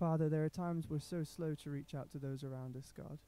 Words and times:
Father, 0.00 0.30
there 0.30 0.46
are 0.46 0.48
times 0.48 0.88
we're 0.88 0.98
so 0.98 1.22
slow 1.22 1.54
to 1.56 1.68
reach 1.68 1.94
out 1.94 2.10
to 2.10 2.18
those 2.18 2.42
around 2.42 2.74
us, 2.74 2.90
God. 2.90 3.18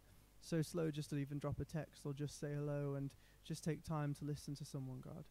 So 0.40 0.62
slow 0.62 0.90
just 0.90 1.10
to 1.10 1.18
even 1.18 1.38
drop 1.38 1.60
a 1.60 1.66
text 1.66 2.06
or 2.06 2.14
just 2.14 2.40
say 2.40 2.48
hello 2.54 2.94
and 2.94 3.10
just 3.44 3.62
take 3.62 3.84
time 3.84 4.14
to 4.14 4.24
listen 4.24 4.54
to 4.54 4.64
someone, 4.64 5.02
God. 5.04 5.24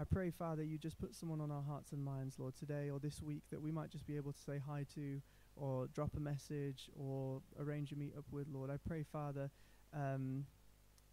I 0.00 0.04
pray, 0.04 0.32
Father, 0.32 0.64
you 0.64 0.76
just 0.76 0.98
put 0.98 1.14
someone 1.14 1.40
on 1.40 1.52
our 1.52 1.62
hearts 1.62 1.92
and 1.92 2.04
minds, 2.04 2.40
Lord, 2.40 2.56
today 2.56 2.90
or 2.90 2.98
this 2.98 3.22
week 3.22 3.44
that 3.52 3.62
we 3.62 3.70
might 3.70 3.90
just 3.90 4.04
be 4.04 4.16
able 4.16 4.32
to 4.32 4.40
say 4.40 4.58
hi 4.58 4.84
to 4.96 5.22
or 5.54 5.86
drop 5.94 6.16
a 6.16 6.20
message 6.20 6.90
or 6.98 7.40
arrange 7.60 7.92
a 7.92 7.96
meet 7.96 8.14
up 8.18 8.24
with, 8.32 8.48
Lord. 8.52 8.68
I 8.68 8.78
pray, 8.84 9.04
Father, 9.04 9.50
um, 9.94 10.44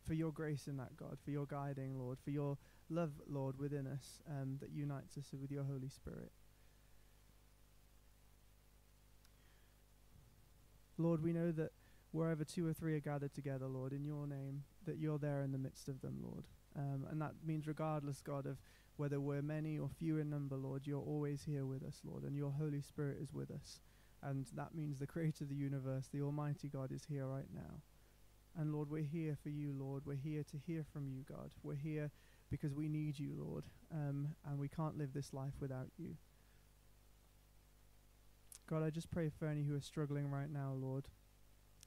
for 0.07 0.15
your 0.15 0.31
grace 0.31 0.65
in 0.65 0.77
that, 0.77 0.97
God, 0.97 1.19
for 1.23 1.29
your 1.29 1.45
guiding, 1.45 1.99
Lord, 1.99 2.17
for 2.19 2.31
your 2.31 2.57
love, 2.89 3.11
Lord, 3.27 3.59
within 3.59 3.85
us 3.85 4.23
um, 4.27 4.57
that 4.59 4.71
unites 4.71 5.19
us 5.19 5.27
with 5.39 5.51
your 5.51 5.65
Holy 5.65 5.89
Spirit. 5.89 6.31
Lord, 10.97 11.21
we 11.21 11.33
know 11.33 11.51
that 11.51 11.71
wherever 12.11 12.43
two 12.43 12.65
or 12.65 12.73
three 12.73 12.95
are 12.95 13.01
gathered 13.01 13.33
together, 13.33 13.67
Lord, 13.67 13.91
in 13.91 14.05
your 14.05 14.25
name, 14.25 14.63
that 14.85 14.97
you're 14.97 15.19
there 15.19 15.41
in 15.41 15.51
the 15.51 15.57
midst 15.57 15.89
of 15.89 16.01
them, 16.01 16.19
Lord. 16.23 16.45
Um, 16.77 17.05
and 17.09 17.21
that 17.21 17.33
means, 17.45 17.67
regardless, 17.67 18.21
God, 18.21 18.45
of 18.45 18.57
whether 18.97 19.19
we're 19.19 19.41
many 19.41 19.77
or 19.77 19.89
few 19.89 20.17
in 20.17 20.29
number, 20.29 20.55
Lord, 20.55 20.87
you're 20.87 21.01
always 21.01 21.43
here 21.43 21.65
with 21.65 21.83
us, 21.83 21.99
Lord, 22.05 22.23
and 22.23 22.35
your 22.35 22.51
Holy 22.51 22.81
Spirit 22.81 23.17
is 23.21 23.33
with 23.33 23.51
us. 23.51 23.79
And 24.23 24.45
that 24.55 24.73
means 24.73 24.99
the 24.99 25.07
creator 25.07 25.43
of 25.43 25.49
the 25.49 25.55
universe, 25.55 26.07
the 26.11 26.21
Almighty 26.21 26.69
God, 26.69 26.91
is 26.91 27.05
here 27.07 27.27
right 27.27 27.49
now. 27.53 27.81
And 28.57 28.73
Lord, 28.73 28.89
we're 28.89 29.03
here 29.03 29.37
for 29.43 29.49
you, 29.49 29.73
Lord. 29.77 30.03
We're 30.05 30.15
here 30.15 30.43
to 30.43 30.57
hear 30.65 30.85
from 30.93 31.07
you, 31.09 31.23
God. 31.27 31.51
We're 31.61 31.75
here 31.75 32.09
because 32.49 32.73
we 32.73 32.87
need 32.87 33.19
you, 33.19 33.33
Lord, 33.37 33.65
um, 33.91 34.29
and 34.45 34.57
we 34.57 34.69
can't 34.69 34.97
live 34.97 35.13
this 35.13 35.33
life 35.33 35.53
without 35.59 35.89
you. 35.97 36.15
God, 38.67 38.83
I 38.83 38.89
just 38.89 39.11
pray 39.11 39.29
for 39.29 39.47
any 39.47 39.63
who 39.63 39.75
are 39.75 39.81
struggling 39.81 40.29
right 40.31 40.51
now, 40.51 40.73
Lord, 40.75 41.07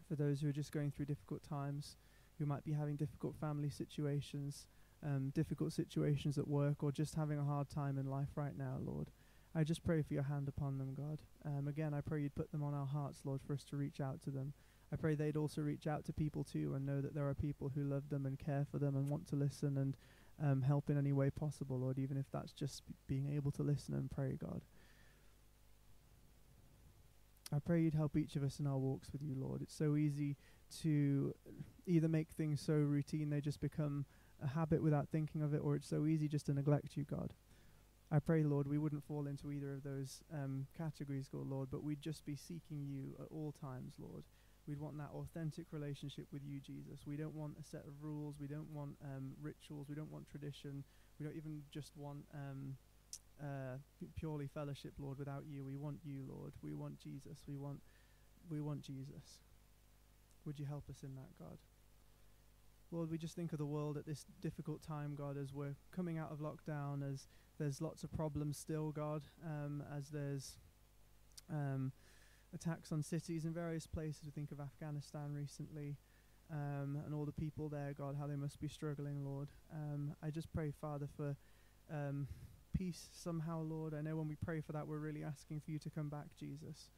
for 0.09 0.15
those 0.15 0.41
who 0.41 0.49
are 0.49 0.53
just 0.53 0.71
going 0.73 0.93
through 0.93 1.07
difficult 1.07 1.43
times, 1.43 1.97
who 2.39 2.47
might 2.47 2.65
be 2.65 2.73
having 2.73 2.97
difficult 2.97 3.35
family 3.41 3.69
situations, 3.69 4.67
um, 5.05 5.31
difficult 5.35 5.73
situations 5.73 6.39
at 6.39 6.47
work, 6.47 6.85
or 6.85 6.93
just 6.93 7.17
having 7.17 7.39
a 7.39 7.45
hard 7.45 7.69
time 7.69 7.99
in 7.99 8.07
life 8.07 8.29
right 8.37 8.57
now, 8.57 8.77
Lord. 8.81 9.11
I 9.57 9.65
just 9.65 9.85
pray 9.85 10.03
for 10.03 10.15
your 10.15 10.23
hand 10.23 10.47
upon 10.47 10.79
them, 10.79 10.95
God. 10.95 11.19
Um, 11.45 11.67
again, 11.67 11.95
I 11.95 12.01
pray 12.01 12.23
you'd 12.23 12.37
put 12.37 12.53
them 12.53 12.63
on 12.63 12.75
our 12.75 12.87
hearts, 12.87 13.23
Lord, 13.25 13.41
for 13.45 13.55
us 13.55 13.65
to 13.65 13.77
reach 13.77 14.01
out 14.01 14.23
to 14.23 14.31
them. 14.31 14.53
I 14.93 14.97
pray 14.97 15.15
they'd 15.15 15.37
also 15.37 15.63
reach 15.63 15.87
out 15.87 16.05
to 16.05 16.13
people 16.13 16.45
too 16.45 16.75
and 16.75 16.87
know 16.87 17.01
that 17.01 17.15
there 17.15 17.29
are 17.29 17.35
people 17.35 17.73
who 17.75 17.83
love 17.83 18.09
them 18.09 18.25
and 18.25 18.39
care 18.39 18.67
for 18.71 18.79
them 18.79 18.95
and 18.95 19.11
want 19.11 19.27
to 19.29 19.37
listen 19.37 19.77
and 19.79 19.97
um, 20.41 20.63
help 20.63 20.91
in 20.91 20.97
any 20.97 21.13
way 21.13 21.31
possible, 21.31 21.79
Lord, 21.79 21.99
even 21.99 22.17
if 22.17 22.27
that's 22.33 22.53
just 22.53 22.83
being 23.09 23.35
able 23.35 23.51
to 23.53 23.63
listen 23.63 23.95
and 23.95 24.11
pray, 24.11 24.39
God. 24.41 24.63
I 27.55 27.59
pray 27.59 27.81
you'd 27.81 27.95
help 27.95 28.17
each 28.17 28.37
of 28.37 28.43
us 28.43 28.61
in 28.61 28.67
our 28.67 28.77
walks 28.77 29.11
with 29.13 29.23
you, 29.23 29.35
Lord. 29.35 29.63
It's 29.63 29.75
so 29.75 29.97
easy 29.97 30.37
to 30.83 31.35
either 31.87 32.09
make 32.09 32.29
things 32.31 32.61
so 32.61 32.75
routine 32.75 33.31
they 33.31 33.41
just 33.41 33.61
become 33.61 34.05
a 34.43 34.49
habit 34.49 34.83
without 34.83 35.09
thinking 35.09 35.43
of 35.43 35.55
it, 35.55 35.63
or 35.65 35.75
it's 35.75 35.89
so 35.89 36.07
easy 36.07 36.29
just 36.29 36.47
to 36.47 36.55
neglect 36.55 36.97
you, 36.97 37.05
God. 37.05 37.33
I 38.11 38.19
pray, 38.21 38.43
Lord, 38.43 38.67
we 38.67 38.79
wouldn't 38.79 39.05
fall 39.05 39.27
into 39.27 39.51
either 39.51 39.75
of 39.75 39.83
those 39.83 40.23
um, 40.33 40.67
categories, 40.77 41.29
God, 41.31 41.47
Lord, 41.47 41.69
but 41.71 41.83
we'd 41.83 42.01
just 42.01 42.25
be 42.25 42.37
seeking 42.37 42.87
you 42.87 43.15
at 43.21 43.27
all 43.31 43.53
times, 43.61 43.95
Lord. 43.99 44.25
We'd 44.67 44.81
want 44.81 44.99
that 44.99 45.11
authentic 45.15 45.67
relationship 45.73 46.27
with 46.33 46.43
you, 46.45 46.61
Jesus. 46.61 47.01
We 47.07 47.17
don't 47.17 47.35
want 47.35 47.55
a 47.61 47.65
set 47.65 47.87
of 47.87 48.03
rules. 48.03 48.37
We 48.39 48.47
don't 48.47 48.71
want 48.71 48.97
um, 49.03 49.33
rituals. 49.41 49.89
We 49.89 49.95
don't 49.95 50.13
want 50.13 50.29
tradition. 50.29 50.85
We 51.19 51.25
don't 51.25 51.37
even 51.37 51.63
just 51.71 51.93
want 51.97 52.25
um, 52.35 52.77
uh, 53.43 53.77
purely 54.17 54.47
fellowship, 54.47 54.93
Lord, 54.99 55.19
without 55.19 55.45
you. 55.49 55.65
We 55.65 55.77
want 55.77 55.99
you, 56.05 56.25
Lord. 56.29 56.53
We 56.63 56.75
want 56.75 56.99
Jesus. 56.99 57.39
We 57.47 57.57
want, 57.57 57.81
we 58.51 58.61
want 58.61 58.83
Jesus. 58.83 59.41
Would 60.45 60.59
you 60.59 60.67
help 60.67 60.89
us 60.89 61.03
in 61.03 61.15
that, 61.15 61.39
God? 61.39 61.59
Lord, 62.91 63.11
we 63.11 63.19
just 63.19 63.37
think 63.37 63.53
of 63.53 63.59
the 63.59 63.67
world 63.67 63.99
at 63.99 64.07
this 64.07 64.25
difficult 64.41 64.83
time, 64.83 65.15
God, 65.15 65.37
as 65.37 65.53
we're 65.53 65.77
coming 65.95 66.17
out 66.17 66.33
of 66.33 66.39
lockdown, 66.39 67.03
as 67.09 67.29
there's 67.59 67.83
lots 67.83 68.03
of 68.03 68.13
problems 68.13 68.57
still, 68.57 68.93
God, 68.93 69.23
um, 69.45 69.83
as 69.95 70.09
there's 70.09 70.57
um, 71.53 71.93
attacks 72.55 72.91
on 72.91 73.03
cities 73.03 73.45
in 73.45 73.53
various 73.53 73.87
places. 73.87 74.23
We 74.25 74.31
think 74.31 74.53
of 74.53 74.61
Afghanistan 74.61 75.35
recently 75.35 75.97
um, 76.51 76.99
and 77.05 77.15
all 77.15 77.27
the 77.27 77.33
people 77.33 77.69
there, 77.69 77.93
God, 77.97 78.17
how 78.19 78.27
they 78.27 78.37
must 78.37 78.61
be 78.61 78.69
struggling, 78.69 79.25
Lord. 79.25 79.49
Um, 79.73 80.15
I 80.23 80.31
just 80.31 80.53
pray, 80.53 80.73
Father, 80.81 81.09
for 81.17 81.37
um, 81.93 82.27
peace 82.79 83.09
somehow, 83.13 83.61
Lord. 83.63 83.93
I 83.93 84.03
know 84.03 84.17
when 84.17 84.29
we 84.29 84.37
pray 84.37 84.61
for 84.61 84.73
that, 84.73 84.87
we're 84.87 84.99
really 84.99 85.25
asking 85.25 85.61
for 85.61 85.73
you 85.73 85.79
to 85.81 85.91
come 85.91 86.09
back, 86.09 86.27
Jesus. 86.39 86.91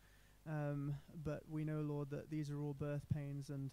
Um, 0.46 0.94
but 1.24 1.42
we 1.50 1.64
know, 1.64 1.80
Lord, 1.80 2.10
that 2.10 2.30
these 2.30 2.50
are 2.50 2.60
all 2.60 2.74
birth 2.74 3.06
pains 3.14 3.48
and 3.48 3.70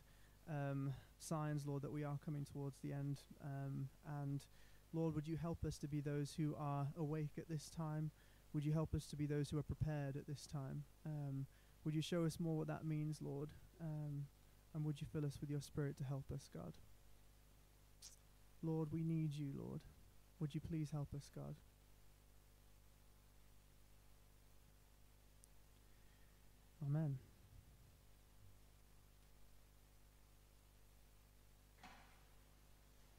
um, 0.49 0.93
signs, 1.19 1.65
Lord, 1.65 1.81
that 1.81 1.91
we 1.91 2.05
are 2.05 2.17
coming 2.23 2.45
towards 2.45 2.77
the 2.79 2.93
end. 2.93 3.19
Um, 3.43 3.89
and 4.21 4.41
Lord, 4.93 5.15
would 5.15 5.27
you 5.27 5.35
help 5.35 5.65
us 5.65 5.77
to 5.79 5.87
be 5.87 5.99
those 5.99 6.33
who 6.37 6.55
are 6.57 6.87
awake 6.97 7.31
at 7.37 7.49
this 7.49 7.69
time? 7.69 8.11
Would 8.53 8.63
you 8.63 8.71
help 8.71 8.95
us 8.95 9.05
to 9.07 9.17
be 9.17 9.25
those 9.25 9.49
who 9.49 9.57
are 9.59 9.63
prepared 9.63 10.15
at 10.15 10.27
this 10.27 10.47
time? 10.47 10.83
Um, 11.05 11.45
would 11.83 11.93
you 11.93 12.01
show 12.01 12.23
us 12.23 12.39
more 12.39 12.57
what 12.57 12.67
that 12.67 12.85
means, 12.85 13.21
Lord? 13.21 13.49
Um, 13.81 14.25
and 14.73 14.85
would 14.85 15.01
you 15.01 15.07
fill 15.11 15.25
us 15.25 15.37
with 15.41 15.49
your 15.49 15.61
Spirit 15.61 15.97
to 15.97 16.03
help 16.05 16.25
us, 16.33 16.49
God? 16.53 16.73
Lord, 18.63 18.89
we 18.91 19.03
need 19.03 19.33
you, 19.33 19.51
Lord. 19.57 19.81
Would 20.39 20.55
you 20.55 20.61
please 20.61 20.89
help 20.91 21.09
us, 21.13 21.29
God? 21.35 21.55
Amen. 26.85 27.17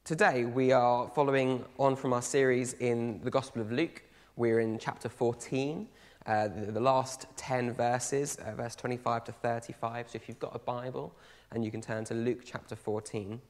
Today, 0.05 0.45
we 0.45 0.71
are 0.71 1.09
following 1.13 1.65
on 1.77 1.95
from 1.95 2.13
our 2.13 2.21
series 2.21 2.73
in 2.73 3.19
the 3.21 3.29
Gospel 3.29 3.61
of 3.61 3.71
Luke. 3.71 4.01
We're 4.37 4.61
in 4.61 4.79
chapter 4.79 5.09
14, 5.09 5.87
uh, 6.25 6.47
the, 6.47 6.71
the, 6.71 6.79
last 6.79 7.25
10 7.35 7.73
verses, 7.73 8.37
uh, 8.37 8.55
verse 8.55 8.75
25 8.75 9.25
to 9.25 9.31
35. 9.33 10.09
So 10.09 10.15
if 10.15 10.29
you've 10.29 10.39
got 10.39 10.55
a 10.55 10.59
Bible, 10.59 11.13
and 11.51 11.63
you 11.65 11.69
can 11.69 11.81
turn 11.81 12.05
to 12.05 12.13
Luke 12.13 12.41
chapter 12.45 12.77
14, 12.77 13.41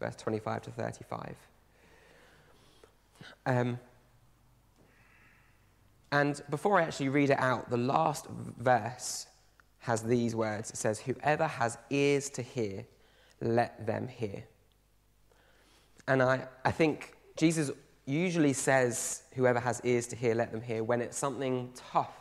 verse 0.00 0.16
25 0.16 0.62
to 0.62 0.70
35. 0.70 1.36
Um, 3.44 3.78
and 6.16 6.40
before 6.48 6.80
I 6.80 6.84
actually 6.84 7.10
read 7.10 7.28
it 7.28 7.38
out, 7.38 7.68
the 7.68 7.76
last 7.76 8.26
verse 8.58 9.26
has 9.80 10.02
these 10.02 10.34
words 10.34 10.70
It 10.70 10.76
says, 10.76 10.98
Whoever 10.98 11.46
has 11.46 11.76
ears 11.90 12.30
to 12.30 12.42
hear, 12.42 12.86
let 13.42 13.86
them 13.86 14.08
hear. 14.08 14.44
And 16.08 16.22
I, 16.22 16.46
I 16.64 16.70
think 16.70 17.16
Jesus 17.36 17.70
usually 18.06 18.54
says, 18.54 19.24
whoever 19.34 19.60
has 19.60 19.82
ears 19.84 20.06
to 20.06 20.16
hear, 20.16 20.34
let 20.34 20.52
them 20.52 20.62
hear, 20.62 20.82
when 20.84 21.02
it's 21.02 21.18
something 21.18 21.70
tough 21.92 22.14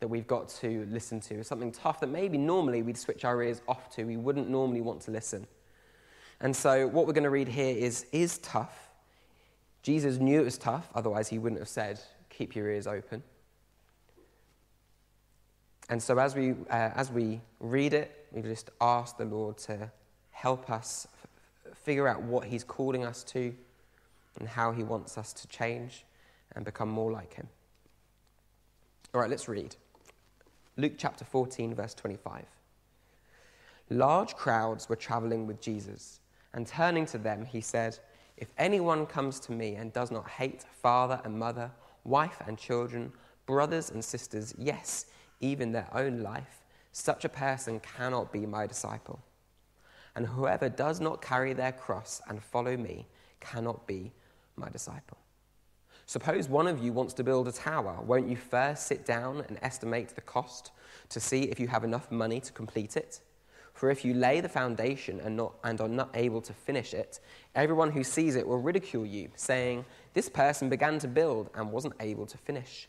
that 0.00 0.08
we've 0.08 0.26
got 0.26 0.48
to 0.48 0.86
listen 0.90 1.20
to, 1.20 1.44
something 1.44 1.70
tough 1.70 2.00
that 2.00 2.06
maybe 2.06 2.38
normally 2.38 2.82
we'd 2.82 2.96
switch 2.96 3.26
our 3.26 3.42
ears 3.42 3.60
off 3.68 3.90
to, 3.96 4.04
we 4.04 4.16
wouldn't 4.16 4.48
normally 4.48 4.80
want 4.80 5.02
to 5.02 5.10
listen. 5.10 5.46
And 6.40 6.56
so, 6.56 6.86
what 6.86 7.06
we're 7.06 7.12
going 7.12 7.24
to 7.24 7.30
read 7.30 7.48
here 7.48 7.76
is, 7.76 8.06
is 8.10 8.38
tough. 8.38 8.90
Jesus 9.82 10.16
knew 10.16 10.40
it 10.40 10.44
was 10.44 10.56
tough, 10.56 10.88
otherwise, 10.94 11.28
he 11.28 11.38
wouldn't 11.38 11.60
have 11.60 11.68
said, 11.68 12.00
keep 12.30 12.56
your 12.56 12.70
ears 12.70 12.86
open. 12.86 13.22
And 15.88 16.02
so, 16.02 16.18
as 16.18 16.34
we, 16.34 16.52
uh, 16.70 16.90
as 16.94 17.10
we 17.10 17.40
read 17.60 17.92
it, 17.92 18.26
we 18.32 18.42
just 18.42 18.70
ask 18.80 19.16
the 19.18 19.24
Lord 19.24 19.58
to 19.58 19.90
help 20.30 20.70
us 20.70 21.06
figure 21.74 22.08
out 22.08 22.22
what 22.22 22.46
He's 22.46 22.64
calling 22.64 23.04
us 23.04 23.22
to 23.24 23.54
and 24.38 24.48
how 24.48 24.72
He 24.72 24.82
wants 24.82 25.18
us 25.18 25.32
to 25.34 25.48
change 25.48 26.04
and 26.56 26.64
become 26.64 26.88
more 26.88 27.12
like 27.12 27.34
Him. 27.34 27.48
All 29.14 29.20
right, 29.20 29.30
let's 29.30 29.48
read. 29.48 29.76
Luke 30.76 30.94
chapter 30.96 31.24
14, 31.24 31.74
verse 31.74 31.94
25. 31.94 32.44
Large 33.90 34.34
crowds 34.34 34.88
were 34.88 34.96
traveling 34.96 35.46
with 35.46 35.60
Jesus, 35.60 36.20
and 36.52 36.66
turning 36.66 37.06
to 37.06 37.18
them, 37.18 37.44
he 37.44 37.60
said, 37.60 37.98
If 38.36 38.48
anyone 38.58 39.06
comes 39.06 39.38
to 39.40 39.52
me 39.52 39.74
and 39.74 39.92
does 39.92 40.10
not 40.10 40.28
hate 40.28 40.64
father 40.82 41.20
and 41.24 41.38
mother, 41.38 41.70
wife 42.04 42.40
and 42.46 42.58
children, 42.58 43.12
brothers 43.46 43.90
and 43.90 44.04
sisters, 44.04 44.54
yes, 44.58 45.06
even 45.40 45.72
their 45.72 45.88
own 45.92 46.22
life, 46.22 46.64
such 46.92 47.24
a 47.24 47.28
person 47.28 47.80
cannot 47.80 48.32
be 48.32 48.46
my 48.46 48.66
disciple. 48.66 49.20
And 50.14 50.26
whoever 50.26 50.68
does 50.68 51.00
not 51.00 51.20
carry 51.20 51.52
their 51.52 51.72
cross 51.72 52.22
and 52.28 52.42
follow 52.42 52.76
me 52.76 53.06
cannot 53.40 53.86
be 53.86 54.12
my 54.56 54.68
disciple. 54.68 55.18
Suppose 56.06 56.48
one 56.48 56.66
of 56.66 56.82
you 56.82 56.92
wants 56.92 57.14
to 57.14 57.24
build 57.24 57.48
a 57.48 57.52
tower. 57.52 57.98
Won't 58.02 58.28
you 58.28 58.36
first 58.36 58.86
sit 58.86 59.04
down 59.04 59.44
and 59.48 59.58
estimate 59.62 60.10
the 60.10 60.20
cost 60.20 60.70
to 61.08 61.18
see 61.18 61.44
if 61.44 61.58
you 61.58 61.66
have 61.68 61.82
enough 61.82 62.10
money 62.10 62.40
to 62.40 62.52
complete 62.52 62.96
it? 62.96 63.20
For 63.72 63.90
if 63.90 64.04
you 64.04 64.14
lay 64.14 64.40
the 64.40 64.48
foundation 64.48 65.20
and, 65.20 65.36
not, 65.36 65.54
and 65.64 65.80
are 65.80 65.88
not 65.88 66.10
able 66.14 66.40
to 66.42 66.52
finish 66.52 66.94
it, 66.94 67.18
everyone 67.56 67.90
who 67.90 68.04
sees 68.04 68.36
it 68.36 68.46
will 68.46 68.58
ridicule 68.58 69.04
you, 69.04 69.30
saying, 69.34 69.84
This 70.12 70.28
person 70.28 70.68
began 70.68 71.00
to 71.00 71.08
build 71.08 71.50
and 71.54 71.72
wasn't 71.72 71.94
able 71.98 72.26
to 72.26 72.38
finish. 72.38 72.88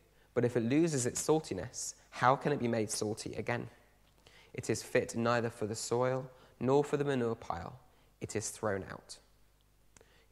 but 0.33 0.45
if 0.45 0.55
it 0.55 0.61
loses 0.61 1.05
its 1.05 1.21
saltiness, 1.21 1.95
how 2.09 2.35
can 2.35 2.51
it 2.51 2.59
be 2.59 2.67
made 2.67 2.89
salty 2.89 3.33
again? 3.35 3.67
It 4.53 4.69
is 4.69 4.83
fit 4.83 5.15
neither 5.15 5.49
for 5.49 5.65
the 5.65 5.75
soil 5.75 6.29
nor 6.59 6.83
for 6.83 6.97
the 6.97 7.05
manure 7.05 7.35
pile. 7.35 7.73
It 8.19 8.35
is 8.35 8.49
thrown 8.49 8.85
out. 8.91 9.17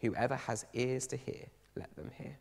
Whoever 0.01 0.35
has 0.35 0.65
ears 0.73 1.07
to 1.07 1.17
hear, 1.17 1.45
let 1.75 1.93
them 1.95 2.11
hear. 2.17 2.37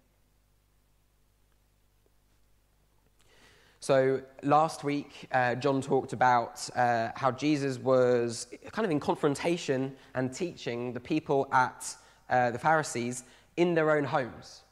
So, 3.81 4.23
last 4.43 4.83
week, 4.83 5.29
uh, 5.31 5.55
John 5.55 5.81
talked 5.81 6.13
about 6.13 6.69
uh, 6.75 7.11
how 7.15 7.31
Jesus 7.31 7.79
was 7.79 8.49
kind 8.73 8.85
of 8.85 8.91
in 8.91 8.99
confrontation 8.99 9.95
and 10.15 10.33
teaching 10.33 10.93
the 10.93 11.01
people 11.01 11.49
at 11.53 11.97
uh, 12.29 12.51
the 12.51 12.59
Pharisees 12.59 13.23
in 13.57 13.75
their 13.75 13.93
own 13.93 14.03
homes. 14.03 14.63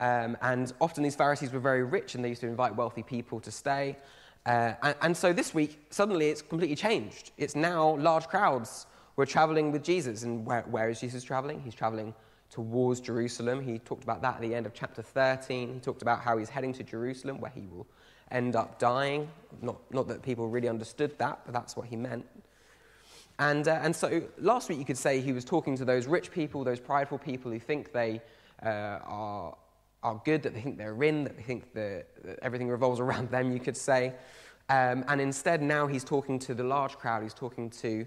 Um, 0.00 0.36
and 0.42 0.72
often 0.80 1.02
these 1.02 1.16
Pharisees 1.16 1.52
were 1.52 1.60
very 1.60 1.84
rich 1.84 2.14
and 2.14 2.24
they 2.24 2.28
used 2.28 2.40
to 2.40 2.48
invite 2.48 2.74
wealthy 2.74 3.02
people 3.02 3.40
to 3.40 3.50
stay. 3.50 3.96
Uh, 4.46 4.74
and, 4.82 4.94
and, 5.02 5.16
so 5.16 5.32
this 5.32 5.54
week, 5.54 5.80
suddenly 5.90 6.28
it's 6.28 6.42
completely 6.42 6.76
changed. 6.76 7.30
It's 7.38 7.54
now 7.54 7.96
large 7.96 8.26
crowds 8.26 8.86
were 9.16 9.24
traveling 9.24 9.72
with 9.72 9.82
Jesus. 9.82 10.24
And 10.24 10.44
where, 10.44 10.62
where 10.62 10.90
is 10.90 11.00
Jesus 11.00 11.24
traveling? 11.24 11.60
He's 11.60 11.74
traveling 11.74 12.12
towards 12.50 13.00
Jerusalem. 13.00 13.62
He 13.62 13.78
talked 13.78 14.04
about 14.04 14.20
that 14.22 14.36
at 14.36 14.40
the 14.40 14.54
end 14.54 14.66
of 14.66 14.74
chapter 14.74 15.02
13. 15.02 15.74
He 15.74 15.80
talked 15.80 16.02
about 16.02 16.20
how 16.20 16.36
he's 16.36 16.48
heading 16.48 16.72
to 16.74 16.82
Jerusalem, 16.82 17.40
where 17.40 17.52
he 17.54 17.62
will 17.62 17.86
end 18.30 18.56
up 18.56 18.78
dying. 18.78 19.28
Not, 19.62 19.78
not 19.92 20.08
that 20.08 20.22
people 20.22 20.48
really 20.48 20.68
understood 20.68 21.16
that, 21.18 21.40
but 21.44 21.54
that's 21.54 21.76
what 21.76 21.86
he 21.86 21.96
meant. 21.96 22.26
And, 23.38 23.66
uh, 23.66 23.80
and 23.82 23.94
so 23.94 24.22
last 24.38 24.68
week 24.68 24.78
you 24.78 24.84
could 24.84 24.98
say 24.98 25.20
he 25.20 25.32
was 25.32 25.44
talking 25.44 25.76
to 25.78 25.84
those 25.84 26.06
rich 26.06 26.30
people, 26.30 26.62
those 26.62 26.80
prideful 26.80 27.18
people 27.18 27.50
who 27.50 27.58
think 27.58 27.92
they 27.92 28.20
uh, 28.62 28.98
are, 29.04 29.56
are 30.04 30.20
good, 30.24 30.42
that 30.42 30.54
they 30.54 30.60
think 30.60 30.78
they're 30.78 31.02
in, 31.02 31.24
that 31.24 31.36
they 31.36 31.42
think 31.42 31.72
that 31.72 32.06
everything 32.42 32.68
revolves 32.68 33.00
around 33.00 33.30
them, 33.30 33.50
you 33.50 33.58
could 33.58 33.76
say. 33.76 34.12
Um, 34.68 35.04
and 35.08 35.20
instead, 35.20 35.62
now 35.62 35.86
he's 35.86 36.04
talking 36.04 36.38
to 36.40 36.54
the 36.54 36.62
large 36.62 36.96
crowd. 36.96 37.22
He's 37.22 37.34
talking 37.34 37.70
to, 37.70 38.06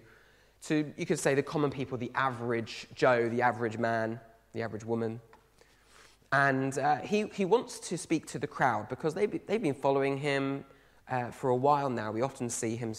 to, 0.68 0.94
you 0.96 1.06
could 1.06 1.20
say, 1.20 1.36
the 1.36 1.44
common 1.44 1.72
people, 1.72 1.98
the 1.98 2.12
average 2.16 2.88
Joe, 2.96 3.28
the 3.28 3.42
average 3.42 3.78
man, 3.78 4.20
the 4.54 4.62
average 4.62 4.86
woman. 4.86 5.20
And 6.32 6.78
uh, 6.78 6.98
he, 6.98 7.26
he 7.34 7.46
wants 7.46 7.80
to 7.90 7.98
speak 7.98 8.28
to 8.28 8.40
the 8.40 8.48
crowd 8.48 8.90
because 8.90 9.14
they've, 9.14 9.46
they've 9.46 9.62
been 9.62 9.74
following 9.74 10.18
him 10.18 10.66
uh, 11.10 11.32
for 11.32 11.50
a 11.50 11.56
while 11.56 11.90
now. 11.90 12.12
We 12.12 12.22
often 12.22 12.50
see 12.50 12.76
him, 12.76 12.94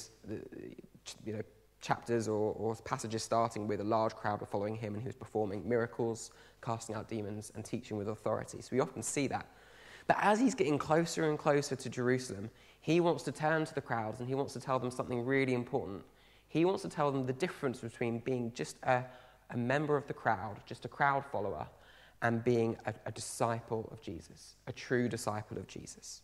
you 1.24 1.32
know, 1.34 1.42
chapters 1.80 2.28
or, 2.28 2.52
or, 2.54 2.74
passages 2.76 3.22
starting 3.22 3.68
with 3.68 3.80
a 3.80 3.84
large 3.84 4.14
crowd 4.14 4.44
following 4.50 4.74
him 4.74 4.94
and 4.94 5.02
he 5.02 5.06
was 5.06 5.16
performing 5.16 5.68
miracles, 5.68 6.30
casting 6.62 6.94
out 6.94 7.08
demons, 7.08 7.52
and 7.54 7.64
teaching 7.64 7.96
with 7.96 8.08
authority. 8.08 8.60
So 8.60 8.68
we 8.72 8.80
often 8.80 9.02
see 9.02 9.28
that. 9.28 9.46
But 10.06 10.16
as 10.20 10.40
he's 10.40 10.54
getting 10.54 10.78
closer 10.78 11.28
and 11.28 11.38
closer 11.38 11.76
to 11.76 11.88
Jerusalem, 11.88 12.50
he 12.80 13.00
wants 13.00 13.22
to 13.24 13.32
turn 13.32 13.64
to 13.64 13.74
the 13.74 13.80
crowds 13.80 14.20
and 14.20 14.28
he 14.28 14.34
wants 14.34 14.54
to 14.54 14.60
tell 14.60 14.78
them 14.78 14.90
something 14.90 15.24
really 15.24 15.54
important. 15.54 16.02
He 16.48 16.64
wants 16.64 16.82
to 16.82 16.88
tell 16.88 17.12
them 17.12 17.26
the 17.26 17.32
difference 17.32 17.80
between 17.80 18.20
being 18.20 18.52
just 18.54 18.76
a, 18.84 19.04
a 19.50 19.56
member 19.56 19.96
of 19.96 20.06
the 20.06 20.14
crowd, 20.14 20.56
just 20.66 20.84
a 20.84 20.88
crowd 20.88 21.24
follower, 21.26 21.66
and 22.22 22.42
being 22.42 22.76
a, 22.86 22.94
a 23.06 23.12
disciple 23.12 23.88
of 23.92 24.00
Jesus, 24.00 24.56
a 24.66 24.72
true 24.72 25.08
disciple 25.08 25.58
of 25.58 25.66
Jesus. 25.66 26.22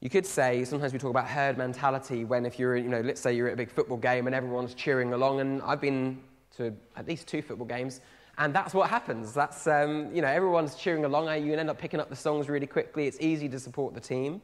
You 0.00 0.08
could 0.08 0.26
say, 0.26 0.64
sometimes 0.64 0.92
we 0.92 0.98
talk 1.00 1.10
about 1.10 1.26
herd 1.26 1.58
mentality 1.58 2.24
when 2.24 2.46
if 2.46 2.56
you're, 2.56 2.76
you 2.76 2.88
know, 2.88 3.00
let's 3.00 3.20
say 3.20 3.34
you're 3.34 3.48
at 3.48 3.54
a 3.54 3.56
big 3.56 3.70
football 3.70 3.96
game 3.96 4.26
and 4.26 4.34
everyone's 4.34 4.74
cheering 4.74 5.12
along, 5.12 5.40
and 5.40 5.60
I've 5.62 5.80
been 5.80 6.20
to 6.56 6.72
at 6.96 7.08
least 7.08 7.26
two 7.26 7.42
football 7.42 7.66
games, 7.66 8.00
and 8.38 8.54
that's 8.54 8.74
what 8.74 8.88
happens. 8.90 9.32
That's, 9.32 9.66
um, 9.66 10.14
you 10.14 10.22
know, 10.22 10.28
everyone's 10.28 10.76
cheering 10.76 11.04
along, 11.04 11.26
you 11.42 11.50
can 11.50 11.58
end 11.58 11.70
up 11.70 11.78
picking 11.78 11.98
up 11.98 12.10
the 12.10 12.16
songs 12.16 12.48
really 12.48 12.66
quickly. 12.66 13.08
It's 13.08 13.18
easy 13.20 13.48
to 13.48 13.58
support 13.58 13.92
the 13.92 14.00
team. 14.00 14.40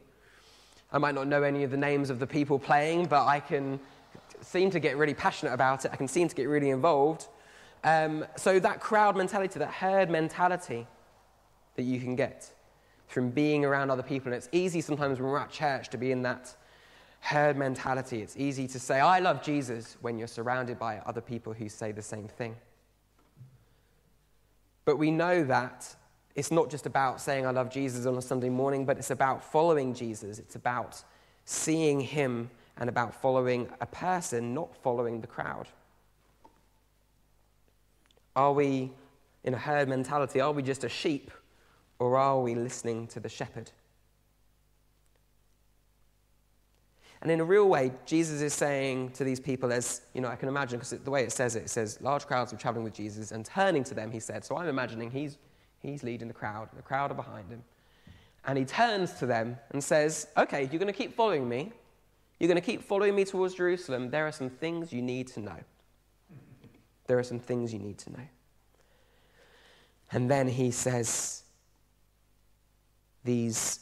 I 0.91 0.97
might 0.97 1.15
not 1.15 1.27
know 1.27 1.43
any 1.43 1.63
of 1.63 1.71
the 1.71 1.77
names 1.77 2.09
of 2.09 2.19
the 2.19 2.27
people 2.27 2.59
playing, 2.59 3.05
but 3.05 3.25
I 3.25 3.39
can 3.39 3.79
seem 4.41 4.69
to 4.71 4.79
get 4.81 4.97
really 4.97 5.13
passionate 5.13 5.53
about 5.53 5.85
it. 5.85 5.91
I 5.93 5.95
can 5.95 6.09
seem 6.09 6.27
to 6.27 6.35
get 6.35 6.49
really 6.49 6.69
involved. 6.69 7.27
Um, 7.85 8.25
so 8.35 8.59
that 8.59 8.81
crowd 8.81 9.15
mentality, 9.15 9.59
that 9.59 9.71
herd 9.71 10.09
mentality 10.09 10.85
that 11.75 11.83
you 11.83 11.99
can 12.01 12.15
get 12.17 12.51
from 13.07 13.29
being 13.29 13.63
around 13.63 13.91
other 13.91 14.03
people, 14.03 14.27
and 14.27 14.35
it's 14.35 14.49
easy 14.51 14.81
sometimes 14.81 15.19
when 15.19 15.29
we're 15.29 15.39
at 15.39 15.51
church 15.51 15.89
to 15.89 15.97
be 15.97 16.11
in 16.11 16.21
that 16.23 16.55
herd 17.19 17.57
mentality. 17.57 18.21
It's 18.21 18.37
easy 18.37 18.67
to 18.67 18.79
say, 18.79 18.99
I 18.99 19.19
love 19.19 19.41
Jesus 19.41 19.97
when 20.01 20.17
you're 20.17 20.27
surrounded 20.27 20.77
by 20.77 20.99
other 20.99 21.21
people 21.21 21.53
who 21.53 21.69
say 21.69 21.91
the 21.91 22.01
same 22.01 22.27
thing. 22.27 22.55
But 24.85 24.97
we 24.97 25.09
know 25.09 25.43
that 25.43 25.95
it's 26.35 26.51
not 26.51 26.69
just 26.69 26.85
about 26.85 27.21
saying, 27.21 27.45
I 27.45 27.51
love 27.51 27.71
Jesus 27.71 28.05
on 28.05 28.17
a 28.17 28.21
Sunday 28.21 28.49
morning, 28.49 28.85
but 28.85 28.97
it's 28.97 29.09
about 29.09 29.43
following 29.43 29.93
Jesus. 29.93 30.37
It's 30.37 30.55
about 30.55 31.03
seeing 31.45 31.99
him 31.99 32.49
and 32.77 32.89
about 32.89 33.19
following 33.21 33.69
a 33.81 33.85
person, 33.85 34.53
not 34.53 34.75
following 34.83 35.21
the 35.21 35.27
crowd. 35.27 35.67
Are 38.35 38.51
we 38.51 38.91
in 39.43 39.53
a 39.53 39.57
herd 39.57 39.87
mentality? 39.87 40.41
Are 40.41 40.51
we 40.51 40.61
just 40.61 40.83
a 40.83 40.89
sheep? 40.89 41.31
Or 41.99 42.17
are 42.17 42.39
we 42.39 42.55
listening 42.55 43.07
to 43.07 43.19
the 43.19 43.29
shepherd? 43.29 43.71
And 47.21 47.31
in 47.31 47.39
a 47.39 47.45
real 47.45 47.67
way, 47.67 47.91
Jesus 48.05 48.41
is 48.41 48.53
saying 48.53 49.11
to 49.11 49.23
these 49.23 49.39
people, 49.39 49.71
as 49.71 50.01
you 50.13 50.21
know, 50.21 50.27
I 50.27 50.35
can 50.35 50.49
imagine, 50.49 50.77
because 50.79 50.91
the 50.91 51.09
way 51.09 51.23
it 51.23 51.31
says 51.31 51.55
it, 51.55 51.63
it 51.63 51.69
says 51.69 51.99
large 52.01 52.27
crowds 52.27 52.51
were 52.51 52.57
traveling 52.57 52.83
with 52.83 52.93
Jesus, 52.93 53.31
and 53.31 53.43
turning 53.45 53.83
to 53.85 53.93
them, 53.93 54.11
he 54.11 54.19
said, 54.19 54.45
So 54.45 54.57
I'm 54.57 54.67
imagining 54.67 55.09
he's, 55.09 55.37
he's 55.79 56.03
leading 56.03 56.27
the 56.27 56.33
crowd, 56.33 56.67
and 56.69 56.77
the 56.77 56.83
crowd 56.83 57.11
are 57.11 57.15
behind 57.15 57.49
him. 57.49 57.63
And 58.45 58.59
he 58.59 58.65
turns 58.65 59.13
to 59.13 59.25
them 59.25 59.57
and 59.71 59.83
says, 59.83 60.27
Okay, 60.37 60.69
you're 60.71 60.79
going 60.79 60.91
to 60.91 60.93
keep 60.93 61.15
following 61.15 61.49
me. 61.49 61.71
You're 62.39 62.49
going 62.49 62.61
to 62.61 62.65
keep 62.65 62.83
following 62.83 63.15
me 63.15 63.23
towards 63.23 63.55
Jerusalem. 63.55 64.11
There 64.11 64.27
are 64.27 64.31
some 64.31 64.49
things 64.49 64.93
you 64.93 65.01
need 65.01 65.27
to 65.29 65.39
know 65.39 65.57
there 67.07 67.19
are 67.19 67.23
some 67.23 67.39
things 67.39 67.73
you 67.73 67.79
need 67.79 67.97
to 67.99 68.11
know. 68.11 68.27
And 70.11 70.29
then 70.29 70.47
he 70.47 70.71
says 70.71 71.43
these, 73.25 73.81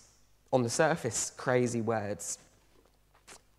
on 0.51 0.63
the 0.63 0.69
surface, 0.69 1.31
crazy 1.37 1.81
words. 1.81 2.39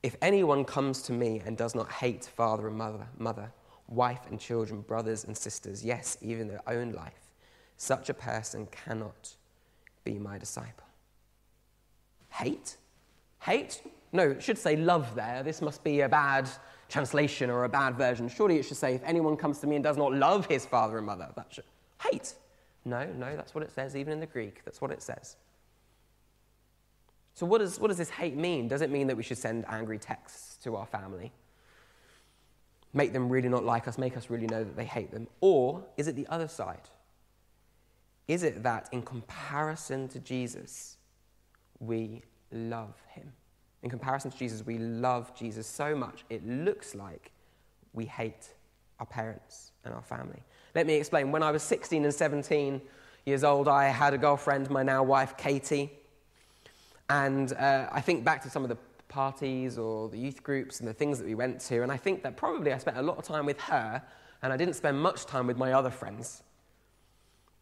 If 0.03 0.17
anyone 0.21 0.65
comes 0.65 1.03
to 1.03 1.13
me 1.13 1.41
and 1.47 1.57
does 1.57 1.75
not 1.75 1.91
hate 1.91 2.25
father 2.25 2.67
and 2.67 2.77
mother, 2.77 3.07
mother, 3.19 3.53
wife 3.89 4.21
and 4.29 4.41
children, 4.41 4.81
brothers 4.81 5.25
and 5.25 5.37
sisters, 5.37 5.85
yes, 5.85 6.19
even 6.21 6.49
their 6.49 6.63
own 6.67 6.93
life, 6.93 7.13
such 7.77 8.09
a 8.09 8.15
person 8.15 8.67
cannot 8.67 9.35
be 10.05 10.19
my 10.19 10.39
disciple. 10.39 10.87
Hate? 12.31 12.77
Hate? 13.41 13.83
No, 14.13 14.31
it 14.31 14.43
should 14.43 14.59
say 14.59 14.77
love 14.77 15.15
there. 15.15 15.43
This 15.43 15.63
must 15.63 15.85
be 15.85 16.01
a 16.01 16.09
bad 16.09 16.49
translation 16.89 17.51
or 17.51 17.65
a 17.65 17.69
bad 17.69 17.97
version. 17.97 18.29
Surely 18.29 18.59
it 18.59 18.65
should 18.65 18.77
say, 18.77 18.95
if 18.95 19.03
anyone 19.05 19.37
comes 19.37 19.59
to 19.61 19.67
me 19.67 19.77
and 19.77 19.85
does 19.85 19.97
not 19.97 20.13
love 20.13 20.47
his 20.47 20.67
father 20.67 20.99
and 20.99 21.07
mother, 21.07 21.29
that 21.37 21.47
should 21.51 21.65
hate. 22.03 22.35
No, 22.85 23.07
no, 23.17 23.35
that's 23.37 23.55
what 23.55 23.65
it 23.65 23.73
says, 23.73 23.97
even 23.97 24.13
in 24.13 24.21
the 24.21 24.27
Greek. 24.27 24.65
That's 24.65 24.81
what 24.81 24.91
it 24.91 25.03
says. 25.03 25.37
So, 27.35 27.47
what 27.47 27.59
does, 27.59 27.79
what 27.79 27.89
does 27.89 27.99
this 27.99 28.11
hate 28.11 28.37
mean? 28.37 28.69
Does 28.69 28.81
it 28.81 28.91
mean 28.91 29.09
that 29.09 29.17
we 29.17 29.23
should 29.23 29.39
send 29.39 29.65
angry 29.69 29.99
texts 29.99 30.57
to 30.65 30.77
our 30.77 30.87
family? 30.87 31.33
Make 32.93 33.13
them 33.13 33.29
really 33.29 33.49
not 33.49 33.65
like 33.65 33.89
us, 33.89 33.99
make 33.99 34.17
us 34.17 34.31
really 34.31 34.47
know 34.47 34.63
that 34.63 34.77
they 34.77 34.85
hate 34.85 35.11
them? 35.11 35.27
Or 35.41 35.85
is 35.97 36.07
it 36.07 36.15
the 36.15 36.29
other 36.29 36.47
side? 36.47 36.89
Is 38.29 38.45
it 38.45 38.63
that 38.63 38.89
in 38.93 39.03
comparison 39.03 40.09
to 40.09 40.21
Jesus, 40.21 40.97
we 41.81 42.23
love 42.53 42.95
him? 43.11 43.33
in 43.85 43.91
comparison 43.91 44.31
to 44.31 44.37
Jesus, 44.39 44.65
we 44.65 44.79
love 44.79 45.35
Jesus 45.37 45.67
so 45.67 45.95
much, 45.95 46.25
it 46.31 46.45
looks 46.49 46.95
like 46.95 47.31
we 47.93 48.07
hate 48.07 48.49
our 48.99 49.05
parents 49.05 49.73
and 49.85 49.93
our 49.93 50.03
family. 50.03 50.43
Let 50.75 50.87
me 50.87 50.95
explain. 50.95 51.31
When 51.31 51.43
I 51.43 51.51
was 51.51 51.63
16 51.63 52.03
and 52.03 52.13
17 52.13 52.81
years 53.27 53.45
old, 53.45 53.69
I 53.69 53.85
had 53.85 54.15
a 54.15 54.19
girlfriend, 54.19 54.71
my 54.71 54.83
now 54.83 55.03
wife, 55.03 55.37
Katie. 55.37 55.93
And 57.11 57.53
uh, 57.53 57.89
I 57.93 58.01
think 58.01 58.25
back 58.25 58.43
to 58.43 58.51
some 58.51 58.63
of 58.63 58.69
the 58.69 58.79
parties 59.09 59.79
or 59.79 60.09
the 60.09 60.19
youth 60.19 60.43
groups 60.43 60.81
and 60.81 60.89
the 60.89 60.93
things 60.93 61.19
that 61.19 61.27
we 61.27 61.35
went 61.35 61.61
to, 61.61 61.83
and 61.83 61.93
I 61.93 61.97
think 61.97 62.23
that 62.23 62.37
probably 62.37 62.73
I 62.73 62.79
spent 62.79 62.97
a 62.97 63.03
lot 63.03 63.19
of 63.19 63.25
time 63.25 63.47
with 63.47 63.61
her, 63.61 64.03
and 64.43 64.53
I 64.53 64.57
didn't 64.57 64.75
spend 64.75 65.01
much 65.01 65.27
time 65.27 65.47
with 65.47 65.57
my 65.57 65.73
other 65.73 65.91
friends. 65.91 66.43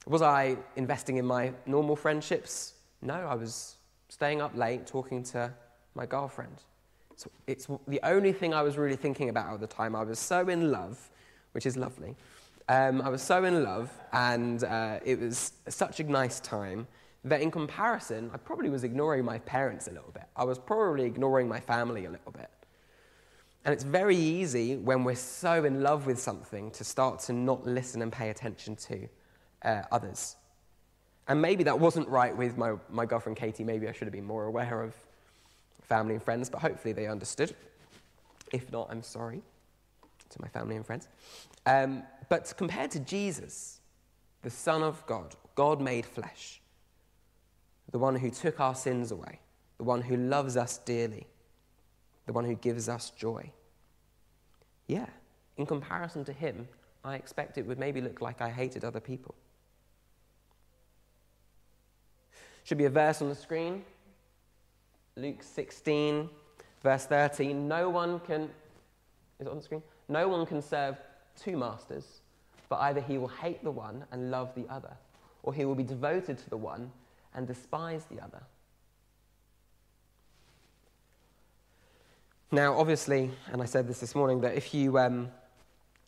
Was 0.06 0.22
I 0.22 0.56
investing 0.76 1.16
in 1.16 1.24
my 1.24 1.52
normal 1.66 1.96
friendships? 1.96 2.74
No, 3.02 3.14
I 3.14 3.34
was 3.34 3.76
staying 4.08 4.40
up 4.40 4.56
late 4.56 4.86
talking 4.86 5.22
to 5.24 5.52
my 5.94 6.06
girlfriend. 6.06 6.62
It's, 7.12 7.26
it's 7.46 7.68
the 7.86 8.00
only 8.02 8.32
thing 8.32 8.54
I 8.54 8.62
was 8.62 8.76
really 8.76 8.96
thinking 8.96 9.28
about 9.28 9.52
at 9.54 9.60
the 9.60 9.66
time. 9.66 9.94
I 9.94 10.02
was 10.02 10.18
so 10.18 10.48
in 10.48 10.72
love, 10.72 11.10
which 11.52 11.66
is 11.66 11.76
lovely. 11.76 12.16
Um, 12.68 13.02
I 13.02 13.08
was 13.08 13.22
so 13.22 13.44
in 13.44 13.62
love, 13.62 13.90
and 14.12 14.64
uh, 14.64 15.00
it 15.04 15.20
was 15.20 15.52
such 15.68 16.00
a 16.00 16.04
nice 16.04 16.40
time 16.40 16.86
that 17.24 17.40
in 17.40 17.50
comparison, 17.50 18.30
I 18.34 18.36
probably 18.36 18.70
was 18.70 18.84
ignoring 18.84 19.24
my 19.24 19.38
parents 19.40 19.86
a 19.86 19.90
little 19.90 20.10
bit. 20.12 20.24
I 20.36 20.44
was 20.44 20.58
probably 20.58 21.04
ignoring 21.04 21.48
my 21.48 21.60
family 21.60 22.04
a 22.04 22.10
little 22.10 22.32
bit. 22.32 22.50
And 23.64 23.72
it's 23.72 23.84
very 23.84 24.16
easy 24.16 24.76
when 24.76 25.04
we're 25.04 25.14
so 25.14 25.64
in 25.64 25.82
love 25.82 26.06
with 26.06 26.18
something 26.18 26.72
to 26.72 26.82
start 26.82 27.20
to 27.20 27.32
not 27.32 27.64
listen 27.64 28.02
and 28.02 28.12
pay 28.12 28.30
attention 28.30 28.74
to 28.76 29.08
uh, 29.64 29.82
others. 29.92 30.36
And 31.28 31.40
maybe 31.40 31.62
that 31.64 31.78
wasn't 31.78 32.08
right 32.08 32.36
with 32.36 32.58
my, 32.58 32.74
my 32.90 33.06
girlfriend 33.06 33.36
Katie. 33.36 33.62
Maybe 33.62 33.88
I 33.88 33.92
should 33.92 34.06
have 34.06 34.12
been 34.12 34.24
more 34.24 34.46
aware 34.46 34.82
of 34.82 34.94
family 35.82 36.14
and 36.14 36.22
friends, 36.22 36.50
but 36.50 36.60
hopefully 36.60 36.92
they 36.92 37.06
understood. 37.06 37.54
If 38.52 38.72
not, 38.72 38.88
I'm 38.90 39.02
sorry 39.02 39.42
to 40.30 40.40
my 40.40 40.48
family 40.48 40.74
and 40.76 40.84
friends. 40.84 41.08
Um, 41.66 42.02
but 42.28 42.52
compared 42.56 42.90
to 42.92 43.00
Jesus, 43.00 43.80
the 44.42 44.50
Son 44.50 44.82
of 44.82 45.04
God, 45.06 45.36
God 45.54 45.80
made 45.80 46.04
flesh, 46.04 46.61
the 47.92 47.98
one 47.98 48.16
who 48.16 48.30
took 48.30 48.58
our 48.58 48.74
sins 48.74 49.12
away, 49.12 49.38
the 49.78 49.84
one 49.84 50.00
who 50.00 50.16
loves 50.16 50.56
us 50.56 50.78
dearly, 50.78 51.26
the 52.26 52.32
one 52.32 52.44
who 52.44 52.54
gives 52.54 52.88
us 52.88 53.10
joy. 53.10 53.50
Yeah, 54.88 55.06
in 55.56 55.66
comparison 55.66 56.24
to 56.24 56.32
him, 56.32 56.66
I 57.04 57.16
expect 57.16 57.58
it 57.58 57.66
would 57.66 57.78
maybe 57.78 58.00
look 58.00 58.20
like 58.20 58.40
I 58.40 58.50
hated 58.50 58.84
other 58.84 59.00
people. 59.00 59.34
Should 62.64 62.78
be 62.78 62.86
a 62.86 62.90
verse 62.90 63.20
on 63.20 63.28
the 63.28 63.34
screen. 63.34 63.84
Luke 65.16 65.42
16, 65.42 66.30
verse 66.82 67.06
13. 67.06 67.68
No 67.68 67.90
one 67.90 68.20
can, 68.20 68.42
is 69.38 69.46
it 69.46 69.48
on 69.48 69.56
the 69.56 69.62
screen? 69.62 69.82
No 70.08 70.28
one 70.28 70.46
can 70.46 70.62
serve 70.62 70.96
two 71.38 71.56
masters, 71.56 72.20
but 72.68 72.76
either 72.82 73.00
he 73.00 73.18
will 73.18 73.28
hate 73.28 73.62
the 73.62 73.70
one 73.70 74.04
and 74.12 74.30
love 74.30 74.54
the 74.54 74.64
other, 74.72 74.96
or 75.42 75.52
he 75.52 75.64
will 75.64 75.74
be 75.74 75.82
devoted 75.82 76.38
to 76.38 76.50
the 76.50 76.56
one 76.56 76.90
and 77.34 77.46
despise 77.46 78.04
the 78.06 78.20
other. 78.22 78.42
Now, 82.50 82.78
obviously, 82.78 83.30
and 83.50 83.62
I 83.62 83.64
said 83.64 83.88
this 83.88 83.98
this 83.98 84.14
morning, 84.14 84.42
that 84.42 84.54
if 84.54 84.74
you, 84.74 84.98
um, 84.98 85.30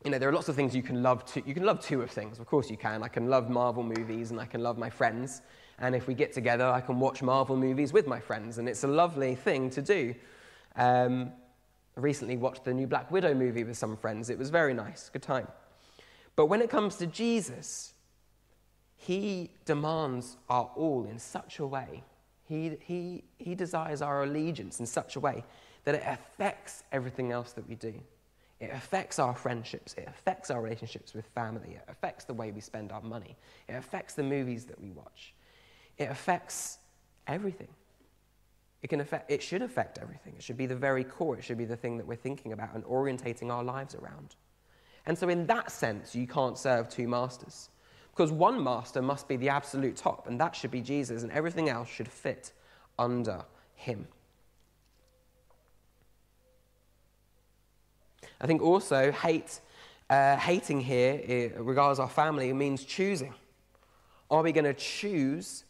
you 0.04 0.10
know, 0.10 0.18
there 0.18 0.28
are 0.28 0.32
lots 0.32 0.50
of 0.50 0.54
things 0.54 0.76
you 0.76 0.82
can 0.82 1.02
love. 1.02 1.24
To, 1.32 1.42
you 1.46 1.54
can 1.54 1.64
love 1.64 1.80
two 1.80 2.02
of 2.02 2.10
things. 2.10 2.38
Of 2.38 2.46
course, 2.46 2.68
you 2.68 2.76
can. 2.76 3.02
I 3.02 3.08
can 3.08 3.30
love 3.30 3.48
Marvel 3.48 3.82
movies, 3.82 4.30
and 4.30 4.38
I 4.38 4.44
can 4.44 4.62
love 4.62 4.76
my 4.76 4.90
friends. 4.90 5.40
And 5.78 5.94
if 5.94 6.06
we 6.06 6.12
get 6.12 6.34
together, 6.34 6.66
I 6.66 6.82
can 6.82 7.00
watch 7.00 7.22
Marvel 7.22 7.56
movies 7.56 7.94
with 7.94 8.06
my 8.06 8.20
friends, 8.20 8.58
and 8.58 8.68
it's 8.68 8.84
a 8.84 8.88
lovely 8.88 9.34
thing 9.34 9.70
to 9.70 9.80
do. 9.80 10.14
Um, 10.76 11.32
I 11.96 12.00
recently 12.00 12.36
watched 12.36 12.64
the 12.64 12.74
new 12.74 12.86
Black 12.86 13.10
Widow 13.10 13.32
movie 13.32 13.64
with 13.64 13.78
some 13.78 13.96
friends. 13.96 14.28
It 14.28 14.38
was 14.38 14.50
very 14.50 14.74
nice, 14.74 15.08
good 15.08 15.22
time. 15.22 15.48
But 16.36 16.46
when 16.46 16.60
it 16.60 16.68
comes 16.68 16.96
to 16.96 17.06
Jesus, 17.06 17.93
he 18.96 19.50
demands 19.64 20.36
our 20.48 20.70
all 20.76 21.04
in 21.04 21.18
such 21.18 21.58
a 21.58 21.66
way. 21.66 22.02
He, 22.48 22.76
he, 22.80 23.24
he 23.38 23.54
desires 23.54 24.02
our 24.02 24.22
allegiance 24.22 24.80
in 24.80 24.86
such 24.86 25.16
a 25.16 25.20
way 25.20 25.44
that 25.84 25.94
it 25.94 26.02
affects 26.06 26.84
everything 26.92 27.32
else 27.32 27.52
that 27.52 27.68
we 27.68 27.74
do. 27.74 27.94
It 28.60 28.70
affects 28.72 29.18
our 29.18 29.34
friendships. 29.34 29.94
It 29.94 30.06
affects 30.08 30.50
our 30.50 30.62
relationships 30.62 31.12
with 31.12 31.26
family. 31.26 31.72
It 31.74 31.84
affects 31.88 32.24
the 32.24 32.34
way 32.34 32.50
we 32.50 32.60
spend 32.60 32.92
our 32.92 33.02
money. 33.02 33.36
It 33.68 33.74
affects 33.74 34.14
the 34.14 34.22
movies 34.22 34.64
that 34.66 34.80
we 34.80 34.90
watch. 34.90 35.34
It 35.98 36.10
affects 36.10 36.78
everything. 37.26 37.68
It, 38.82 38.88
can 38.88 39.00
affect, 39.00 39.30
it 39.30 39.42
should 39.42 39.62
affect 39.62 39.98
everything. 39.98 40.34
It 40.36 40.42
should 40.42 40.56
be 40.56 40.66
the 40.66 40.76
very 40.76 41.04
core. 41.04 41.36
It 41.36 41.44
should 41.44 41.58
be 41.58 41.64
the 41.64 41.76
thing 41.76 41.96
that 41.96 42.06
we're 42.06 42.16
thinking 42.16 42.52
about 42.52 42.74
and 42.74 42.84
orientating 42.84 43.50
our 43.50 43.64
lives 43.64 43.94
around. 43.94 44.36
And 45.06 45.18
so, 45.18 45.28
in 45.28 45.46
that 45.46 45.70
sense, 45.70 46.14
you 46.14 46.26
can't 46.26 46.56
serve 46.56 46.88
two 46.88 47.08
masters. 47.08 47.68
Because 48.14 48.30
one 48.30 48.62
master 48.62 49.02
must 49.02 49.26
be 49.26 49.36
the 49.36 49.48
absolute 49.48 49.96
top, 49.96 50.28
and 50.28 50.40
that 50.40 50.54
should 50.54 50.70
be 50.70 50.80
Jesus, 50.80 51.24
and 51.24 51.32
everything 51.32 51.68
else 51.68 51.88
should 51.88 52.06
fit 52.06 52.52
under 52.96 53.44
him. 53.74 54.06
I 58.40 58.46
think 58.46 58.62
also 58.62 59.10
hate, 59.10 59.58
uh, 60.10 60.36
hating 60.36 60.80
here, 60.80 61.52
regards 61.56 61.98
our 61.98 62.08
family, 62.08 62.52
means 62.52 62.84
choosing. 62.84 63.34
Are 64.30 64.42
we 64.42 64.52
going 64.52 64.64
to 64.64 64.74
choose 64.74 65.64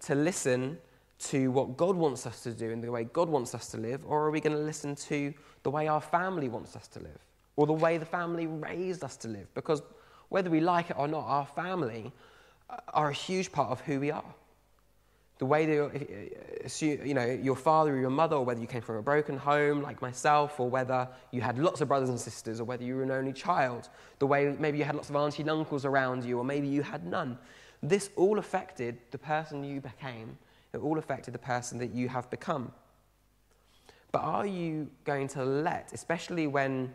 to 0.00 0.14
listen 0.14 0.76
to 1.18 1.50
what 1.50 1.78
God 1.78 1.96
wants 1.96 2.26
us 2.26 2.42
to 2.42 2.52
do 2.52 2.72
and 2.72 2.84
the 2.84 2.92
way 2.92 3.04
God 3.04 3.30
wants 3.30 3.54
us 3.54 3.70
to 3.70 3.78
live, 3.78 4.04
or 4.04 4.26
are 4.26 4.30
we 4.30 4.42
going 4.42 4.54
to 4.54 4.62
listen 4.62 4.94
to 4.96 5.32
the 5.62 5.70
way 5.70 5.88
our 5.88 6.02
family 6.02 6.50
wants 6.50 6.76
us 6.76 6.88
to 6.88 7.00
live, 7.00 7.24
or 7.56 7.66
the 7.66 7.72
way 7.72 7.96
the 7.96 8.04
family 8.04 8.46
raised 8.46 9.02
us 9.02 9.16
to 9.16 9.28
live? 9.28 9.46
Because 9.54 9.80
whether 10.28 10.50
we 10.50 10.60
like 10.60 10.90
it 10.90 10.96
or 10.98 11.08
not, 11.08 11.24
our 11.26 11.46
family 11.46 12.12
uh, 12.68 12.76
are 12.94 13.10
a 13.10 13.14
huge 13.14 13.52
part 13.52 13.70
of 13.70 13.80
who 13.82 14.00
we 14.00 14.10
are 14.10 14.34
the 15.38 15.44
way 15.46 15.66
that 15.66 15.84
uh, 15.84 17.04
you 17.04 17.14
know, 17.14 17.26
your 17.26 17.56
father 17.56 17.94
or 17.94 17.98
your 17.98 18.10
mother, 18.10 18.36
or 18.36 18.44
whether 18.44 18.60
you 18.60 18.66
came 18.66 18.80
from 18.80 18.96
a 18.96 19.02
broken 19.02 19.36
home 19.36 19.82
like 19.82 20.00
myself, 20.00 20.58
or 20.58 20.68
whether 20.68 21.08
you 21.30 21.42
had 21.42 21.58
lots 21.58 21.80
of 21.80 21.88
brothers 21.88 22.08
and 22.08 22.18
sisters, 22.18 22.58
or 22.58 22.64
whether 22.64 22.82
you 22.82 22.96
were 22.96 23.02
an 23.02 23.10
only 23.10 23.32
child, 23.32 23.88
the 24.18 24.26
way 24.26 24.54
maybe 24.58 24.78
you 24.78 24.84
had 24.84 24.94
lots 24.94 25.10
of 25.10 25.16
aunties 25.16 25.40
and 25.40 25.50
uncles 25.50 25.84
around 25.84 26.24
you, 26.24 26.38
or 26.38 26.44
maybe 26.44 26.66
you 26.66 26.82
had 26.82 27.04
none. 27.04 27.38
This 27.82 28.08
all 28.16 28.38
affected 28.38 28.98
the 29.10 29.18
person 29.18 29.62
you 29.62 29.80
became. 29.80 30.38
It 30.72 30.78
all 30.78 30.98
affected 30.98 31.34
the 31.34 31.38
person 31.38 31.78
that 31.78 31.92
you 31.92 32.08
have 32.08 32.30
become. 32.30 32.72
But 34.12 34.22
are 34.22 34.46
you 34.46 34.88
going 35.04 35.28
to 35.28 35.44
let, 35.44 35.92
especially 35.92 36.46
when 36.46 36.94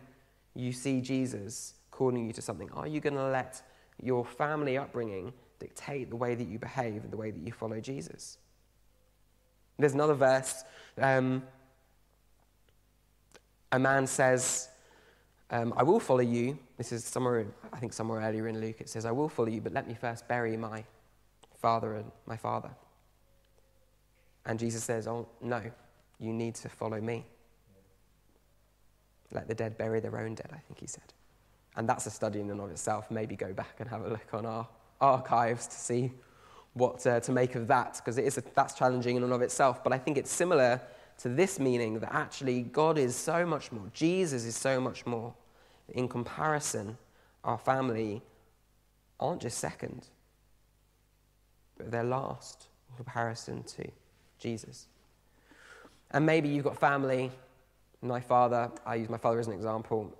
you 0.54 0.72
see 0.72 1.00
Jesus 1.00 1.74
calling 2.02 2.26
you 2.26 2.32
to 2.32 2.42
something, 2.42 2.70
are 2.72 2.88
you 2.88 3.00
going 3.00 3.14
to 3.14 3.28
let 3.28 3.62
your 4.02 4.24
family 4.24 4.76
upbringing 4.76 5.32
dictate 5.62 6.10
the 6.10 6.16
way 6.16 6.34
that 6.34 6.48
you 6.48 6.58
behave 6.58 7.04
and 7.04 7.12
the 7.12 7.16
way 7.16 7.30
that 7.30 7.40
you 7.40 7.52
follow 7.52 7.80
Jesus. 7.80 8.38
There's 9.78 9.94
another 9.94 10.14
verse. 10.14 10.64
Um, 10.98 11.44
a 13.70 13.78
man 13.78 14.06
says, 14.06 14.68
um, 15.50 15.72
I 15.76 15.84
will 15.84 16.00
follow 16.00 16.20
you. 16.20 16.58
This 16.76 16.90
is 16.90 17.04
somewhere, 17.04 17.46
I 17.72 17.78
think 17.78 17.92
somewhere 17.92 18.20
earlier 18.20 18.48
in 18.48 18.60
Luke, 18.60 18.80
it 18.80 18.88
says, 18.88 19.06
I 19.06 19.12
will 19.12 19.28
follow 19.28 19.48
you, 19.48 19.60
but 19.60 19.72
let 19.72 19.86
me 19.86 19.94
first 19.94 20.26
bury 20.26 20.56
my 20.56 20.84
father 21.60 21.94
and 21.94 22.10
my 22.26 22.36
father. 22.36 22.70
And 24.44 24.58
Jesus 24.58 24.82
says, 24.82 25.06
Oh, 25.06 25.28
no, 25.40 25.62
you 26.18 26.32
need 26.32 26.56
to 26.56 26.68
follow 26.68 27.00
me. 27.00 27.24
Let 29.30 29.46
the 29.46 29.54
dead 29.54 29.78
bury 29.78 30.00
their 30.00 30.18
own 30.18 30.34
dead, 30.34 30.50
I 30.52 30.58
think 30.58 30.80
he 30.80 30.88
said. 30.88 31.12
And 31.76 31.88
that's 31.88 32.06
a 32.06 32.10
study 32.10 32.40
in 32.40 32.50
and 32.50 32.60
of 32.60 32.70
itself. 32.70 33.10
Maybe 33.10 33.34
go 33.36 33.52
back 33.52 33.76
and 33.78 33.88
have 33.88 34.04
a 34.04 34.08
look 34.08 34.28
on 34.32 34.44
our 34.44 34.68
archives 35.00 35.66
to 35.66 35.76
see 35.76 36.12
what 36.74 37.06
uh, 37.06 37.20
to 37.20 37.32
make 37.32 37.54
of 37.54 37.66
that, 37.68 37.96
because 37.96 38.16
it 38.18 38.24
is 38.24 38.38
a, 38.38 38.42
that's 38.54 38.74
challenging 38.74 39.16
in 39.16 39.22
and 39.22 39.32
of 39.32 39.42
itself. 39.42 39.84
But 39.84 39.92
I 39.92 39.98
think 39.98 40.16
it's 40.16 40.30
similar 40.30 40.80
to 41.18 41.28
this 41.28 41.58
meaning 41.58 42.00
that 42.00 42.14
actually 42.14 42.62
God 42.62 42.98
is 42.98 43.14
so 43.14 43.44
much 43.44 43.70
more, 43.72 43.84
Jesus 43.92 44.44
is 44.44 44.56
so 44.56 44.80
much 44.80 45.04
more. 45.06 45.34
In 45.90 46.08
comparison, 46.08 46.96
our 47.44 47.58
family 47.58 48.22
aren't 49.20 49.42
just 49.42 49.58
second, 49.58 50.06
but 51.76 51.90
they're 51.90 52.04
last 52.04 52.68
in 52.90 52.96
comparison 52.96 53.62
to 53.64 53.90
Jesus. 54.38 54.86
And 56.10 56.24
maybe 56.24 56.48
you've 56.48 56.64
got 56.64 56.78
family. 56.78 57.30
My 58.00 58.20
father, 58.20 58.70
I 58.84 58.96
use 58.96 59.08
my 59.08 59.18
father 59.18 59.38
as 59.38 59.46
an 59.46 59.52
example. 59.52 60.16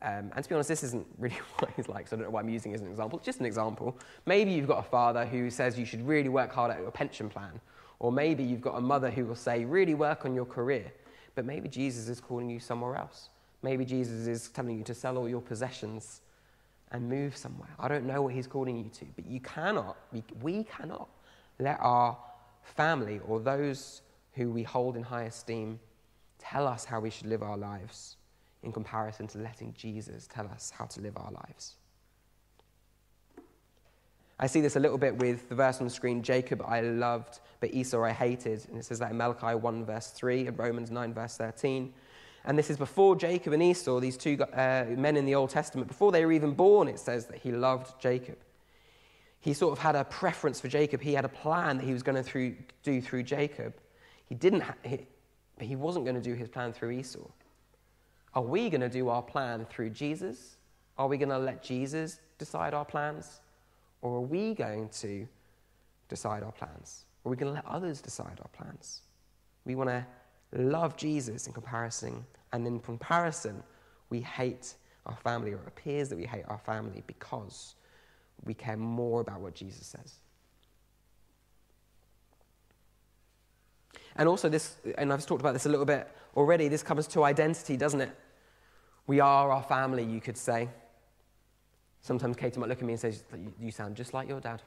Um, 0.00 0.30
and 0.34 0.42
to 0.42 0.48
be 0.48 0.54
honest, 0.54 0.68
this 0.68 0.84
isn't 0.84 1.06
really 1.18 1.36
what 1.58 1.70
he's 1.76 1.88
like, 1.88 2.08
so 2.08 2.16
I 2.16 2.18
don't 2.18 2.26
know 2.26 2.30
why 2.30 2.40
I'm 2.40 2.48
using 2.48 2.72
it 2.72 2.76
as 2.76 2.80
an 2.82 2.88
example. 2.88 3.18
It's 3.18 3.26
just 3.26 3.40
an 3.40 3.46
example. 3.46 3.98
Maybe 4.26 4.52
you've 4.52 4.68
got 4.68 4.78
a 4.78 4.88
father 4.88 5.26
who 5.26 5.50
says 5.50 5.78
you 5.78 5.84
should 5.84 6.06
really 6.06 6.28
work 6.28 6.52
hard 6.52 6.70
at 6.70 6.80
your 6.80 6.90
pension 6.90 7.28
plan. 7.28 7.60
Or 7.98 8.12
maybe 8.12 8.44
you've 8.44 8.60
got 8.60 8.76
a 8.76 8.80
mother 8.80 9.10
who 9.10 9.26
will 9.26 9.34
say, 9.34 9.64
really 9.64 9.94
work 9.94 10.24
on 10.24 10.34
your 10.34 10.44
career. 10.44 10.92
But 11.34 11.44
maybe 11.44 11.68
Jesus 11.68 12.08
is 12.08 12.20
calling 12.20 12.48
you 12.48 12.60
somewhere 12.60 12.96
else. 12.96 13.30
Maybe 13.62 13.84
Jesus 13.84 14.28
is 14.28 14.48
telling 14.50 14.78
you 14.78 14.84
to 14.84 14.94
sell 14.94 15.16
all 15.16 15.28
your 15.28 15.40
possessions 15.40 16.20
and 16.92 17.08
move 17.08 17.36
somewhere. 17.36 17.68
I 17.78 17.88
don't 17.88 18.06
know 18.06 18.22
what 18.22 18.34
he's 18.34 18.46
calling 18.46 18.76
you 18.76 18.90
to, 18.90 19.04
but 19.16 19.26
you 19.26 19.40
cannot, 19.40 19.96
we, 20.12 20.22
we 20.40 20.64
cannot 20.64 21.08
let 21.58 21.78
our 21.80 22.16
family 22.62 23.20
or 23.26 23.40
those 23.40 24.02
who 24.34 24.50
we 24.50 24.62
hold 24.62 24.96
in 24.96 25.02
high 25.02 25.24
esteem 25.24 25.80
tell 26.38 26.68
us 26.68 26.84
how 26.84 27.00
we 27.00 27.10
should 27.10 27.26
live 27.26 27.42
our 27.42 27.56
lives 27.56 28.17
in 28.62 28.72
comparison 28.72 29.26
to 29.28 29.38
letting 29.38 29.72
Jesus 29.74 30.26
tell 30.26 30.46
us 30.48 30.70
how 30.70 30.86
to 30.86 31.00
live 31.00 31.16
our 31.16 31.30
lives. 31.30 31.76
I 34.40 34.46
see 34.46 34.60
this 34.60 34.76
a 34.76 34.80
little 34.80 34.98
bit 34.98 35.16
with 35.16 35.48
the 35.48 35.56
verse 35.56 35.78
on 35.78 35.84
the 35.84 35.92
screen 35.92 36.22
Jacob 36.22 36.62
I 36.64 36.80
loved, 36.80 37.40
but 37.60 37.74
Esau 37.74 38.02
I 38.04 38.12
hated. 38.12 38.66
And 38.68 38.78
it 38.78 38.84
says 38.84 39.00
that 39.00 39.10
in 39.10 39.16
Malachi 39.16 39.56
1, 39.56 39.84
verse 39.84 40.08
3, 40.10 40.46
and 40.46 40.58
Romans 40.58 40.90
9, 40.90 41.12
verse 41.12 41.36
13. 41.36 41.92
And 42.44 42.56
this 42.56 42.70
is 42.70 42.76
before 42.76 43.16
Jacob 43.16 43.52
and 43.52 43.62
Esau, 43.62 43.98
these 43.98 44.16
two 44.16 44.38
uh, 44.40 44.84
men 44.90 45.16
in 45.16 45.24
the 45.24 45.34
Old 45.34 45.50
Testament, 45.50 45.88
before 45.88 46.12
they 46.12 46.24
were 46.24 46.32
even 46.32 46.52
born, 46.52 46.86
it 46.86 47.00
says 47.00 47.26
that 47.26 47.38
he 47.38 47.50
loved 47.50 48.00
Jacob. 48.00 48.38
He 49.40 49.54
sort 49.54 49.72
of 49.72 49.78
had 49.78 49.96
a 49.96 50.04
preference 50.04 50.60
for 50.60 50.68
Jacob. 50.68 51.00
He 51.00 51.14
had 51.14 51.24
a 51.24 51.28
plan 51.28 51.78
that 51.78 51.84
he 51.84 51.92
was 51.92 52.02
going 52.02 52.22
to 52.22 52.54
do 52.82 53.00
through 53.00 53.22
Jacob. 53.24 53.74
He 54.26 54.34
didn't 54.34 54.60
ha- 54.60 54.74
he, 54.84 55.06
But 55.56 55.66
he 55.66 55.74
wasn't 55.74 56.04
going 56.04 56.16
to 56.16 56.22
do 56.22 56.34
his 56.34 56.48
plan 56.48 56.72
through 56.72 56.90
Esau. 56.92 57.26
Are 58.34 58.42
we 58.42 58.70
going 58.70 58.80
to 58.80 58.88
do 58.88 59.08
our 59.08 59.22
plan 59.22 59.66
through 59.70 59.90
Jesus? 59.90 60.56
Are 60.96 61.08
we 61.08 61.16
going 61.16 61.28
to 61.30 61.38
let 61.38 61.62
Jesus 61.62 62.20
decide 62.38 62.74
our 62.74 62.84
plans? 62.84 63.40
Or 64.02 64.16
are 64.16 64.20
we 64.20 64.54
going 64.54 64.88
to 65.00 65.26
decide 66.08 66.42
our 66.42 66.52
plans? 66.52 67.04
Are 67.24 67.30
we 67.30 67.36
going 67.36 67.50
to 67.50 67.54
let 67.54 67.66
others 67.66 68.00
decide 68.00 68.38
our 68.40 68.48
plans? 68.52 69.02
We 69.64 69.74
want 69.74 69.90
to 69.90 70.06
love 70.52 70.96
Jesus 70.96 71.46
in 71.46 71.52
comparison, 71.52 72.24
and 72.52 72.66
in 72.66 72.80
comparison, 72.80 73.62
we 74.08 74.20
hate 74.20 74.74
our 75.06 75.16
family, 75.16 75.52
or 75.52 75.56
it 75.58 75.68
appears 75.68 76.08
that 76.08 76.16
we 76.16 76.24
hate 76.24 76.44
our 76.48 76.58
family 76.58 77.02
because 77.06 77.74
we 78.44 78.54
care 78.54 78.76
more 78.76 79.20
about 79.20 79.40
what 79.40 79.54
Jesus 79.54 79.86
says. 79.86 80.14
And 84.18 84.28
also, 84.28 84.48
this, 84.48 84.76
and 84.98 85.12
I've 85.12 85.24
talked 85.24 85.40
about 85.40 85.52
this 85.52 85.66
a 85.66 85.68
little 85.68 85.86
bit 85.86 86.10
already, 86.36 86.68
this 86.68 86.82
comes 86.82 87.06
to 87.08 87.22
identity, 87.22 87.76
doesn't 87.76 88.00
it? 88.00 88.10
We 89.06 89.20
are 89.20 89.50
our 89.50 89.62
family, 89.62 90.04
you 90.04 90.20
could 90.20 90.36
say. 90.36 90.68
Sometimes 92.02 92.36
Katie 92.36 92.58
might 92.58 92.68
look 92.68 92.78
at 92.78 92.84
me 92.84 92.94
and 92.94 93.00
say, 93.00 93.14
You 93.60 93.70
sound 93.70 93.96
just 93.96 94.12
like 94.12 94.28
your 94.28 94.40
dad. 94.40 94.60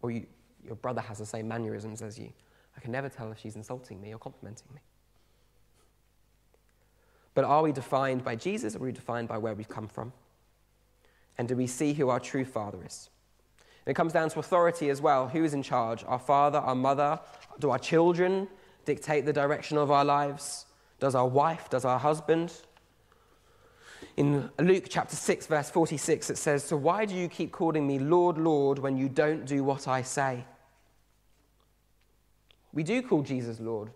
Or 0.00 0.10
you, 0.10 0.26
your 0.64 0.76
brother 0.76 1.00
has 1.00 1.18
the 1.18 1.26
same 1.26 1.48
mannerisms 1.48 2.02
as 2.02 2.18
you. 2.18 2.32
I 2.76 2.80
can 2.80 2.92
never 2.92 3.08
tell 3.08 3.30
if 3.32 3.38
she's 3.38 3.56
insulting 3.56 4.00
me 4.00 4.14
or 4.14 4.18
complimenting 4.18 4.68
me. 4.72 4.80
But 7.34 7.44
are 7.44 7.62
we 7.62 7.72
defined 7.72 8.24
by 8.24 8.36
Jesus 8.36 8.74
or 8.74 8.78
are 8.78 8.86
we 8.86 8.92
defined 8.92 9.28
by 9.28 9.38
where 9.38 9.54
we've 9.54 9.68
come 9.68 9.88
from? 9.88 10.12
And 11.38 11.48
do 11.48 11.56
we 11.56 11.66
see 11.66 11.94
who 11.94 12.08
our 12.10 12.20
true 12.20 12.44
Father 12.44 12.78
is? 12.84 13.10
And 13.84 13.92
it 13.92 13.94
comes 13.94 14.12
down 14.12 14.30
to 14.30 14.38
authority 14.38 14.90
as 14.90 15.00
well. 15.00 15.28
Who 15.28 15.44
is 15.44 15.54
in 15.54 15.62
charge? 15.62 16.04
Our 16.06 16.18
father, 16.18 16.58
our 16.58 16.74
mother? 16.74 17.18
Do 17.58 17.70
our 17.70 17.78
children 17.78 18.48
dictate 18.84 19.26
the 19.26 19.32
direction 19.32 19.76
of 19.76 19.90
our 19.90 20.04
lives? 20.04 20.66
Does 21.00 21.14
our 21.14 21.26
wife? 21.26 21.68
Does 21.68 21.84
our 21.84 21.98
husband? 21.98 22.52
In 24.16 24.50
Luke 24.60 24.86
chapter 24.88 25.16
6, 25.16 25.46
verse 25.46 25.70
46, 25.70 26.30
it 26.30 26.38
says, 26.38 26.62
So 26.62 26.76
why 26.76 27.06
do 27.06 27.14
you 27.14 27.28
keep 27.28 27.50
calling 27.50 27.86
me 27.86 27.98
Lord, 27.98 28.38
Lord, 28.38 28.78
when 28.78 28.96
you 28.96 29.08
don't 29.08 29.44
do 29.46 29.64
what 29.64 29.88
I 29.88 30.02
say? 30.02 30.44
We 32.72 32.82
do 32.84 33.02
call 33.02 33.22
Jesus 33.22 33.58
Lord, 33.58 33.90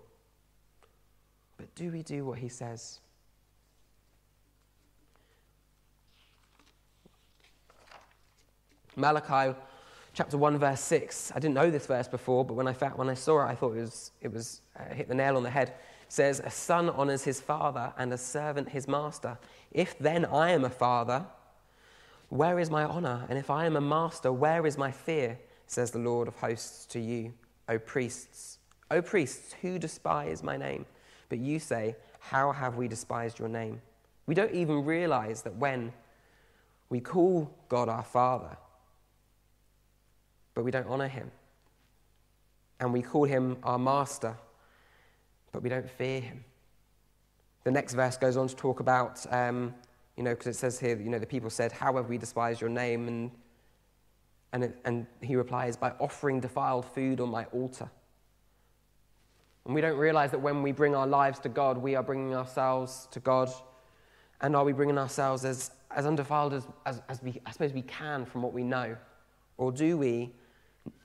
but 1.57 1.75
do 1.75 1.91
we 1.91 2.03
do 2.03 2.25
what 2.25 2.39
he 2.39 2.49
says? 2.49 3.01
Malachi 8.97 9.55
chapter 10.17 10.39
1, 10.39 10.57
verse 10.59 10.81
6. 10.81 11.33
I 11.35 11.39
didn't 11.39 11.55
know 11.55 11.71
this 11.71 11.87
verse 11.87 12.09
before, 12.09 12.43
but 12.43 12.55
when 12.55 12.67
I, 12.67 12.73
when 12.73 13.11
I 13.11 13.15
saw 13.15 13.43
it, 13.43 13.51
I 13.51 13.55
thought 13.55 13.77
it 13.77 13.83
was, 13.83 14.13
it 14.23 14.33
was 14.33 14.63
uh, 14.75 14.95
hit 14.95 15.09
the 15.09 15.15
nail 15.15 15.37
on 15.37 15.43
the 15.43 15.51
head. 15.51 15.69
It 15.69 15.77
says, 16.09 16.41
A 16.43 16.51
son 16.51 16.89
honors 16.89 17.23
his 17.23 17.39
father 17.39 17.93
and 17.99 18.11
a 18.15 18.19
servant 18.19 18.71
his 18.71 18.89
master. 18.89 19.37
If 19.71 19.99
then 19.99 20.25
I 20.25 20.53
am 20.53 20.65
a 20.65 20.71
father, 20.71 21.27
where 22.31 22.59
is 22.59 22.71
my 22.71 22.85
honor? 22.85 23.27
And 23.29 23.39
if 23.39 23.51
I 23.51 23.67
am 23.67 23.77
a 23.77 23.81
master, 23.81 24.33
where 24.33 24.67
is 24.67 24.79
my 24.79 24.91
fear? 24.91 25.39
Says 25.67 25.91
the 25.91 25.99
Lord 25.99 26.29
of 26.29 26.37
hosts 26.37 26.87
to 26.87 26.99
you, 26.99 27.35
O 27.69 27.79
priests. 27.79 28.59
O 28.91 29.03
priests, 29.03 29.55
who 29.61 29.79
despise 29.79 30.43
my 30.43 30.57
name? 30.57 30.87
But 31.29 31.41
you 31.41 31.59
say, 31.59 31.95
How 32.21 32.53
have 32.53 32.77
we 32.77 32.89
despised 32.89 33.39
your 33.39 33.49
name? 33.49 33.83
We 34.27 34.35
don't 34.35 34.55
even 34.55 34.83
realize 34.83 35.43
that 35.43 35.57
when 35.57 35.93
we 36.89 37.01
call 37.01 37.53
God 37.69 37.91
our 37.91 38.05
Father, 38.05 38.57
but 40.57 40.65
we 40.65 40.71
don't 40.73 40.89
honor 40.89 41.07
him. 41.07 41.31
And 42.81 42.93
we 42.93 43.03
call 43.03 43.25
him 43.25 43.59
our 43.63 43.79
master, 43.79 44.35
but 45.53 45.63
we 45.63 45.69
don't 45.69 45.89
fear 45.89 46.21
him. 46.21 46.45
The 47.65 47.71
next 47.71 47.93
verse 47.93 48.17
goes 48.17 48.37
on 48.39 48.49
to 48.49 48.57
talk 48.57 48.81
about, 48.81 49.25
um, 49.33 49.75
you 50.17 50.23
know, 50.23 50.31
because 50.31 50.47
it 50.47 50.57
says 50.59 50.81
here, 50.81 50.97
you 50.97 51.11
know, 51.11 51.19
the 51.19 51.27
people 51.27 51.51
said, 51.51 51.73
How 51.73 51.95
have 51.97 52.09
we 52.09 52.17
despised 52.17 52.61
your 52.61 52.71
name? 52.71 53.07
And, 53.07 53.31
and, 54.53 54.65
it, 54.65 54.79
and 54.87 55.07
he 55.21 55.37
replies, 55.37 55.77
By 55.77 55.91
offering 56.01 56.41
defiled 56.41 56.87
food 56.87 57.21
on 57.21 57.29
my 57.29 57.45
altar. 57.47 57.91
And 59.67 59.75
we 59.75 59.83
don't 59.83 59.99
realize 59.99 60.31
that 60.31 60.41
when 60.41 60.63
we 60.63 60.73
bring 60.73 60.95
our 60.95 61.07
lives 61.07 61.39
to 61.41 61.51
God, 61.51 61.77
we 61.77 61.97
are 61.97 62.03
bringing 62.03 62.35
ourselves 62.35 63.09
to 63.11 63.21
God. 63.21 63.51
And 64.41 64.57
are 64.57 64.65
we 64.65 64.73
bringing 64.73 64.97
ourselves 64.97 65.45
as, 65.45 65.71
as 65.91 66.07
undefiled 66.07 66.55
as, 66.55 66.67
as, 66.87 67.03
as 67.11 67.23
we, 67.23 67.43
I 67.45 67.51
suppose 67.51 67.75
we 67.75 67.83
can 67.83 68.25
from 68.25 68.43
what 68.43 68.55
we 68.55 68.63
know? 68.63 68.97
Or 69.59 69.71
do 69.73 69.99
we 69.99 70.33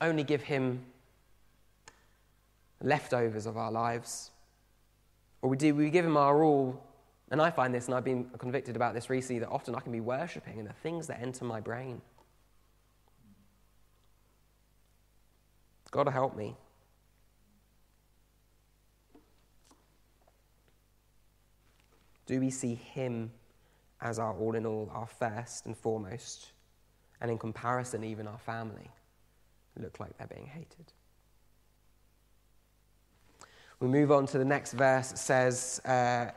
only 0.00 0.24
give 0.24 0.42
Him 0.42 0.84
leftovers 2.80 3.46
of 3.46 3.56
our 3.56 3.70
lives? 3.70 4.30
Or 5.40 5.50
we 5.50 5.56
do 5.56 5.74
we 5.74 5.90
give 5.90 6.04
Him 6.04 6.16
our 6.16 6.42
all? 6.42 6.82
And 7.30 7.40
I 7.40 7.50
find 7.50 7.74
this, 7.74 7.86
and 7.86 7.94
I've 7.94 8.04
been 8.04 8.26
convicted 8.38 8.76
about 8.76 8.94
this 8.94 9.08
recently, 9.08 9.40
that 9.40 9.48
often 9.48 9.74
I 9.74 9.80
can 9.80 9.90
be 9.90 10.00
worshipping 10.00 10.58
and 10.58 10.68
the 10.68 10.74
things 10.74 11.06
that 11.06 11.20
enter 11.20 11.44
my 11.44 11.60
brain. 11.60 12.02
God 15.90 16.08
help 16.08 16.36
me. 16.36 16.56
Do 22.26 22.40
we 22.40 22.50
see 22.50 22.74
Him 22.74 23.30
as 24.00 24.18
our 24.18 24.34
all 24.34 24.54
in 24.54 24.64
all, 24.64 24.90
our 24.94 25.06
first 25.06 25.66
and 25.66 25.76
foremost? 25.76 26.52
And 27.20 27.30
in 27.30 27.38
comparison, 27.38 28.04
even 28.04 28.26
our 28.26 28.38
family? 28.38 28.90
Look 29.80 30.00
like 30.00 30.16
they're 30.18 30.26
being 30.26 30.46
hated. 30.46 30.92
We 33.80 33.88
move 33.88 34.12
on 34.12 34.26
to 34.26 34.38
the 34.38 34.44
next 34.44 34.72
verse. 34.74 35.12
It 35.12 35.18
says, 35.18 35.80
uh, 35.84 36.30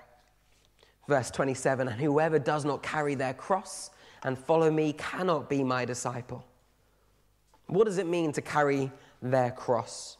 verse 1.07 1.29
27 1.31 1.87
And 1.87 2.01
whoever 2.01 2.39
does 2.39 2.65
not 2.65 2.81
carry 2.81 3.15
their 3.15 3.33
cross 3.33 3.91
and 4.23 4.37
follow 4.37 4.71
me 4.71 4.93
cannot 4.93 5.49
be 5.49 5.63
my 5.63 5.85
disciple. 5.85 6.45
What 7.67 7.85
does 7.85 7.97
it 7.97 8.07
mean 8.07 8.31
to 8.33 8.41
carry 8.41 8.91
their 9.21 9.51
cross? 9.51 10.17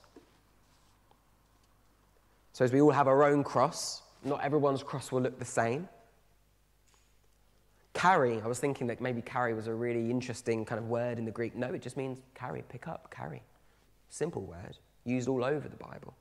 So, 2.54 2.64
as 2.64 2.72
we 2.72 2.82
all 2.82 2.92
have 2.92 3.08
our 3.08 3.24
own 3.24 3.44
cross, 3.44 4.02
not 4.24 4.44
everyone's 4.44 4.84
cross 4.84 5.12
will 5.12 5.22
look 5.22 5.38
the 5.40 5.46
same. 5.46 5.90
Carry, 7.96 8.42
I 8.42 8.48
was 8.48 8.60
thinking 8.60 8.88
that 8.88 9.00
maybe 9.00 9.22
carry 9.22 9.54
was 9.54 9.68
a 9.68 9.74
really 9.74 10.12
interesting 10.12 10.66
kind 10.66 10.78
of 10.78 10.90
word 10.90 11.18
in 11.18 11.24
the 11.24 11.32
Greek. 11.32 11.56
No, 11.56 11.68
it 11.74 11.82
just 11.82 11.96
means 11.96 12.20
carry, 12.36 12.62
pick 12.68 12.90
up, 12.90 13.10
carry. 13.10 13.42
Simple 14.10 14.42
word, 14.44 14.78
used 15.06 15.30
all 15.30 15.46
over 15.46 15.70
the 15.70 15.78
Bible. 15.78 16.14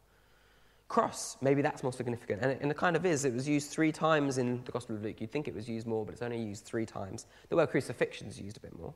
Cross, 0.86 1.36
maybe 1.40 1.62
that's 1.62 1.82
more 1.82 1.92
significant. 1.92 2.42
And 2.42 2.52
it, 2.52 2.58
and 2.62 2.70
it 2.70 2.76
kind 2.76 2.94
of 2.94 3.04
is. 3.04 3.24
It 3.24 3.34
was 3.34 3.48
used 3.48 3.72
three 3.72 3.90
times 3.90 4.38
in 4.38 4.62
the 4.64 4.70
Gospel 4.70 4.94
of 4.94 5.02
Luke. 5.02 5.20
You'd 5.20 5.32
think 5.32 5.48
it 5.48 5.54
was 5.54 5.68
used 5.68 5.84
more, 5.84 6.04
but 6.04 6.12
it's 6.12 6.22
only 6.22 6.40
used 6.40 6.64
three 6.64 6.86
times. 6.86 7.26
The 7.48 7.56
word 7.56 7.70
crucifixion 7.70 8.28
is 8.28 8.40
used 8.40 8.56
a 8.56 8.60
bit 8.60 8.78
more. 8.78 8.94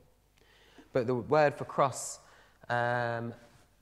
But 0.93 1.05
the 1.05 1.15
word 1.15 1.55
for 1.55 1.65
cross, 1.65 2.19
um, 2.69 3.33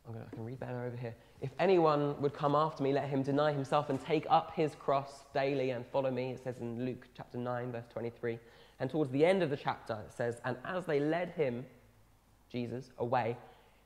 gonna, 0.08 0.26
I 0.26 0.36
can 0.36 0.44
read 0.44 0.60
better 0.60 0.86
over 0.86 0.98
here. 0.98 1.14
If 1.40 1.52
anyone 1.60 2.20
would 2.20 2.34
come 2.34 2.56
after 2.56 2.82
me, 2.82 2.94
let 2.94 3.08
him 3.10 3.22
deny 3.22 3.54
himself 3.54 3.92
and 3.92 4.04
take 4.04 4.26
up 4.28 4.54
his 4.56 4.74
cross 4.74 5.26
daily 5.36 5.70
and 5.70 5.86
follow 5.86 6.10
me. 6.10 6.32
It 6.32 6.44
says 6.44 6.58
in 6.62 6.84
Luke 6.84 7.06
chapter 7.16 7.38
9, 7.38 7.72
verse 7.72 7.86
23. 7.92 8.40
And 8.80 8.90
towards 8.90 9.12
the 9.12 9.26
end 9.26 9.42
of 9.42 9.50
the 9.50 9.58
chapter, 9.58 9.98
it 10.06 10.14
says, 10.14 10.40
And 10.46 10.58
as 10.64 10.86
they 10.86 11.00
led 11.00 11.30
him, 11.30 11.66
Jesus, 12.52 12.92
away, 13.00 13.38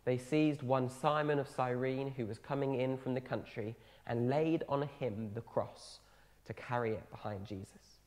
they 0.05 0.17
seized 0.17 0.63
one 0.63 0.89
Simon 0.89 1.39
of 1.39 1.47
Cyrene 1.47 2.11
who 2.11 2.25
was 2.25 2.39
coming 2.39 2.75
in 2.75 2.97
from 2.97 3.13
the 3.13 3.21
country 3.21 3.75
and 4.07 4.29
laid 4.29 4.63
on 4.67 4.89
him 4.99 5.31
the 5.33 5.41
cross 5.41 5.99
to 6.45 6.53
carry 6.53 6.91
it 6.91 7.09
behind 7.11 7.45
Jesus. 7.45 7.99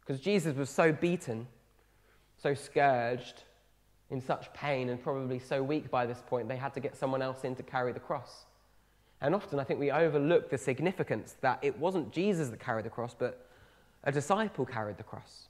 Because 0.00 0.20
Jesus 0.20 0.56
was 0.56 0.68
so 0.68 0.92
beaten, 0.92 1.46
so 2.36 2.54
scourged, 2.54 3.44
in 4.10 4.20
such 4.20 4.52
pain, 4.52 4.88
and 4.88 5.00
probably 5.00 5.38
so 5.38 5.62
weak 5.62 5.90
by 5.90 6.04
this 6.04 6.22
point, 6.26 6.48
they 6.48 6.56
had 6.56 6.74
to 6.74 6.80
get 6.80 6.96
someone 6.96 7.22
else 7.22 7.44
in 7.44 7.54
to 7.54 7.62
carry 7.62 7.92
the 7.92 8.00
cross. 8.00 8.44
And 9.20 9.34
often 9.34 9.60
I 9.60 9.64
think 9.64 9.78
we 9.78 9.90
overlook 9.90 10.50
the 10.50 10.58
significance 10.58 11.36
that 11.42 11.60
it 11.62 11.78
wasn't 11.78 12.10
Jesus 12.10 12.48
that 12.48 12.58
carried 12.58 12.84
the 12.84 12.90
cross, 12.90 13.14
but 13.16 13.46
a 14.02 14.10
disciple 14.10 14.66
carried 14.66 14.96
the 14.96 15.04
cross. 15.04 15.48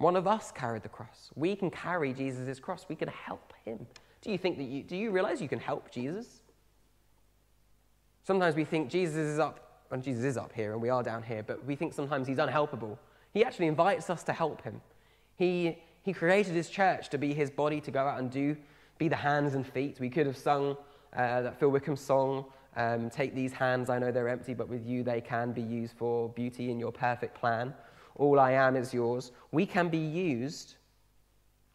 One 0.00 0.16
of 0.16 0.26
us 0.26 0.50
carried 0.50 0.82
the 0.82 0.88
cross. 0.88 1.28
We 1.36 1.54
can 1.54 1.70
carry 1.70 2.14
Jesus' 2.14 2.58
cross. 2.58 2.86
We 2.88 2.96
can 2.96 3.08
help 3.08 3.52
him. 3.66 3.86
Do 4.22 4.32
you 4.32 4.38
think 4.38 4.56
that 4.56 4.64
you, 4.64 4.82
do 4.82 4.96
you 4.96 5.10
realize 5.10 5.42
you 5.42 5.48
can 5.48 5.58
help 5.58 5.90
Jesus? 5.90 6.40
Sometimes 8.24 8.56
we 8.56 8.64
think 8.64 8.88
Jesus 8.88 9.18
is 9.18 9.38
up, 9.38 9.84
and 9.90 10.02
Jesus 10.02 10.24
is 10.24 10.36
up 10.38 10.54
here, 10.54 10.72
and 10.72 10.80
we 10.80 10.88
are 10.88 11.02
down 11.02 11.22
here, 11.22 11.42
but 11.42 11.62
we 11.66 11.76
think 11.76 11.92
sometimes 11.92 12.26
he's 12.26 12.38
unhelpable. 12.38 12.96
He 13.34 13.44
actually 13.44 13.66
invites 13.66 14.08
us 14.08 14.22
to 14.22 14.32
help 14.32 14.62
him. 14.62 14.80
He, 15.36 15.76
he 16.00 16.14
created 16.14 16.54
his 16.54 16.70
church 16.70 17.10
to 17.10 17.18
be 17.18 17.34
his 17.34 17.50
body, 17.50 17.78
to 17.82 17.90
go 17.90 18.06
out 18.06 18.20
and 18.20 18.30
do, 18.30 18.56
be 18.96 19.08
the 19.08 19.16
hands 19.16 19.54
and 19.54 19.66
feet. 19.66 19.98
We 20.00 20.08
could 20.08 20.26
have 20.26 20.38
sung 20.38 20.78
uh, 21.14 21.42
that 21.42 21.60
Phil 21.60 21.68
Wickham 21.68 21.96
song, 21.96 22.46
um, 22.74 23.10
Take 23.10 23.34
These 23.34 23.52
Hands, 23.52 23.90
I 23.90 23.98
Know 23.98 24.10
They're 24.10 24.30
Empty, 24.30 24.54
but 24.54 24.66
with 24.66 24.86
you 24.86 25.02
they 25.02 25.20
can 25.20 25.52
be 25.52 25.60
used 25.60 25.92
for 25.98 26.30
beauty 26.30 26.70
in 26.70 26.80
your 26.80 26.90
perfect 26.90 27.38
plan 27.38 27.74
all 28.16 28.38
I 28.38 28.52
am 28.52 28.76
is 28.76 28.92
yours, 28.92 29.32
we 29.52 29.66
can 29.66 29.88
be 29.88 29.98
used, 29.98 30.74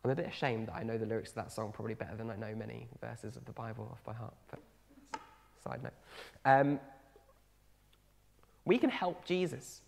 I'm 0.04 0.12
a 0.12 0.15
bit 0.15 0.28
ashamed 0.28 0.67
that 0.67 0.76
I 0.76 0.84
know 0.84 0.98
the 0.98 1.06
lyrics 1.06 1.32
to 1.32 1.36
that 1.38 1.52
song 1.52 1.71
probably 1.71 1.95
better 1.95 2.15
than 2.15 2.30
I 2.30 2.36
know 2.36 2.54
many 2.56 2.88
verses 3.02 3.36
of 3.36 3.45
the 3.45 3.52
Bible 3.52 3.89
off 3.91 4.04
by 4.04 4.13
heart. 4.13 4.34
But 4.50 4.60
side 5.63 5.84
note. 5.84 5.93
Um, 6.45 6.80
we 8.65 8.78
can 8.78 8.89
help 8.89 9.26
Jesus. 9.26 9.82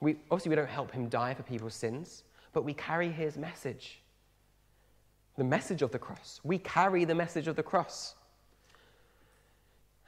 We, 0.00 0.16
obviously, 0.30 0.50
we 0.50 0.56
don't 0.56 0.68
help 0.68 0.92
him 0.92 1.08
die 1.08 1.34
for 1.34 1.42
people's 1.42 1.74
sins, 1.74 2.24
but 2.52 2.64
we 2.64 2.74
carry 2.74 3.10
his 3.10 3.36
message 3.36 4.00
the 5.36 5.44
message 5.44 5.82
of 5.82 5.90
the 5.90 5.98
cross. 5.98 6.40
We 6.44 6.58
carry 6.58 7.04
the 7.04 7.14
message 7.14 7.48
of 7.48 7.56
the 7.56 7.62
cross. 7.62 8.14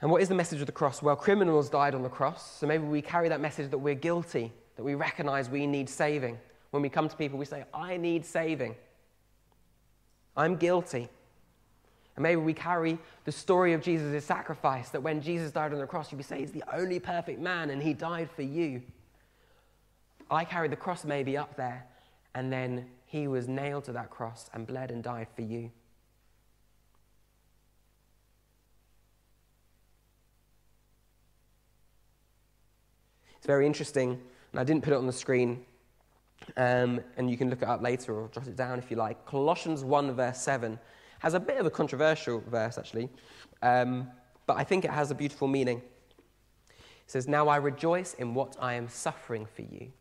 And 0.01 0.09
what 0.11 0.21
is 0.21 0.29
the 0.29 0.35
message 0.35 0.61
of 0.61 0.67
the 0.67 0.71
cross? 0.71 1.01
Well, 1.01 1.15
criminals 1.15 1.69
died 1.69 1.95
on 1.95 2.03
the 2.03 2.09
cross, 2.09 2.59
so 2.59 2.67
maybe 2.67 2.85
we 2.85 3.01
carry 3.01 3.29
that 3.29 3.41
message 3.41 3.71
that 3.71 3.77
we're 3.77 3.95
guilty, 3.95 4.53
that 4.77 4.83
we 4.83 4.95
recognize 4.95 5.49
we 5.49 5.67
need 5.67 5.89
saving. 5.89 6.37
When 6.71 6.81
we 6.81 6.89
come 6.89 7.09
to 7.09 7.15
people, 7.15 7.37
we 7.37 7.45
say, 7.45 7.65
I 7.73 7.97
need 7.97 8.25
saving. 8.25 8.75
I'm 10.35 10.55
guilty. 10.55 11.09
And 12.15 12.23
maybe 12.23 12.41
we 12.41 12.53
carry 12.53 12.97
the 13.25 13.31
story 13.31 13.73
of 13.73 13.81
Jesus' 13.81 14.23
sacrifice, 14.23 14.89
that 14.89 15.01
when 15.01 15.21
Jesus 15.21 15.51
died 15.51 15.73
on 15.73 15.79
the 15.79 15.85
cross, 15.85 16.11
you 16.11 16.21
say 16.23 16.39
he's 16.39 16.51
the 16.51 16.63
only 16.73 16.99
perfect 16.99 17.39
man 17.39 17.69
and 17.69 17.81
he 17.81 17.93
died 17.93 18.29
for 18.31 18.43
you. 18.43 18.81
I 20.29 20.45
carry 20.45 20.67
the 20.67 20.75
cross 20.75 21.05
maybe 21.05 21.37
up 21.37 21.55
there, 21.55 21.85
and 22.35 22.51
then 22.51 22.85
he 23.05 23.27
was 23.27 23.47
nailed 23.47 23.85
to 23.85 23.93
that 23.93 24.09
cross 24.09 24.49
and 24.53 24.67
bled 24.67 24.91
and 24.91 25.01
died 25.01 25.27
for 25.35 25.41
you. 25.41 25.71
It's 33.37 33.45
very 33.45 33.65
interesting, 33.65 34.19
and 34.57 34.61
I 34.61 34.65
didn't 34.65 34.83
put 34.83 34.91
it 34.91 34.95
on 34.95 35.05
the 35.05 35.13
screen, 35.13 35.63
um, 36.57 36.99
and 37.15 37.29
you 37.29 37.37
can 37.37 37.51
look 37.51 37.61
it 37.61 37.67
up 37.67 37.83
later 37.83 38.19
or 38.19 38.27
jot 38.29 38.47
it 38.47 38.55
down 38.55 38.79
if 38.79 38.89
you 38.89 38.97
like. 38.97 39.23
Colossians 39.27 39.83
1, 39.83 40.15
verse 40.15 40.39
7 40.39 40.79
has 41.19 41.35
a 41.35 41.39
bit 41.39 41.57
of 41.57 41.67
a 41.67 41.69
controversial 41.69 42.39
verse, 42.49 42.79
actually, 42.79 43.07
um, 43.61 44.09
but 44.47 44.57
I 44.57 44.63
think 44.63 44.83
it 44.83 44.89
has 44.89 45.11
a 45.11 45.15
beautiful 45.15 45.47
meaning. 45.47 45.77
It 45.77 46.75
says, 47.05 47.27
Now 47.27 47.47
I 47.47 47.57
rejoice 47.57 48.15
in 48.15 48.33
what 48.33 48.55
I 48.59 48.73
am 48.73 48.89
suffering 48.89 49.45
for 49.45 49.61
you, 49.61 49.91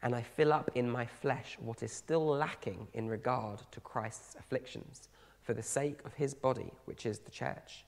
and 0.00 0.14
I 0.14 0.22
fill 0.22 0.52
up 0.52 0.70
in 0.76 0.88
my 0.88 1.04
flesh 1.04 1.56
what 1.58 1.82
is 1.82 1.90
still 1.90 2.24
lacking 2.24 2.86
in 2.94 3.08
regard 3.08 3.62
to 3.72 3.80
Christ's 3.80 4.36
afflictions, 4.38 5.08
for 5.42 5.54
the 5.54 5.62
sake 5.62 5.98
of 6.04 6.14
his 6.14 6.34
body, 6.34 6.70
which 6.84 7.04
is 7.04 7.18
the 7.18 7.32
church. 7.32 7.84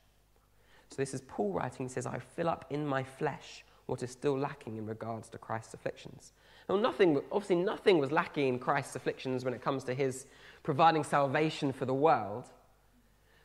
So 0.88 0.96
this 0.96 1.14
is 1.14 1.20
Paul 1.28 1.52
writing, 1.52 1.86
he 1.86 1.92
says, 1.92 2.04
I 2.04 2.18
fill 2.18 2.48
up 2.48 2.64
in 2.70 2.84
my 2.84 3.04
flesh 3.04 3.64
what 3.90 4.04
is 4.04 4.10
still 4.12 4.38
lacking 4.38 4.76
in 4.76 4.86
regards 4.86 5.28
to 5.28 5.36
Christ's 5.36 5.74
afflictions. 5.74 6.32
Now, 6.68 6.76
nothing, 6.76 7.20
obviously, 7.32 7.56
nothing 7.56 7.98
was 7.98 8.12
lacking 8.12 8.46
in 8.46 8.58
Christ's 8.60 8.94
afflictions 8.94 9.44
when 9.44 9.52
it 9.52 9.62
comes 9.62 9.82
to 9.84 9.94
his 9.94 10.26
providing 10.62 11.02
salvation 11.02 11.72
for 11.72 11.86
the 11.86 11.94
world. 11.94 12.44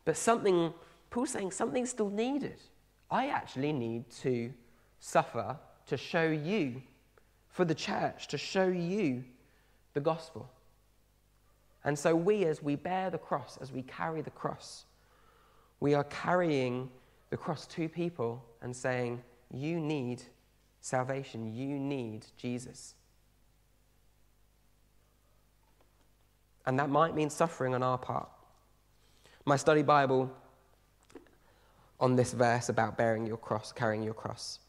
But 0.06 0.16
something, 0.16 0.72
Paul's 1.10 1.32
saying 1.32 1.50
something's 1.50 1.90
still 1.90 2.12
needed. 2.12 2.62
I 3.10 3.30
actually 3.30 3.74
need 3.74 4.08
to 4.22 4.54
suffer 5.00 5.58
to 5.88 5.98
show 5.98 6.28
you, 6.28 6.84
for 7.50 7.66
the 7.66 7.74
church, 7.74 8.28
to 8.28 8.38
show 8.38 8.68
you 8.68 9.24
the 9.96 10.00
gospel. 10.00 10.48
And 11.84 11.98
so, 11.98 12.16
we, 12.16 12.46
as 12.46 12.62
we 12.62 12.76
bear 12.76 13.10
the 13.10 13.18
cross, 13.18 13.58
as 13.62 13.72
we 13.72 13.82
carry 13.82 14.22
the 14.22 14.30
cross, 14.30 14.86
we 15.80 15.96
are 15.96 16.04
carrying 16.04 16.92
the 17.32 17.38
cross 17.38 17.66
to 17.68 17.90
people 17.90 18.46
and 18.62 18.76
saying, 18.76 19.24
You 19.52 19.80
need 19.80 20.22
salvation, 20.86 21.52
you 21.52 21.80
need 21.80 22.28
Jesus. 22.38 22.94
And 26.68 26.78
that 26.78 26.92
might 26.92 27.16
mean 27.16 27.32
suffering 27.32 27.74
on 27.74 27.82
our 27.82 27.98
part. 27.98 28.30
My 29.46 29.56
study 29.56 29.82
Bible 29.82 30.32
on 32.00 32.16
this 32.16 32.34
verse 32.34 32.70
about 32.70 32.98
bearing 32.98 33.26
your 33.26 33.38
cross, 33.38 33.72
carrying 33.72 34.04
your 34.04 34.14
cross, 34.14 34.60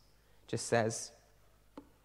just 0.46 0.68
says, 0.68 1.12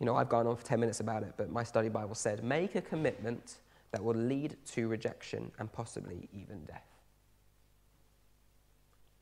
you 0.02 0.06
know, 0.06 0.18
I've 0.18 0.28
gone 0.28 0.46
on 0.46 0.58
for 0.58 0.66
10 0.66 0.82
minutes 0.82 1.00
about 1.00 1.24
it, 1.24 1.36
but 1.38 1.50
my 1.50 1.64
study 1.64 1.88
Bible 1.88 2.16
said, 2.16 2.44
make 2.44 2.76
a 2.76 2.82
commitment 2.82 3.60
that 3.92 4.04
will 4.04 4.16
lead 4.16 4.58
to 4.74 4.90
rejection 4.90 5.52
and 5.58 5.72
possibly 5.72 6.28
even 6.34 6.66
death. 6.66 6.84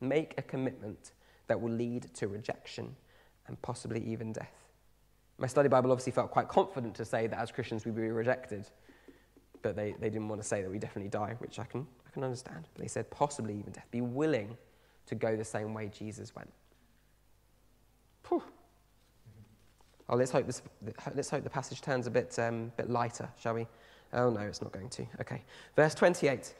Make 0.02 0.34
a 0.40 0.42
commitment 0.42 1.12
that 1.46 1.62
will 1.62 1.74
lead 1.74 2.12
to 2.16 2.28
rejection 2.28 2.96
and 3.46 3.62
possibly 3.62 4.04
even 4.04 4.34
death. 4.34 4.69
My 5.40 5.48
study 5.48 5.70
Bible 5.70 5.92
obviously 5.92 6.12
felt 6.12 6.32
quite 6.32 6.48
confident 6.48 6.96
to 6.96 7.06
say 7.06 7.28
that 7.28 7.40
as 7.40 7.52
Christians 7.52 7.86
we'd 7.86 7.96
be 7.96 8.10
rejected, 8.10 8.70
but 9.62 9.76
they, 9.76 9.94
they 10.00 10.10
didn't 10.10 10.28
want 10.28 10.42
to 10.42 10.48
say 10.48 10.62
that 10.62 10.70
we 10.70 10.78
definitely 10.78 11.10
die, 11.10 11.36
which 11.40 11.60
I 11.60 11.64
can 11.64 11.88
I 12.10 12.12
can 12.12 12.24
understand. 12.24 12.68
But 12.74 12.82
they 12.82 12.88
said 12.88 13.10
possibly 13.12 13.58
even 13.58 13.72
death. 13.72 13.86
Be 13.92 14.02
willing 14.02 14.58
to 15.06 15.16
go 15.16 15.36
the 15.36 15.46
same 15.46 15.74
way 15.74 15.90
Jesus 15.94 16.36
went. 16.36 16.52
Whew. 18.28 18.44
Oh, 20.08 20.16
let's 20.16 20.32
hope, 20.32 20.48
this, 20.48 20.64
let's 21.14 21.30
hope 21.30 21.44
the 21.44 21.50
passage 21.52 21.82
turns 21.82 22.08
a 22.08 22.12
bit, 22.12 22.38
um, 22.40 22.72
bit 22.78 22.90
lighter, 22.90 23.30
shall 23.40 23.54
we? 23.54 23.68
Oh, 24.12 24.32
no, 24.32 24.40
it's 24.40 24.62
not 24.62 24.72
going 24.72 24.90
to. 24.90 25.06
Okay. 25.22 25.44
Verse 25.76 25.94
28. 25.94 26.56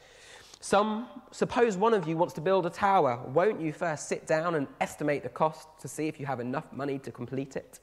Some, 0.60 1.08
suppose 1.32 1.76
one 1.76 1.94
of 1.94 2.06
you 2.06 2.16
wants 2.16 2.34
to 2.34 2.40
build 2.40 2.66
a 2.66 2.70
tower. 2.70 3.20
Won't 3.26 3.60
you 3.60 3.72
first 3.72 4.08
sit 4.08 4.26
down 4.26 4.54
and 4.54 4.68
estimate 4.80 5.24
the 5.24 5.30
cost 5.30 5.68
to 5.80 5.88
see 5.88 6.06
if 6.06 6.20
you 6.20 6.26
have 6.26 6.38
enough 6.38 6.72
money 6.72 6.98
to 7.00 7.10
complete 7.10 7.56
it? 7.56 7.80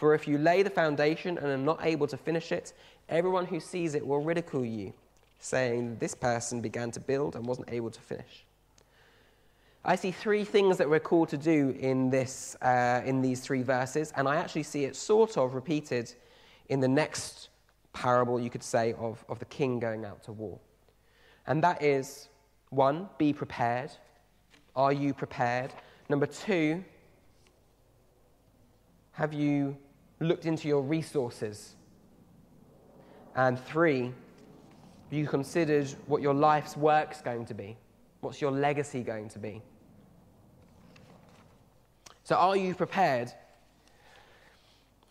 For 0.00 0.14
if 0.14 0.26
you 0.26 0.38
lay 0.38 0.62
the 0.62 0.70
foundation 0.70 1.36
and 1.36 1.46
are 1.46 1.58
not 1.58 1.84
able 1.84 2.06
to 2.06 2.16
finish 2.16 2.52
it, 2.52 2.72
everyone 3.10 3.44
who 3.44 3.60
sees 3.60 3.94
it 3.94 4.06
will 4.06 4.22
ridicule 4.22 4.64
you 4.64 4.94
saying 5.40 5.98
this 5.98 6.14
person 6.14 6.62
began 6.62 6.90
to 6.92 7.00
build 7.00 7.36
and 7.36 7.44
wasn't 7.44 7.70
able 7.70 7.90
to 7.90 8.00
finish. 8.00 8.46
I 9.84 9.96
see 9.96 10.10
three 10.10 10.42
things 10.42 10.78
that 10.78 10.88
we're 10.88 11.00
called 11.00 11.28
to 11.28 11.36
do 11.36 11.76
in, 11.78 12.08
this, 12.08 12.56
uh, 12.62 13.02
in 13.04 13.20
these 13.20 13.42
three 13.42 13.62
verses, 13.62 14.10
and 14.16 14.26
I 14.26 14.36
actually 14.36 14.62
see 14.62 14.86
it 14.86 14.96
sort 14.96 15.36
of 15.36 15.52
repeated 15.52 16.14
in 16.70 16.80
the 16.80 16.88
next 16.88 17.50
parable, 17.92 18.40
you 18.40 18.48
could 18.48 18.62
say, 18.62 18.94
of, 18.94 19.22
of 19.28 19.38
the 19.38 19.44
king 19.44 19.78
going 19.80 20.06
out 20.06 20.24
to 20.24 20.32
war. 20.32 20.58
And 21.46 21.62
that 21.62 21.82
is 21.82 22.30
one, 22.70 23.10
be 23.18 23.34
prepared. 23.34 23.90
Are 24.74 24.94
you 24.94 25.12
prepared? 25.12 25.74
Number 26.08 26.24
two, 26.24 26.82
have 29.12 29.34
you 29.34 29.76
looked 30.20 30.46
into 30.46 30.68
your 30.68 30.82
resources? 30.82 31.74
And 33.34 33.58
three, 33.58 34.12
you 35.10 35.26
considered 35.26 35.88
what 36.06 36.22
your 36.22 36.34
life's 36.34 36.76
work's 36.76 37.20
going 37.20 37.46
to 37.46 37.54
be? 37.54 37.76
What's 38.20 38.40
your 38.40 38.50
legacy 38.50 39.02
going 39.02 39.28
to 39.30 39.38
be? 39.38 39.62
So, 42.24 42.36
are 42.36 42.56
you 42.56 42.74
prepared? 42.74 43.32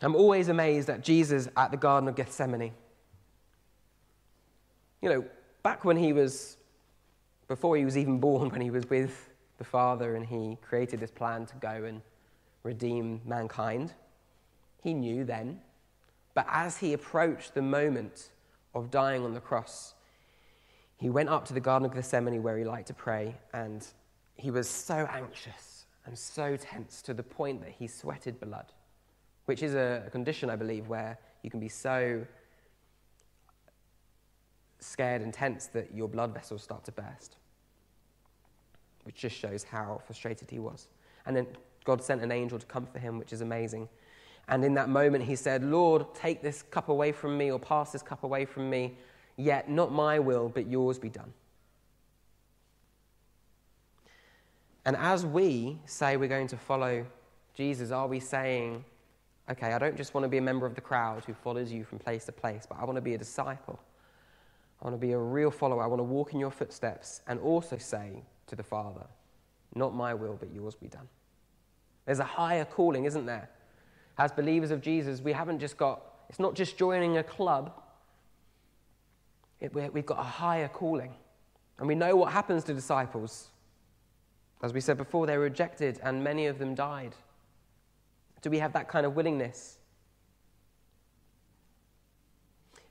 I'm 0.01 0.15
always 0.15 0.47
amazed 0.47 0.89
at 0.89 1.03
Jesus 1.03 1.49
at 1.57 1.71
the 1.71 1.77
Garden 1.77 2.07
of 2.07 2.15
Gethsemane. 2.15 2.71
You 5.01 5.09
know, 5.09 5.25
back 5.61 5.83
when 5.83 5.97
he 5.97 6.13
was, 6.13 6.57
before 7.47 7.75
he 7.75 7.83
was 7.83 7.97
even 7.97 8.19
born, 8.19 8.49
when 8.51 8.61
he 8.61 8.69
was 8.69 8.89
with 8.89 9.29
the 9.57 9.63
Father 9.65 10.15
and 10.15 10.25
he 10.25 10.57
created 10.61 11.01
this 11.01 11.11
plan 11.11 11.45
to 11.47 11.55
go 11.55 11.83
and 11.83 12.01
redeem 12.63 13.19
mankind, 13.25 13.93
he 14.81 14.93
knew 14.93 15.23
then. 15.23 15.59
But 16.33 16.47
as 16.49 16.77
he 16.77 16.93
approached 16.93 17.53
the 17.53 17.61
moment 17.61 18.29
of 18.73 18.91
dying 18.91 19.23
on 19.23 19.33
the 19.33 19.39
cross, 19.39 19.93
he 20.97 21.09
went 21.09 21.29
up 21.29 21.45
to 21.45 21.53
the 21.53 21.59
Garden 21.59 21.85
of 21.85 21.93
Gethsemane 21.93 22.43
where 22.43 22.57
he 22.57 22.63
liked 22.63 22.87
to 22.87 22.93
pray, 22.93 23.35
and 23.53 23.85
he 24.35 24.51
was 24.51 24.69
so 24.69 25.07
anxious 25.11 25.85
and 26.05 26.17
so 26.17 26.55
tense 26.57 27.01
to 27.03 27.13
the 27.13 27.23
point 27.23 27.61
that 27.61 27.71
he 27.77 27.87
sweated 27.87 28.39
blood, 28.39 28.71
which 29.45 29.63
is 29.63 29.75
a, 29.75 30.07
condition, 30.11 30.49
I 30.49 30.55
believe, 30.55 30.87
where 30.87 31.17
you 31.43 31.49
can 31.49 31.59
be 31.59 31.69
so 31.69 32.25
scared 34.79 35.21
and 35.21 35.33
tense 35.33 35.67
that 35.67 35.93
your 35.93 36.07
blood 36.07 36.33
vessels 36.33 36.63
start 36.63 36.83
to 36.85 36.91
burst, 36.91 37.37
which 39.03 39.15
just 39.15 39.35
shows 39.35 39.63
how 39.63 40.01
frustrated 40.05 40.49
he 40.49 40.59
was. 40.59 40.87
And 41.25 41.35
then 41.35 41.47
God 41.83 42.01
sent 42.01 42.21
an 42.21 42.31
angel 42.31 42.59
to 42.59 42.65
comfort 42.65 42.99
him, 42.99 43.17
which 43.17 43.33
is 43.33 43.41
amazing. 43.41 43.89
And 44.49 44.65
in 44.65 44.73
that 44.73 44.89
moment, 44.89 45.23
he 45.23 45.35
said, 45.35 45.63
Lord, 45.63 46.13
take 46.15 46.41
this 46.41 46.63
cup 46.63 46.89
away 46.89 47.11
from 47.11 47.37
me 47.37 47.51
or 47.51 47.59
pass 47.59 47.91
this 47.91 48.01
cup 48.01 48.23
away 48.23 48.45
from 48.45 48.69
me, 48.69 48.97
yet 49.37 49.69
not 49.69 49.93
my 49.93 50.17
will, 50.17 50.49
but 50.49 50.67
yours 50.67 50.97
be 50.97 51.09
done. 51.09 51.31
And 54.85 54.97
as 54.97 55.23
we 55.23 55.77
say 55.85 56.17
we're 56.17 56.27
going 56.27 56.47
to 56.47 56.57
follow 56.57 57.05
Jesus, 57.53 57.91
are 57.91 58.07
we 58.07 58.19
saying, 58.19 58.83
okay, 59.51 59.73
I 59.73 59.77
don't 59.77 59.95
just 59.95 60.15
want 60.15 60.23
to 60.23 60.29
be 60.29 60.37
a 60.37 60.41
member 60.41 60.65
of 60.65 60.73
the 60.73 60.81
crowd 60.81 61.25
who 61.25 61.33
follows 61.35 61.71
you 61.71 61.83
from 61.83 61.99
place 61.99 62.25
to 62.25 62.31
place, 62.31 62.65
but 62.67 62.79
I 62.81 62.85
want 62.85 62.95
to 62.95 63.01
be 63.01 63.13
a 63.13 63.17
disciple. 63.19 63.79
I 64.81 64.85
want 64.85 64.99
to 64.99 65.05
be 65.05 65.11
a 65.11 65.19
real 65.19 65.51
follower. 65.51 65.83
I 65.83 65.87
want 65.87 65.99
to 65.99 66.03
walk 66.03 66.33
in 66.33 66.39
your 66.39 66.51
footsteps 66.51 67.21
and 67.27 67.39
also 67.39 67.77
say 67.77 68.23
to 68.47 68.55
the 68.55 68.63
Father, 68.63 69.05
not 69.75 69.93
my 69.93 70.15
will, 70.15 70.37
but 70.39 70.51
yours 70.51 70.73
be 70.73 70.87
done. 70.87 71.07
There's 72.05 72.19
a 72.19 72.23
higher 72.23 72.65
calling, 72.65 73.05
isn't 73.05 73.27
there? 73.27 73.49
As 74.19 74.33
believers 74.33 74.69
of 74.69 74.81
Jesus, 74.81 75.21
we 75.21 75.31
haven't 75.31 75.59
just 75.59 75.77
got, 75.77 76.01
it's 76.29 76.39
not 76.39 76.53
just 76.53 76.77
joining 76.77 77.17
a 77.17 77.23
club. 77.23 77.71
it, 79.61 79.73
we've 79.93 80.05
got 80.05 80.19
a 80.19 80.23
higher 80.23 80.67
calling. 80.67 81.13
And 81.79 81.87
we 81.87 81.95
know 81.95 82.17
what 82.17 82.33
happens 82.33 82.65
to 82.65 82.73
disciples. 82.73 83.47
As 84.61 84.73
we 84.73 84.81
said 84.81 84.97
before, 84.97 85.25
they 85.25 85.37
were 85.37 85.45
rejected 85.45 86.01
and 86.03 86.21
many 86.21 86.47
of 86.47 86.59
them 86.59 86.75
died. 86.75 87.15
Do 88.41 88.49
we 88.49 88.59
have 88.59 88.73
that 88.73 88.89
kind 88.89 89.05
of 89.05 89.15
willingness? 89.15 89.77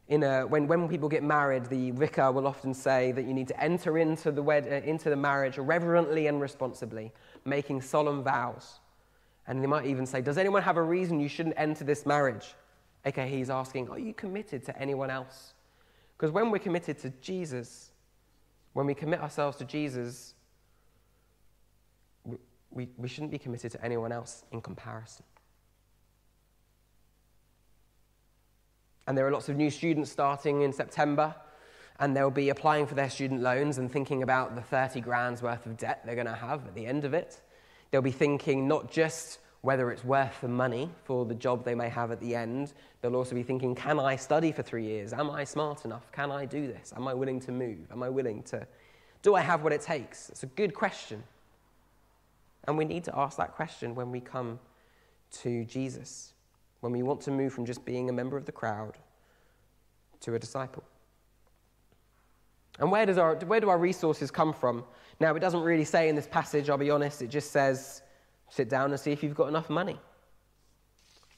In 0.08 0.22
a, 0.22 0.46
when, 0.46 0.66
when 0.66 0.88
people 0.88 1.10
get 1.10 1.22
married, 1.22 1.66
the 1.66 1.90
vicar 1.90 2.32
will 2.32 2.46
often 2.46 2.72
say 2.72 3.12
that 3.12 3.26
you 3.26 3.34
need 3.34 3.48
to 3.48 3.62
enter 3.62 3.98
into 3.98 4.32
the, 4.32 4.42
wed, 4.42 4.66
uh, 4.66 4.88
into 4.88 5.10
the 5.10 5.16
marriage 5.16 5.58
reverently 5.58 6.26
and 6.26 6.40
responsibly, 6.40 7.12
making 7.44 7.82
solemn 7.82 8.22
vows. 8.22 8.80
And 9.48 9.62
they 9.62 9.66
might 9.66 9.86
even 9.86 10.06
say, 10.06 10.20
Does 10.20 10.38
anyone 10.38 10.62
have 10.62 10.76
a 10.76 10.82
reason 10.82 11.18
you 11.18 11.28
shouldn't 11.28 11.54
enter 11.58 11.82
this 11.82 12.06
marriage? 12.06 12.54
Okay, 13.06 13.28
he's 13.28 13.50
asking, 13.50 13.88
Are 13.88 13.98
you 13.98 14.12
committed 14.12 14.64
to 14.66 14.78
anyone 14.78 15.10
else? 15.10 15.54
Because 16.16 16.30
when 16.30 16.50
we're 16.50 16.58
committed 16.58 16.98
to 16.98 17.10
Jesus, 17.22 17.90
when 18.74 18.86
we 18.86 18.94
commit 18.94 19.20
ourselves 19.20 19.56
to 19.56 19.64
Jesus, 19.64 20.34
we, 22.24 22.36
we, 22.70 22.88
we 22.98 23.08
shouldn't 23.08 23.32
be 23.32 23.38
committed 23.38 23.72
to 23.72 23.84
anyone 23.84 24.12
else 24.12 24.44
in 24.52 24.60
comparison. 24.60 25.24
And 29.06 29.16
there 29.16 29.26
are 29.26 29.32
lots 29.32 29.48
of 29.48 29.56
new 29.56 29.70
students 29.70 30.10
starting 30.10 30.60
in 30.60 30.72
September, 30.74 31.34
and 31.98 32.14
they'll 32.14 32.30
be 32.30 32.50
applying 32.50 32.86
for 32.86 32.94
their 32.94 33.08
student 33.08 33.40
loans 33.40 33.78
and 33.78 33.90
thinking 33.90 34.22
about 34.22 34.54
the 34.54 34.60
30 34.60 35.00
grand's 35.00 35.40
worth 35.40 35.64
of 35.64 35.78
debt 35.78 36.02
they're 36.04 36.14
going 36.14 36.26
to 36.26 36.34
have 36.34 36.66
at 36.66 36.74
the 36.74 36.84
end 36.84 37.06
of 37.06 37.14
it. 37.14 37.40
They'll 37.90 38.02
be 38.02 38.10
thinking 38.10 38.68
not 38.68 38.90
just 38.90 39.38
whether 39.60 39.90
it's 39.90 40.04
worth 40.04 40.40
the 40.40 40.48
money 40.48 40.90
for 41.04 41.24
the 41.24 41.34
job 41.34 41.64
they 41.64 41.74
may 41.74 41.88
have 41.88 42.10
at 42.10 42.20
the 42.20 42.34
end. 42.34 42.72
They'll 43.00 43.16
also 43.16 43.34
be 43.34 43.42
thinking, 43.42 43.74
can 43.74 43.98
I 43.98 44.16
study 44.16 44.52
for 44.52 44.62
three 44.62 44.84
years? 44.84 45.12
Am 45.12 45.30
I 45.30 45.44
smart 45.44 45.84
enough? 45.84 46.10
Can 46.12 46.30
I 46.30 46.44
do 46.44 46.66
this? 46.66 46.92
Am 46.94 47.08
I 47.08 47.14
willing 47.14 47.40
to 47.40 47.52
move? 47.52 47.90
Am 47.90 48.02
I 48.02 48.08
willing 48.08 48.42
to? 48.44 48.66
Do 49.22 49.34
I 49.34 49.40
have 49.40 49.64
what 49.64 49.72
it 49.72 49.80
takes? 49.80 50.30
It's 50.30 50.44
a 50.44 50.46
good 50.46 50.74
question. 50.74 51.22
And 52.64 52.78
we 52.78 52.84
need 52.84 53.04
to 53.04 53.18
ask 53.18 53.36
that 53.38 53.52
question 53.52 53.94
when 53.94 54.12
we 54.12 54.20
come 54.20 54.60
to 55.42 55.64
Jesus, 55.64 56.34
when 56.80 56.92
we 56.92 57.02
want 57.02 57.20
to 57.22 57.30
move 57.30 57.52
from 57.52 57.66
just 57.66 57.84
being 57.84 58.08
a 58.08 58.12
member 58.12 58.36
of 58.36 58.44
the 58.44 58.52
crowd 58.52 58.96
to 60.20 60.34
a 60.34 60.38
disciple. 60.38 60.84
And 62.78 62.92
where, 62.92 63.06
does 63.06 63.18
our, 63.18 63.34
where 63.36 63.60
do 63.60 63.68
our 63.68 63.78
resources 63.78 64.30
come 64.30 64.52
from? 64.52 64.84
Now, 65.20 65.34
it 65.34 65.40
doesn't 65.40 65.62
really 65.62 65.84
say 65.84 66.08
in 66.08 66.16
this 66.16 66.28
passage, 66.28 66.70
I'll 66.70 66.78
be 66.78 66.90
honest, 66.90 67.22
it 67.22 67.28
just 67.28 67.50
says 67.50 68.02
sit 68.48 68.68
down 68.68 68.90
and 68.90 69.00
see 69.00 69.12
if 69.12 69.22
you've 69.22 69.34
got 69.34 69.48
enough 69.48 69.68
money. 69.68 69.98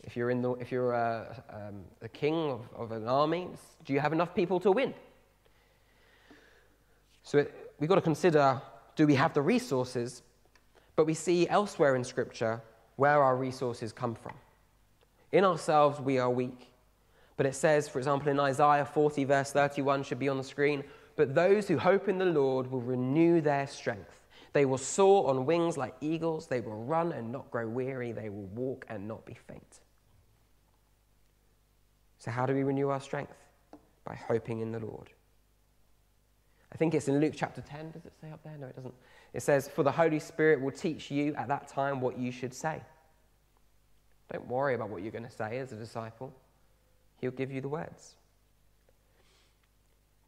If 0.02 0.16
you're, 0.16 0.30
in 0.30 0.42
the, 0.42 0.52
if 0.54 0.72
you're 0.72 0.92
a, 0.92 1.42
um, 1.50 1.82
a 2.00 2.08
king 2.08 2.50
of, 2.50 2.68
of, 2.74 2.92
an 2.92 3.06
army, 3.06 3.48
do 3.84 3.92
you 3.92 4.00
have 4.00 4.12
enough 4.12 4.34
people 4.34 4.58
to 4.60 4.72
win? 4.72 4.94
So 7.22 7.38
it, 7.38 7.72
we've 7.78 7.88
got 7.88 7.96
to 7.96 8.00
consider 8.00 8.60
do 8.96 9.06
we 9.06 9.14
have 9.14 9.34
the 9.34 9.42
resources? 9.42 10.22
But 10.96 11.06
we 11.06 11.14
see 11.14 11.48
elsewhere 11.48 11.96
in 11.96 12.04
Scripture 12.04 12.60
where 12.96 13.22
our 13.22 13.36
resources 13.36 13.92
come 13.92 14.14
from. 14.14 14.34
In 15.32 15.44
ourselves, 15.44 16.00
we 16.00 16.18
are 16.18 16.28
weak. 16.28 16.70
But 17.36 17.46
it 17.46 17.54
says, 17.54 17.88
for 17.88 17.98
example, 17.98 18.30
in 18.30 18.38
Isaiah 18.38 18.84
40, 18.84 19.24
verse 19.24 19.52
31, 19.52 20.02
should 20.02 20.18
be 20.18 20.28
on 20.28 20.36
the 20.36 20.44
screen, 20.44 20.84
but 21.20 21.34
those 21.34 21.68
who 21.68 21.76
hope 21.76 22.08
in 22.08 22.16
the 22.16 22.24
Lord 22.24 22.70
will 22.70 22.80
renew 22.80 23.42
their 23.42 23.66
strength. 23.66 24.20
They 24.54 24.64
will 24.64 24.78
soar 24.78 25.28
on 25.28 25.44
wings 25.44 25.76
like 25.76 25.94
eagles. 26.00 26.46
They 26.46 26.60
will 26.62 26.82
run 26.82 27.12
and 27.12 27.30
not 27.30 27.50
grow 27.50 27.68
weary. 27.68 28.12
They 28.12 28.30
will 28.30 28.46
walk 28.54 28.86
and 28.88 29.06
not 29.06 29.26
be 29.26 29.34
faint. 29.34 29.80
So, 32.20 32.30
how 32.30 32.46
do 32.46 32.54
we 32.54 32.62
renew 32.62 32.88
our 32.88 33.02
strength? 33.02 33.36
By 34.02 34.14
hoping 34.14 34.60
in 34.60 34.72
the 34.72 34.78
Lord. 34.78 35.10
I 36.72 36.76
think 36.78 36.94
it's 36.94 37.08
in 37.08 37.20
Luke 37.20 37.34
chapter 37.36 37.60
10. 37.60 37.90
Does 37.90 38.06
it 38.06 38.14
say 38.18 38.30
up 38.30 38.42
there? 38.42 38.56
No, 38.58 38.68
it 38.68 38.76
doesn't. 38.76 38.94
It 39.34 39.42
says, 39.42 39.68
For 39.68 39.82
the 39.82 39.92
Holy 39.92 40.20
Spirit 40.20 40.58
will 40.62 40.72
teach 40.72 41.10
you 41.10 41.34
at 41.34 41.48
that 41.48 41.68
time 41.68 42.00
what 42.00 42.18
you 42.18 42.32
should 42.32 42.54
say. 42.54 42.80
Don't 44.32 44.48
worry 44.48 44.74
about 44.74 44.88
what 44.88 45.02
you're 45.02 45.12
going 45.12 45.28
to 45.28 45.30
say 45.30 45.58
as 45.58 45.70
a 45.70 45.76
disciple, 45.76 46.32
He'll 47.20 47.30
give 47.30 47.52
you 47.52 47.60
the 47.60 47.68
words. 47.68 48.14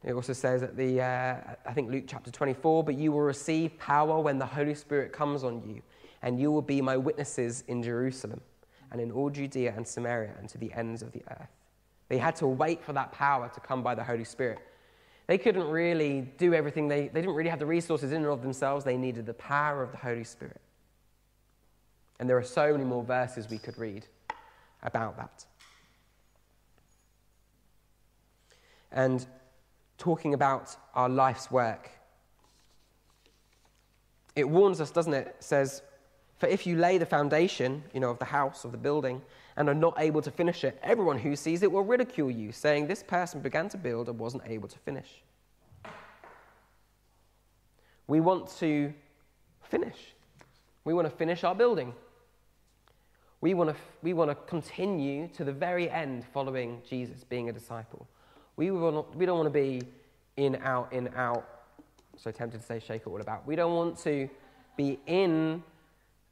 It 0.03 0.13
also 0.13 0.33
says 0.33 0.63
at 0.63 0.75
the, 0.75 1.01
uh, 1.01 1.35
I 1.65 1.73
think 1.73 1.89
Luke 1.89 2.03
chapter 2.07 2.29
24, 2.29 2.83
but 2.83 2.95
you 2.95 3.11
will 3.11 3.21
receive 3.21 3.77
power 3.79 4.19
when 4.19 4.37
the 4.37 4.45
Holy 4.45 4.75
Spirit 4.75 5.13
comes 5.13 5.43
on 5.43 5.63
you, 5.65 5.81
and 6.21 6.39
you 6.39 6.51
will 6.51 6.61
be 6.61 6.81
my 6.81 6.97
witnesses 6.97 7.63
in 7.67 7.81
Jerusalem 7.81 8.41
and 8.91 8.99
in 8.99 9.11
all 9.11 9.29
Judea 9.29 9.73
and 9.75 9.87
Samaria 9.87 10.33
and 10.37 10.49
to 10.49 10.57
the 10.57 10.73
ends 10.73 11.01
of 11.01 11.11
the 11.13 11.23
earth. 11.31 11.49
They 12.09 12.17
had 12.17 12.35
to 12.37 12.47
wait 12.47 12.83
for 12.83 12.93
that 12.93 13.13
power 13.13 13.49
to 13.53 13.59
come 13.61 13.81
by 13.81 13.95
the 13.95 14.03
Holy 14.03 14.25
Spirit. 14.25 14.59
They 15.27 15.37
couldn't 15.37 15.67
really 15.69 16.21
do 16.37 16.53
everything, 16.53 16.89
they, 16.89 17.07
they 17.07 17.21
didn't 17.21 17.35
really 17.35 17.49
have 17.49 17.59
the 17.59 17.65
resources 17.65 18.11
in 18.11 18.23
and 18.23 18.31
of 18.31 18.41
themselves. 18.41 18.83
They 18.83 18.97
needed 18.97 19.25
the 19.25 19.33
power 19.33 19.81
of 19.81 19.91
the 19.91 19.97
Holy 19.97 20.25
Spirit. 20.25 20.59
And 22.19 22.29
there 22.29 22.37
are 22.37 22.43
so 22.43 22.73
many 22.73 22.83
more 22.83 23.03
verses 23.03 23.49
we 23.49 23.57
could 23.57 23.77
read 23.77 24.05
about 24.83 25.15
that. 25.15 25.45
And 28.91 29.25
talking 30.03 30.33
about 30.33 30.75
our 30.95 31.07
life's 31.07 31.49
work. 31.49 31.89
It 34.35 34.49
warns 34.49 34.81
us, 34.81 34.91
doesn't 34.91 35.13
it? 35.13 35.27
It 35.27 35.35
says, 35.39 35.81
For 36.39 36.47
if 36.47 36.67
you 36.67 36.75
lay 36.75 36.97
the 36.97 37.05
foundation, 37.05 37.81
you 37.93 38.01
know, 38.01 38.09
of 38.09 38.19
the 38.19 38.25
house, 38.25 38.65
of 38.65 38.73
the 38.73 38.77
building, 38.77 39.21
and 39.55 39.69
are 39.69 39.73
not 39.73 39.93
able 39.97 40.21
to 40.21 40.29
finish 40.29 40.65
it, 40.65 40.77
everyone 40.83 41.17
who 41.17 41.37
sees 41.37 41.63
it 41.63 41.71
will 41.71 41.85
ridicule 41.85 42.29
you, 42.29 42.51
saying, 42.51 42.87
This 42.87 43.01
person 43.01 43.39
began 43.39 43.69
to 43.69 43.77
build 43.77 44.09
and 44.09 44.19
wasn't 44.19 44.43
able 44.45 44.67
to 44.67 44.77
finish. 44.79 45.23
We 48.07 48.19
want 48.19 48.49
to 48.59 48.93
finish. 49.69 50.15
We 50.83 50.93
want 50.93 51.09
to 51.09 51.15
finish 51.15 51.45
our 51.45 51.55
building. 51.55 51.93
We 53.39 53.53
want 53.53 53.69
to, 53.69 53.75
we 54.01 54.11
want 54.11 54.31
to 54.31 54.35
continue 54.35 55.29
to 55.29 55.45
the 55.45 55.53
very 55.53 55.89
end 55.89 56.25
following 56.33 56.81
Jesus, 56.89 57.23
being 57.23 57.47
a 57.47 57.53
disciple. 57.53 58.05
We, 58.55 58.71
we 58.71 59.25
don't 59.25 59.37
want 59.37 59.45
to 59.45 59.49
be 59.49 59.81
in, 60.37 60.57
out, 60.57 60.93
in, 60.93 61.09
out. 61.15 61.47
So 62.17 62.31
tempted 62.31 62.61
to 62.61 62.65
say 62.65 62.79
shake 62.79 63.01
it 63.01 63.07
all 63.07 63.21
about. 63.21 63.47
We 63.47 63.55
don't 63.55 63.73
want 63.73 63.97
to 63.99 64.29
be 64.77 64.99
in 65.07 65.63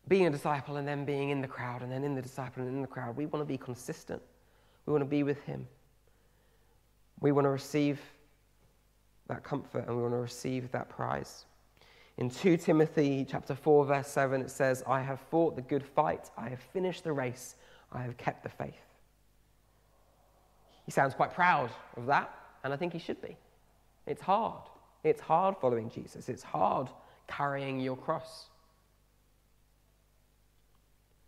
being 0.07 0.27
a 0.27 0.29
disciple 0.29 0.77
and 0.77 0.87
then 0.87 1.05
being 1.05 1.29
in 1.29 1.41
the 1.41 1.47
crowd 1.47 1.81
and 1.81 1.91
then 1.91 2.03
in 2.03 2.15
the 2.15 2.21
disciple 2.21 2.63
and 2.63 2.71
in 2.71 2.81
the 2.81 2.87
crowd. 2.87 3.15
We 3.17 3.25
want 3.25 3.41
to 3.41 3.47
be 3.47 3.57
consistent. 3.57 4.21
We 4.85 4.93
want 4.93 5.01
to 5.01 5.09
be 5.09 5.23
with 5.23 5.41
Him. 5.43 5.67
We 7.19 7.31
want 7.31 7.45
to 7.45 7.49
receive 7.49 7.99
that 9.27 9.43
comfort 9.43 9.85
and 9.87 9.95
we 9.95 10.01
want 10.01 10.13
to 10.13 10.19
receive 10.19 10.71
that 10.71 10.89
prize. 10.89 11.45
In 12.17 12.29
2 12.29 12.57
Timothy 12.57 13.25
chapter 13.27 13.55
4 13.55 13.85
verse 13.85 14.07
7 14.07 14.41
it 14.41 14.51
says, 14.51 14.83
"I 14.85 15.01
have 15.01 15.19
fought 15.19 15.55
the 15.55 15.61
good 15.61 15.83
fight, 15.83 16.29
I 16.37 16.49
have 16.49 16.59
finished 16.59 17.03
the 17.03 17.13
race, 17.13 17.55
I 17.91 18.01
have 18.01 18.17
kept 18.17 18.43
the 18.43 18.49
faith." 18.49 18.90
He 20.85 20.91
sounds 20.91 21.13
quite 21.13 21.33
proud 21.33 21.69
of 21.95 22.05
that, 22.07 22.33
and 22.63 22.73
I 22.73 22.77
think 22.77 22.93
he 22.93 22.99
should 22.99 23.21
be. 23.21 23.37
It's 24.07 24.21
hard. 24.21 24.63
It's 25.03 25.21
hard 25.21 25.55
following 25.61 25.89
Jesus. 25.89 26.29
It's 26.29 26.43
hard 26.43 26.89
carrying 27.27 27.79
your 27.79 27.95
cross. 27.95 28.47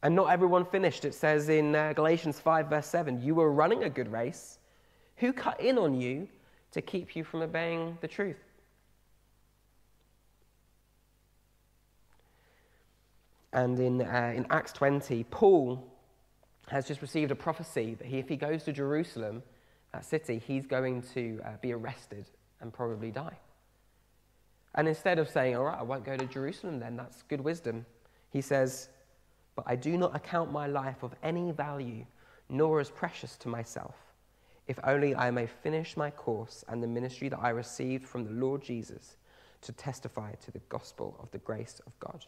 And 0.02 0.16
not 0.16 0.30
everyone 0.30 0.66
finished. 0.66 1.06
It 1.06 1.14
says 1.14 1.50
in 1.50 1.76
uh, 1.76 1.94
Galatians 1.94 2.40
5, 2.40 2.68
verse 2.68 2.88
7 2.88 3.22
You 3.22 3.36
were 3.36 3.52
running 3.52 3.84
a 3.84 3.90
good 3.90 4.12
race. 4.12 4.60
Who 5.18 5.32
cut 5.32 5.62
in 5.62 5.78
on 5.78 6.00
you 6.00 6.28
to 6.72 6.82
keep 6.82 7.16
you 7.16 7.24
from 7.24 7.42
obeying 7.42 7.98
the 8.02 8.08
truth? 8.08 8.44
And 13.54 13.80
in, 13.80 14.02
uh, 14.02 14.34
in 14.36 14.48
Acts 14.50 14.74
20, 14.74 15.24
Paul 15.26 15.93
has 16.74 16.88
just 16.88 17.02
received 17.02 17.32
a 17.32 17.36
prophecy 17.36 17.96
that 18.00 18.08
he, 18.08 18.18
if 18.18 18.28
he 18.28 18.36
goes 18.36 18.64
to 18.64 18.74
Jerusalem, 18.74 19.44
that 19.94 20.04
city, 20.04 20.42
he's 20.46 20.66
going 20.66 21.04
to 21.14 21.40
uh, 21.46 21.50
be 21.62 21.72
arrested 21.72 22.26
and 22.62 22.74
probably 22.74 23.12
die. 23.12 23.38
And 24.74 24.88
instead 24.88 25.20
of 25.20 25.30
saying, 25.30 25.56
All 25.56 25.66
right, 25.66 25.80
I 25.80 25.84
won't 25.84 26.04
go 26.04 26.18
to 26.18 26.26
Jerusalem 26.26 26.80
then, 26.80 26.98
that's 26.98 27.22
good 27.24 27.42
wisdom, 27.42 27.86
he 28.32 28.42
says, 28.42 28.90
But 29.56 29.66
I 29.68 29.76
do 29.76 29.98
not 29.98 30.16
account 30.16 30.52
my 30.52 30.66
life 30.66 31.04
of 31.04 31.14
any 31.22 31.52
value, 31.52 32.06
nor 32.50 32.80
as 32.80 32.90
precious 32.90 33.38
to 33.38 33.50
myself, 33.50 33.96
if 34.68 34.80
only 34.84 35.16
I 35.16 35.30
may 35.30 35.46
finish 35.46 35.96
my 35.96 36.10
course 36.10 36.66
and 36.68 36.82
the 36.82 36.88
ministry 36.88 37.30
that 37.30 37.40
I 37.40 37.50
received 37.50 38.08
from 38.08 38.26
the 38.26 38.32
Lord 38.32 38.64
Jesus 38.64 39.18
to 39.62 39.72
testify 39.74 40.34
to 40.34 40.52
the 40.52 40.62
gospel 40.70 41.18
of 41.22 41.30
the 41.30 41.38
grace 41.38 41.80
of 41.86 41.98
God. 42.00 42.26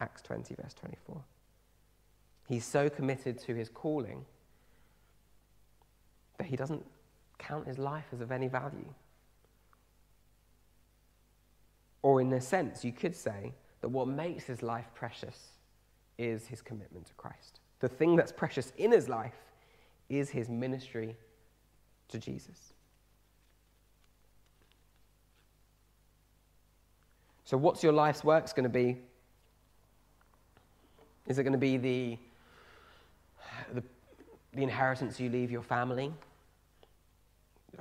Acts 0.00 0.22
20, 0.22 0.56
verse 0.56 0.74
24. 0.74 1.22
He's 2.50 2.64
so 2.64 2.90
committed 2.90 3.38
to 3.42 3.54
his 3.54 3.68
calling 3.68 4.24
that 6.36 6.48
he 6.48 6.56
doesn't 6.56 6.84
count 7.38 7.68
his 7.68 7.78
life 7.78 8.06
as 8.12 8.20
of 8.20 8.32
any 8.32 8.48
value. 8.48 8.92
Or, 12.02 12.20
in 12.20 12.32
a 12.32 12.40
sense, 12.40 12.84
you 12.84 12.90
could 12.90 13.14
say 13.14 13.52
that 13.82 13.88
what 13.88 14.08
makes 14.08 14.42
his 14.42 14.64
life 14.64 14.86
precious 14.96 15.50
is 16.18 16.48
his 16.48 16.60
commitment 16.60 17.06
to 17.06 17.14
Christ. 17.14 17.60
The 17.78 17.88
thing 17.88 18.16
that's 18.16 18.32
precious 18.32 18.72
in 18.78 18.90
his 18.90 19.08
life 19.08 19.36
is 20.08 20.28
his 20.28 20.48
ministry 20.48 21.16
to 22.08 22.18
Jesus. 22.18 22.72
So, 27.44 27.56
what's 27.56 27.84
your 27.84 27.92
life's 27.92 28.24
work 28.24 28.52
going 28.56 28.64
to 28.64 28.68
be? 28.68 28.96
Is 31.28 31.38
it 31.38 31.44
going 31.44 31.52
to 31.52 31.58
be 31.58 31.76
the 31.76 32.18
the 34.54 34.62
inheritance 34.62 35.20
you 35.20 35.30
leave 35.30 35.50
your 35.50 35.62
family, 35.62 36.12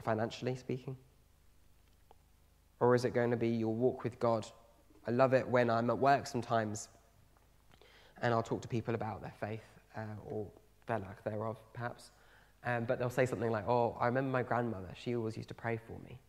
financially 0.03 0.55
speaking? 0.55 0.95
Or 2.79 2.95
is 2.95 3.05
it 3.05 3.13
going 3.13 3.32
to 3.32 3.38
be 3.38 3.49
your 3.49 3.73
walk 3.73 4.03
with 4.03 4.19
God? 4.19 4.45
I 5.08 5.12
love 5.12 5.34
it 5.34 5.47
when 5.47 5.69
I'm 5.69 5.89
at 5.89 5.97
work 5.97 6.27
sometimes 6.27 6.89
and 8.21 8.34
I'll 8.34 8.43
talk 8.43 8.62
to 8.62 8.67
people 8.67 8.95
about 8.95 9.21
their 9.21 9.34
faith 9.39 9.63
uh, 9.95 10.01
or 10.25 10.47
their 10.88 10.99
lack 10.99 11.23
thereof, 11.23 11.58
perhaps. 11.73 12.12
Um, 12.65 12.86
but 12.86 12.99
they'll 12.99 13.10
say 13.10 13.25
something 13.25 13.51
like, 13.51 13.67
Oh, 13.67 13.97
I 13.99 14.08
remember 14.08 14.29
my 14.29 14.43
grandmother, 14.43 14.89
she 14.93 15.15
always 15.15 15.38
used 15.38 15.49
to 15.49 15.55
pray 15.55 15.77
for 15.77 15.97
me. 16.03 16.19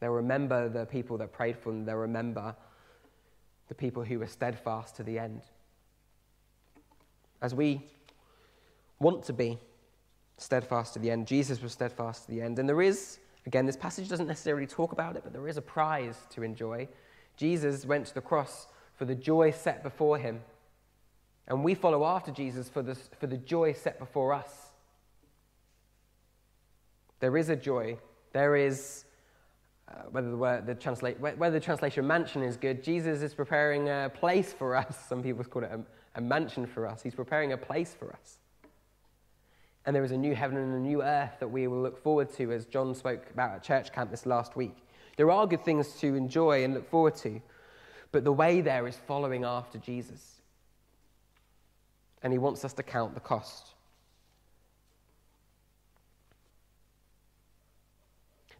They'll 0.00 0.10
remember 0.10 0.68
the 0.68 0.84
people 0.84 1.16
that 1.18 1.32
prayed 1.32 1.56
for 1.56 1.70
them, 1.70 1.84
they'll 1.84 1.96
remember 1.96 2.54
the 3.68 3.74
people 3.74 4.04
who 4.04 4.18
were 4.18 4.26
steadfast 4.26 4.96
to 4.96 5.02
the 5.02 5.18
end. 5.18 5.42
As 7.42 7.54
we 7.56 7.82
want 9.00 9.24
to 9.24 9.32
be 9.32 9.58
steadfast 10.38 10.94
to 10.94 11.00
the 11.00 11.10
end, 11.10 11.26
Jesus 11.26 11.60
was 11.60 11.72
steadfast 11.72 12.26
to 12.26 12.30
the 12.30 12.40
end. 12.40 12.60
And 12.60 12.68
there 12.68 12.80
is, 12.80 13.18
again, 13.46 13.66
this 13.66 13.76
passage 13.76 14.08
doesn't 14.08 14.28
necessarily 14.28 14.66
talk 14.66 14.92
about 14.92 15.16
it, 15.16 15.24
but 15.24 15.32
there 15.32 15.48
is 15.48 15.56
a 15.56 15.62
prize 15.62 16.16
to 16.30 16.44
enjoy. 16.44 16.88
Jesus 17.36 17.84
went 17.84 18.06
to 18.06 18.14
the 18.14 18.20
cross 18.20 18.68
for 18.94 19.04
the 19.04 19.14
joy 19.16 19.50
set 19.50 19.82
before 19.82 20.18
him. 20.18 20.40
And 21.48 21.64
we 21.64 21.74
follow 21.74 22.04
after 22.04 22.30
Jesus 22.30 22.68
for, 22.68 22.80
this, 22.80 23.10
for 23.18 23.26
the 23.26 23.36
joy 23.36 23.72
set 23.72 23.98
before 23.98 24.32
us. 24.32 24.70
There 27.18 27.36
is 27.36 27.48
a 27.48 27.56
joy. 27.56 27.98
There 28.32 28.54
is, 28.54 29.04
uh, 29.88 30.02
whether, 30.12 30.30
the 30.30 30.36
word, 30.36 30.66
the 30.66 30.76
translate, 30.76 31.18
whether 31.18 31.50
the 31.50 31.64
translation 31.64 32.06
mansion 32.06 32.44
is 32.44 32.56
good, 32.56 32.84
Jesus 32.84 33.20
is 33.20 33.34
preparing 33.34 33.88
a 33.88 34.10
place 34.14 34.52
for 34.52 34.76
us. 34.76 34.96
Some 35.08 35.22
people 35.24 35.42
call 35.42 35.64
it 35.64 35.70
a, 35.72 35.80
a 36.14 36.20
mansion 36.20 36.66
for 36.66 36.86
us. 36.86 37.02
He's 37.02 37.14
preparing 37.14 37.52
a 37.52 37.56
place 37.56 37.94
for 37.98 38.12
us. 38.12 38.38
And 39.84 39.96
there 39.96 40.04
is 40.04 40.12
a 40.12 40.16
new 40.16 40.34
heaven 40.34 40.56
and 40.56 40.74
a 40.74 40.78
new 40.78 41.02
earth 41.02 41.32
that 41.40 41.48
we 41.48 41.66
will 41.66 41.82
look 41.82 42.02
forward 42.02 42.32
to, 42.34 42.52
as 42.52 42.66
John 42.66 42.94
spoke 42.94 43.28
about 43.32 43.52
at 43.52 43.62
church 43.62 43.92
camp 43.92 44.10
this 44.10 44.26
last 44.26 44.54
week. 44.54 44.76
There 45.16 45.30
are 45.30 45.46
good 45.46 45.64
things 45.64 45.94
to 46.00 46.14
enjoy 46.14 46.64
and 46.64 46.74
look 46.74 46.88
forward 46.88 47.16
to. 47.16 47.40
But 48.12 48.24
the 48.24 48.32
way 48.32 48.60
there 48.60 48.86
is 48.86 48.96
following 48.96 49.44
after 49.44 49.78
Jesus. 49.78 50.40
And 52.22 52.32
he 52.32 52.38
wants 52.38 52.64
us 52.64 52.72
to 52.74 52.82
count 52.82 53.14
the 53.14 53.20
cost. 53.20 53.68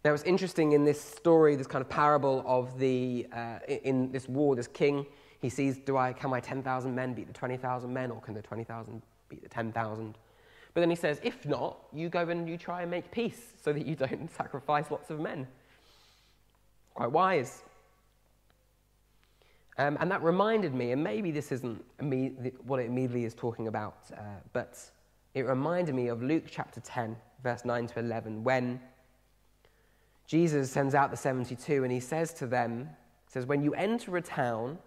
Now, 0.04 0.12
it's 0.12 0.24
interesting 0.24 0.72
in 0.72 0.84
this 0.84 1.00
story, 1.00 1.54
this 1.54 1.68
kind 1.68 1.80
of 1.80 1.88
parable 1.88 2.42
of 2.44 2.76
the, 2.80 3.28
uh, 3.32 3.58
in 3.68 4.10
this 4.10 4.28
war, 4.28 4.56
this 4.56 4.66
king, 4.66 5.06
he 5.42 5.48
sees, 5.48 5.76
do 5.76 5.96
I, 5.96 6.12
can 6.12 6.30
my 6.30 6.38
10,000 6.38 6.94
men 6.94 7.14
beat 7.14 7.26
the 7.26 7.32
20,000 7.32 7.92
men, 7.92 8.12
or 8.12 8.20
can 8.20 8.32
the 8.32 8.42
20,000 8.42 9.02
beat 9.28 9.42
the 9.42 9.48
10,000? 9.48 10.14
But 10.72 10.80
then 10.80 10.88
he 10.88 10.96
says, 10.96 11.20
if 11.24 11.44
not, 11.44 11.78
you 11.92 12.08
go 12.08 12.28
and 12.28 12.48
you 12.48 12.56
try 12.56 12.82
and 12.82 12.90
make 12.90 13.10
peace 13.10 13.52
so 13.60 13.72
that 13.72 13.84
you 13.84 13.96
don't 13.96 14.30
sacrifice 14.36 14.88
lots 14.90 15.10
of 15.10 15.18
men. 15.18 15.48
Quite 16.94 17.10
wise. 17.10 17.64
Um, 19.78 19.98
and 20.00 20.08
that 20.12 20.22
reminded 20.22 20.74
me, 20.74 20.92
and 20.92 21.02
maybe 21.02 21.32
this 21.32 21.50
isn't 21.50 21.84
what 22.64 22.78
it 22.78 22.86
immediately 22.86 23.24
is 23.24 23.34
talking 23.34 23.66
about, 23.66 23.96
uh, 24.16 24.20
but 24.52 24.78
it 25.34 25.42
reminded 25.42 25.96
me 25.96 26.06
of 26.06 26.22
Luke 26.22 26.44
chapter 26.48 26.80
10, 26.80 27.16
verse 27.42 27.64
9 27.64 27.88
to 27.88 27.98
11, 27.98 28.44
when 28.44 28.80
Jesus 30.28 30.70
sends 30.70 30.94
out 30.94 31.10
the 31.10 31.16
72 31.16 31.82
and 31.82 31.92
he 31.92 31.98
says 31.98 32.32
to 32.34 32.46
them, 32.46 32.90
says, 33.26 33.44
When 33.44 33.64
you 33.64 33.74
enter 33.74 34.16
a 34.16 34.22
town 34.22 34.78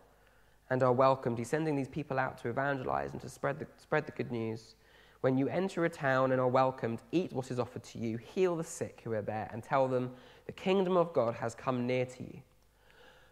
and 0.69 0.81
are 0.81 0.91
welcomed, 0.91 1.37
he's 1.37 1.49
sending 1.49 1.75
these 1.75 1.87
people 1.87 2.17
out 2.17 2.37
to 2.39 2.49
evangelize 2.49 3.11
and 3.11 3.21
to 3.21 3.29
spread 3.29 3.59
the, 3.59 3.67
spread 3.77 4.05
the 4.05 4.11
good 4.11 4.31
news. 4.31 4.75
When 5.21 5.37
you 5.37 5.47
enter 5.47 5.85
a 5.85 5.89
town 5.89 6.31
and 6.31 6.41
are 6.41 6.47
welcomed, 6.47 7.01
eat 7.11 7.33
what 7.33 7.51
is 7.51 7.59
offered 7.59 7.83
to 7.83 7.99
you, 7.99 8.17
heal 8.17 8.55
the 8.55 8.63
sick 8.63 9.01
who 9.03 9.13
are 9.13 9.21
there, 9.21 9.49
and 9.51 9.63
tell 9.63 9.87
them, 9.87 10.11
The 10.45 10.51
kingdom 10.51 10.97
of 10.97 11.13
God 11.13 11.35
has 11.35 11.55
come 11.55 11.87
near 11.87 12.05
to 12.05 12.23
you. 12.23 12.41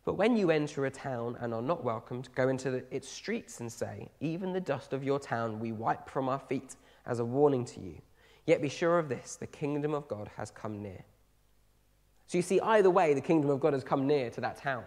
But 0.05 0.15
when 0.15 0.35
you 0.35 0.51
enter 0.51 0.85
a 0.85 0.91
town 0.91 1.37
and 1.39 1.53
are 1.53 1.61
not 1.61 1.83
welcomed, 1.83 2.29
go 2.35 2.49
into 2.49 2.71
the, 2.71 2.83
its 2.91 3.07
streets 3.07 3.59
and 3.59 3.71
say, 3.71 4.09
Even 4.19 4.53
the 4.53 4.59
dust 4.59 4.93
of 4.93 5.03
your 5.03 5.19
town 5.19 5.59
we 5.59 5.71
wipe 5.71 6.09
from 6.09 6.29
our 6.29 6.39
feet 6.39 6.75
as 7.05 7.19
a 7.19 7.25
warning 7.25 7.65
to 7.65 7.79
you. 7.79 7.95
Yet 8.45 8.61
be 8.61 8.69
sure 8.69 8.99
of 8.99 9.07
this 9.09 9.37
the 9.37 9.47
kingdom 9.47 9.93
of 9.93 10.07
God 10.07 10.29
has 10.35 10.51
come 10.51 10.81
near. 10.81 11.03
So 12.27 12.37
you 12.37 12.41
see, 12.41 12.59
either 12.59 12.89
way, 12.89 13.13
the 13.13 13.21
kingdom 13.21 13.49
of 13.49 13.59
God 13.59 13.73
has 13.73 13.83
come 13.83 14.07
near 14.07 14.29
to 14.31 14.41
that 14.41 14.57
town. 14.57 14.83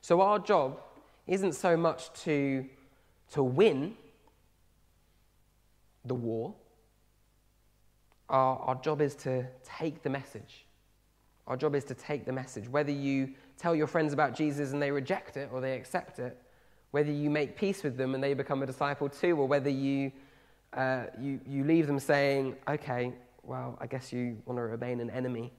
So 0.00 0.20
our 0.20 0.38
job 0.38 0.80
isn't 1.26 1.54
so 1.54 1.76
much 1.76 2.12
to, 2.24 2.64
to 3.32 3.42
win 3.42 3.94
the 6.04 6.14
war, 6.14 6.54
our, 8.28 8.58
our 8.58 8.74
job 8.76 9.00
is 9.00 9.14
to 9.14 9.46
take 9.64 10.02
the 10.02 10.10
message. 10.10 10.64
Our 11.46 11.56
job 11.56 11.74
is 11.74 11.84
to 11.84 11.94
take 11.94 12.24
the 12.24 12.32
message. 12.32 12.68
Whether 12.68 12.92
you 12.92 13.30
tell 13.58 13.74
your 13.74 13.86
friends 13.86 14.12
about 14.12 14.34
Jesus 14.34 14.72
and 14.72 14.82
they 14.82 14.90
reject 14.90 15.36
it 15.36 15.50
or 15.52 15.60
they 15.60 15.76
accept 15.76 16.18
it, 16.18 16.40
whether 16.92 17.10
you 17.10 17.30
make 17.30 17.56
peace 17.56 17.82
with 17.82 17.96
them 17.96 18.14
and 18.14 18.22
they 18.22 18.34
become 18.34 18.62
a 18.62 18.66
disciple 18.66 19.08
too, 19.08 19.36
or 19.36 19.46
whether 19.46 19.70
you, 19.70 20.12
uh, 20.74 21.04
you, 21.20 21.40
you 21.46 21.64
leave 21.64 21.86
them 21.86 21.98
saying, 21.98 22.56
okay, 22.68 23.12
well, 23.42 23.76
I 23.80 23.86
guess 23.86 24.12
you 24.12 24.38
want 24.46 24.58
to 24.58 24.62
remain 24.62 25.00
an 25.00 25.10
enemy, 25.10 25.52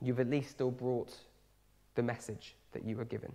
you've 0.00 0.20
at 0.20 0.28
least 0.30 0.50
still 0.50 0.70
brought 0.70 1.14
the 1.94 2.02
message 2.02 2.54
that 2.72 2.84
you 2.84 2.96
were 2.96 3.04
given. 3.04 3.32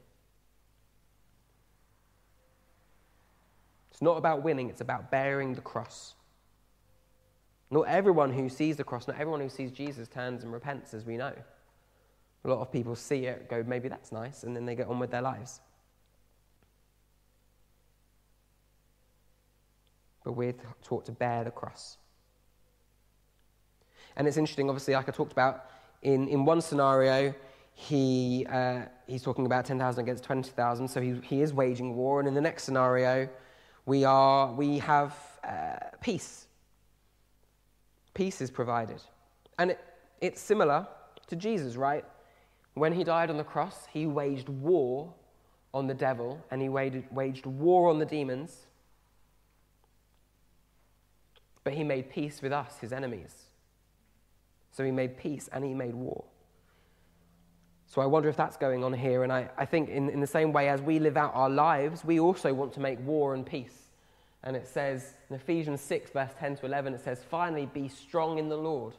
It's 3.95 4.01
not 4.01 4.17
about 4.17 4.43
winning, 4.43 4.69
it's 4.69 4.81
about 4.81 5.09
bearing 5.09 5.53
the 5.53 5.61
cross. 5.61 6.15
Not 7.71 7.83
everyone 7.83 8.29
who 8.29 8.49
sees 8.49 8.75
the 8.75 8.83
cross, 8.83 9.07
not 9.07 9.17
everyone 9.17 9.39
who 9.39 9.47
sees 9.47 9.71
Jesus 9.71 10.09
turns 10.09 10.43
and 10.43 10.51
repents, 10.51 10.93
as 10.93 11.05
we 11.05 11.15
know. 11.15 11.31
A 12.43 12.47
lot 12.49 12.59
of 12.59 12.73
people 12.73 12.97
see 12.97 13.25
it, 13.25 13.49
go, 13.49 13.63
maybe 13.65 13.87
that's 13.87 14.11
nice, 14.11 14.43
and 14.43 14.53
then 14.53 14.65
they 14.65 14.75
get 14.75 14.87
on 14.87 14.99
with 14.99 15.11
their 15.11 15.21
lives. 15.21 15.61
But 20.25 20.33
we're 20.33 20.55
taught 20.83 21.05
to 21.05 21.13
bear 21.13 21.45
the 21.45 21.51
cross. 21.51 21.95
And 24.17 24.27
it's 24.27 24.35
interesting, 24.35 24.67
obviously, 24.67 24.93
like 24.93 25.07
I 25.07 25.13
talked 25.13 25.31
about, 25.31 25.69
in, 26.01 26.27
in 26.27 26.43
one 26.43 26.59
scenario, 26.59 27.33
he, 27.73 28.45
uh, 28.49 28.81
he's 29.07 29.23
talking 29.23 29.45
about 29.45 29.63
10,000 29.63 30.03
against 30.03 30.25
20,000, 30.25 30.85
so 30.89 30.99
he, 30.99 31.13
he 31.23 31.41
is 31.41 31.53
waging 31.53 31.95
war. 31.95 32.19
And 32.19 32.27
in 32.27 32.33
the 32.33 32.41
next 32.41 32.63
scenario, 32.63 33.29
we, 33.85 34.03
are, 34.03 34.51
we 34.53 34.79
have 34.79 35.15
uh, 35.43 35.75
peace. 36.01 36.47
Peace 38.13 38.41
is 38.41 38.49
provided. 38.49 39.01
And 39.59 39.71
it, 39.71 39.79
it's 40.21 40.41
similar 40.41 40.87
to 41.27 41.35
Jesus, 41.35 41.75
right? 41.75 42.05
When 42.73 42.93
he 42.93 43.03
died 43.03 43.29
on 43.29 43.37
the 43.37 43.43
cross, 43.43 43.87
he 43.91 44.05
waged 44.05 44.49
war 44.49 45.13
on 45.73 45.87
the 45.87 45.93
devil 45.93 46.43
and 46.51 46.61
he 46.61 46.69
waged 46.69 47.45
war 47.45 47.89
on 47.89 47.99
the 47.99 48.05
demons. 48.05 48.67
But 51.63 51.73
he 51.73 51.83
made 51.83 52.09
peace 52.09 52.41
with 52.41 52.51
us, 52.51 52.77
his 52.79 52.93
enemies. 52.93 53.33
So 54.71 54.83
he 54.83 54.91
made 54.91 55.17
peace 55.17 55.49
and 55.51 55.63
he 55.63 55.73
made 55.73 55.95
war. 55.95 56.25
So 57.95 58.01
I 58.01 58.05
wonder 58.05 58.29
if 58.29 58.35
that's 58.35 58.57
going 58.57 58.83
on 58.83 58.93
here. 58.93 59.23
And 59.23 59.31
I, 59.31 59.49
I 59.57 59.65
think, 59.65 59.89
in, 59.89 60.09
in 60.09 60.19
the 60.19 60.27
same 60.27 60.51
way 60.51 60.69
as 60.69 60.81
we 60.81 60.99
live 60.99 61.17
out 61.17 61.31
our 61.33 61.49
lives, 61.49 62.03
we 62.03 62.19
also 62.19 62.53
want 62.53 62.73
to 62.73 62.79
make 62.79 62.99
war 63.07 63.33
and 63.33 63.45
peace. 63.45 63.87
And 64.43 64.55
it 64.55 64.67
says 64.67 65.13
in 65.29 65.35
Ephesians 65.35 65.81
6, 65.81 66.11
verse 66.11 66.31
10 66.39 66.57
to 66.57 66.65
11, 66.65 66.93
it 66.93 67.03
says, 67.03 67.23
Finally, 67.23 67.67
be 67.73 67.87
strong 67.87 68.37
in 68.37 68.49
the 68.49 68.57
Lord 68.57 68.93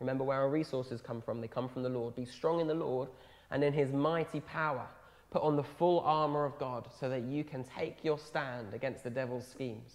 Remember 0.00 0.24
where 0.24 0.38
our 0.38 0.48
resources 0.48 1.00
come 1.00 1.20
from. 1.20 1.40
They 1.40 1.48
come 1.48 1.68
from 1.68 1.82
the 1.82 1.88
Lord. 1.88 2.14
Be 2.14 2.24
strong 2.24 2.60
in 2.60 2.66
the 2.66 2.74
Lord 2.74 3.08
and 3.50 3.64
in 3.64 3.72
his 3.72 3.92
mighty 3.92 4.40
power. 4.40 4.86
Put 5.30 5.42
on 5.42 5.56
the 5.56 5.64
full 5.64 6.00
armor 6.00 6.44
of 6.44 6.58
God 6.58 6.88
so 6.98 7.08
that 7.08 7.22
you 7.22 7.44
can 7.44 7.64
take 7.64 8.04
your 8.04 8.18
stand 8.18 8.72
against 8.72 9.04
the 9.04 9.10
devil's 9.10 9.46
schemes. 9.46 9.92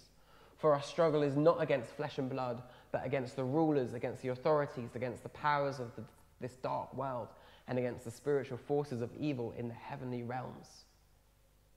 For 0.58 0.74
our 0.74 0.82
struggle 0.82 1.22
is 1.22 1.36
not 1.36 1.60
against 1.60 1.90
flesh 1.90 2.18
and 2.18 2.30
blood, 2.30 2.62
but 2.92 3.04
against 3.04 3.36
the 3.36 3.44
rulers, 3.44 3.94
against 3.94 4.22
the 4.22 4.28
authorities, 4.28 4.90
against 4.94 5.22
the 5.22 5.28
powers 5.30 5.80
of 5.80 5.94
the, 5.96 6.04
this 6.40 6.54
dark 6.62 6.94
world, 6.94 7.28
and 7.66 7.78
against 7.78 8.04
the 8.04 8.10
spiritual 8.10 8.58
forces 8.58 9.00
of 9.00 9.10
evil 9.18 9.54
in 9.56 9.68
the 9.68 9.74
heavenly 9.74 10.22
realms. 10.22 10.84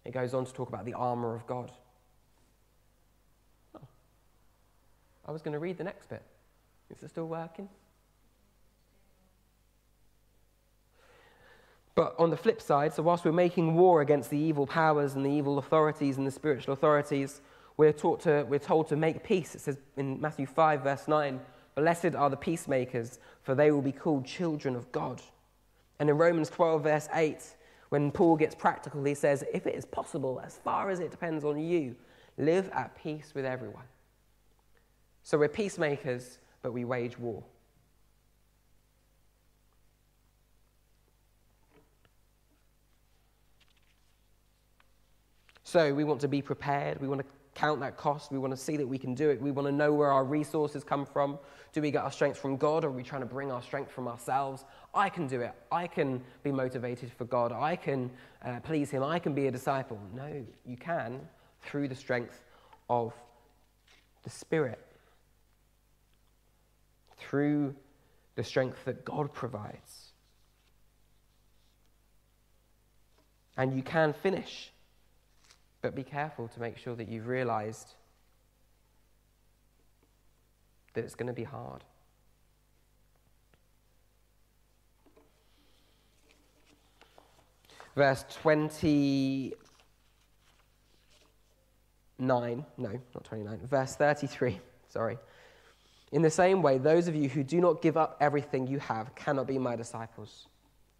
It 0.06 0.12
goes 0.12 0.34
on 0.34 0.46
to 0.46 0.54
talk 0.54 0.70
about 0.70 0.86
the 0.86 0.94
armor 0.94 1.36
of 1.36 1.46
God. 1.48 1.72
Oh. 3.76 3.88
I 5.26 5.32
was 5.32 5.42
going 5.42 5.54
to 5.54 5.60
read 5.60 5.78
the 5.78 5.84
next 5.84 6.10
bit. 6.10 6.24
Is 6.90 7.04
it 7.04 7.10
still 7.10 7.28
working? 7.28 7.68
But 11.96 12.16
on 12.20 12.30
the 12.30 12.38
flip 12.38 12.62
side, 12.62 12.94
so 12.94 13.02
whilst 13.02 13.26
we're 13.26 13.32
making 13.32 13.76
war 13.76 14.02
against 14.02 14.30
the 14.30 14.38
evil 14.38 14.68
powers 14.68 15.16
and 15.16 15.26
the 15.26 15.32
evil 15.32 15.58
authorities 15.58 16.18
and 16.18 16.28
the 16.28 16.32
spiritual 16.32 16.74
authorities, 16.74 17.42
we're, 17.76 17.92
taught 17.92 18.20
to, 18.22 18.46
we're 18.48 18.60
told 18.60 18.88
to 18.90 18.96
make 18.96 19.24
peace. 19.24 19.56
It 19.56 19.62
says 19.62 19.78
in 19.98 20.22
Matthew 20.22 20.46
5, 20.46 20.84
verse 20.84 21.08
9, 21.08 21.40
Blessed 21.76 22.16
are 22.16 22.30
the 22.30 22.38
peacemakers, 22.38 23.20
for 23.42 23.56
they 23.56 23.72
will 23.72 23.82
be 23.82 23.92
called 23.92 24.26
children 24.26 24.76
of 24.76 24.92
God. 24.92 25.22
And 26.00 26.10
in 26.10 26.18
Romans 26.18 26.50
12, 26.50 26.84
verse 26.84 27.08
8, 27.14 27.38
when 27.90 28.12
Paul 28.12 28.36
gets 28.36 28.54
practical, 28.54 29.04
he 29.04 29.16
says, 29.16 29.44
If 29.54 29.66
it 29.66 29.76
is 29.76 29.86
possible, 29.86 30.42
as 30.44 30.58
far 30.58 30.90
as 30.90 31.00
it 31.00 31.12
depends 31.12 31.44
on 31.44 31.60
you, 31.60 31.96
live 32.38 32.70
at 32.74 32.96
peace 33.02 33.32
with 33.34 33.46
everyone. 33.46 33.86
So 35.24 35.38
we're 35.38 35.50
peacemakers, 35.50 36.40
but 36.62 36.72
we 36.72 36.86
wage 36.86 37.18
war. 37.18 37.44
So 45.64 45.94
we 45.94 46.06
want 46.06 46.22
to 46.22 46.30
be 46.30 46.42
prepared. 46.42 47.02
We 47.02 47.10
want 47.10 47.20
to 47.20 47.28
count 47.54 47.82
that 47.82 47.98
cost. 47.98 48.32
We 48.32 48.38
want 48.38 48.52
to 48.52 48.58
see 48.58 48.78
that 48.78 48.88
we 48.88 48.98
can 48.98 49.14
do 49.14 49.30
it. 49.30 49.42
We 49.42 49.52
want 49.52 49.68
to 49.68 49.72
know 49.72 49.94
where 49.94 50.12
our 50.12 50.24
resources 50.24 50.84
come 50.84 51.06
from. 51.06 51.40
Do 51.74 51.82
we 51.82 51.92
get 51.92 52.04
our 52.04 52.12
strength 52.12 52.38
from 52.38 52.56
God 52.56 52.86
or 52.86 52.88
are 52.88 52.92
we 52.92 53.04
trying 53.04 53.22
to 53.22 53.28
bring 53.28 53.52
our 53.52 53.62
strength 53.62 53.92
from 53.92 54.08
ourselves? 54.08 54.64
I 54.94 55.10
can 55.10 55.28
do 55.28 55.42
it. 55.42 55.54
I 55.72 55.88
can 55.88 56.24
be 56.44 56.52
motivated 56.52 57.12
for 57.12 57.26
God. 57.26 57.52
I 57.52 57.76
can 57.76 58.10
uh, 58.44 58.60
please 58.62 58.90
Him. 58.90 59.04
I 59.04 59.20
can 59.20 59.34
be 59.34 59.48
a 59.48 59.52
disciple. 59.52 60.00
No, 60.14 60.46
you 60.66 60.78
can 60.78 61.20
through 61.62 61.88
the 61.88 61.96
strength 61.96 62.42
of 62.90 63.14
the 64.24 64.30
Spirit, 64.30 64.84
through 67.18 67.76
the 68.36 68.44
strength 68.44 68.78
that 68.86 69.04
God 69.04 69.34
provides. 69.34 70.12
And 73.58 73.76
you 73.76 73.82
can 73.82 74.14
finish 74.14 74.72
but 75.82 75.96
be 75.96 76.04
careful 76.04 76.48
to 76.50 76.60
make 76.60 76.78
sure 76.78 76.96
that 76.96 77.08
you've 77.08 77.28
realized 77.28 77.94
that 80.94 81.04
it's 81.04 81.16
going 81.16 81.28
to 81.28 81.34
be 81.34 81.44
hard. 81.44 81.84
Verse 87.98 88.24
29, 88.44 89.56
no, 92.20 92.66
not 92.78 93.24
29, 93.24 93.60
verse 93.66 93.96
33, 93.96 94.60
sorry. 94.88 95.18
In 96.12 96.22
the 96.22 96.30
same 96.30 96.62
way, 96.62 96.78
those 96.78 97.08
of 97.08 97.16
you 97.16 97.28
who 97.28 97.42
do 97.42 97.60
not 97.60 97.82
give 97.82 97.98
up 97.98 98.16
everything 98.22 98.68
you 98.68 98.78
have 98.78 99.16
cannot 99.16 99.48
be 99.48 99.58
my 99.58 99.76
disciples. 99.76 100.46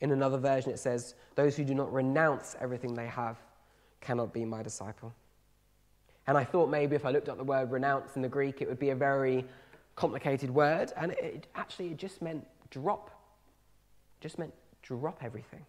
In 0.02 0.10
another 0.10 0.40
version, 0.40 0.72
it 0.72 0.80
says, 0.80 1.14
those 1.36 1.56
who 1.56 1.64
do 1.64 1.76
not 1.76 1.94
renounce 1.94 2.56
everything 2.60 2.96
they 2.96 3.06
have 3.06 3.38
cannot 4.02 4.34
be 4.34 4.44
my 4.44 4.64
disciple. 4.64 5.14
And 6.26 6.36
I 6.36 6.46
thought 6.46 6.68
maybe 6.68 6.96
if 6.96 7.06
I 7.06 7.12
looked 7.12 7.30
up 7.30 7.38
the 7.38 7.44
word 7.44 7.70
renounce 7.70 8.16
in 8.16 8.24
the 8.24 8.28
Greek, 8.28 8.60
it 8.60 8.68
would 8.68 8.80
be 8.80 8.90
a 8.90 8.96
very 8.96 9.46
complicated 9.96 10.50
word. 10.50 10.94
And 10.98 11.12
it, 11.12 11.46
actually, 11.54 11.90
it 11.90 11.98
just 11.98 12.24
meant 12.24 12.44
drop. 12.72 13.12
It 14.20 14.24
just 14.24 14.40
meant 14.40 14.56
drop 14.82 15.20
everything. 15.24 15.64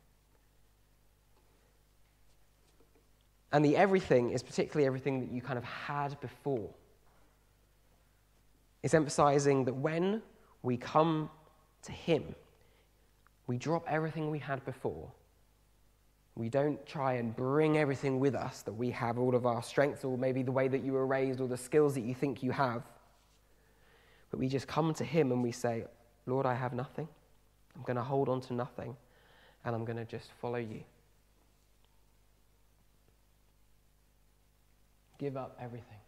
And 3.53 3.65
the 3.65 3.77
everything 3.77 4.31
is 4.31 4.43
particularly 4.43 4.87
everything 4.87 5.21
that 5.21 5.31
you 5.31 5.41
kind 5.41 5.59
of 5.59 5.65
had 5.65 6.21
before. 6.21 6.69
It's 8.83 8.95
emphasizing 8.95 9.65
that 9.65 9.75
when 9.75 10.23
we 10.63 10.77
come 10.77 11.31
to 11.83 11.93
Him, 11.93 12.35
we 13.47 13.57
drop 13.57 13.85
everything 13.89 14.31
we 14.31 14.39
had 14.39 14.65
before 14.65 15.11
we 16.39 16.49
don't 16.49 16.87
try 16.87 17.15
and 17.15 17.35
bring 17.35 17.79
everything 17.79 18.21
with 18.21 18.37
us 18.37 18.63
that 18.63 18.73
we 18.73 18.93
have, 18.93 19.19
all 19.19 19.35
of 19.35 19.45
our 19.45 19.61
strengths, 19.61 20.05
or 20.05 20.17
maybe 20.17 20.45
the 20.45 20.53
way 20.53 20.69
that 20.69 20.85
you 20.85 20.93
were 20.93 21.05
raised, 21.05 21.41
or 21.41 21.49
the 21.49 21.57
skills 21.57 21.95
that 21.95 22.03
you 22.03 22.15
think 22.15 22.45
you 22.45 22.53
have. 22.53 22.85
But 24.31 24.39
we 24.39 24.47
just 24.49 24.69
come 24.69 24.95
to 24.95 25.05
Him 25.05 25.33
and 25.33 25.43
we 25.43 25.51
say, 25.51 25.85
Lord, 26.27 26.47
I 26.47 26.55
have 26.55 26.73
nothing. 26.73 27.09
I'm 27.75 27.83
going 27.83 27.97
to 27.97 28.05
hold 28.05 28.29
on 28.29 28.41
to 28.43 28.55
nothing, 28.55 28.97
and 29.65 29.75
I'm 29.75 29.85
going 29.85 29.97
to 29.97 30.05
just 30.05 30.31
follow 30.41 30.59
you. 30.59 30.85
Give 35.19 35.37
up 35.37 35.57
everything. 35.61 35.99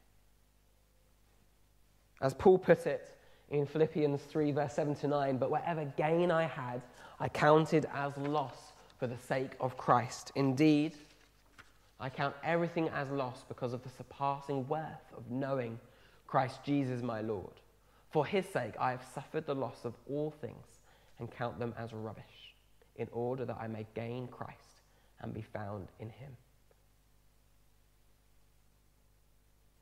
As 2.20 2.34
Paul 2.34 2.58
put 2.58 2.86
it 2.86 3.16
in 3.50 3.66
Philippians 3.66 4.22
3, 4.22 4.52
verse 4.52 4.74
7 4.74 4.94
to 4.96 5.08
9, 5.08 5.38
but 5.38 5.50
whatever 5.50 5.84
gain 5.96 6.30
I 6.30 6.44
had, 6.44 6.82
I 7.18 7.28
counted 7.28 7.86
as 7.92 8.16
loss 8.16 8.72
for 8.98 9.06
the 9.06 9.18
sake 9.18 9.52
of 9.60 9.76
Christ. 9.76 10.30
Indeed, 10.36 10.92
I 11.98 12.08
count 12.08 12.34
everything 12.44 12.88
as 12.90 13.10
loss 13.10 13.44
because 13.48 13.72
of 13.72 13.82
the 13.82 13.88
surpassing 13.90 14.68
worth 14.68 15.12
of 15.16 15.30
knowing 15.30 15.78
Christ 16.26 16.62
Jesus 16.64 17.02
my 17.02 17.20
Lord. 17.20 17.60
For 18.10 18.24
his 18.24 18.46
sake, 18.46 18.74
I 18.78 18.90
have 18.92 19.04
suffered 19.14 19.46
the 19.46 19.54
loss 19.54 19.84
of 19.84 19.94
all 20.08 20.30
things 20.30 20.66
and 21.18 21.30
count 21.30 21.58
them 21.58 21.74
as 21.78 21.92
rubbish, 21.92 22.54
in 22.96 23.08
order 23.12 23.44
that 23.44 23.58
I 23.60 23.66
may 23.66 23.86
gain 23.94 24.28
Christ 24.28 24.82
and 25.20 25.34
be 25.34 25.42
found 25.42 25.88
in 25.98 26.08
him. 26.08 26.36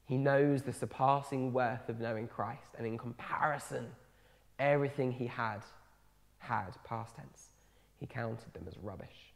He 0.09 0.17
knows 0.17 0.63
the 0.63 0.73
surpassing 0.73 1.53
worth 1.53 1.91
of 1.91 2.01
knowing 2.01 2.29
Christ, 2.29 2.71
and 2.79 2.87
in 2.87 2.97
comparison, 2.97 3.89
everything 4.59 5.13
he 5.13 5.27
had, 5.27 5.61
had, 6.39 6.71
past 6.83 7.15
tense, 7.15 7.49
he 8.01 8.07
counted 8.07 8.55
them 8.55 8.65
as 8.67 8.79
rubbish. 8.79 9.35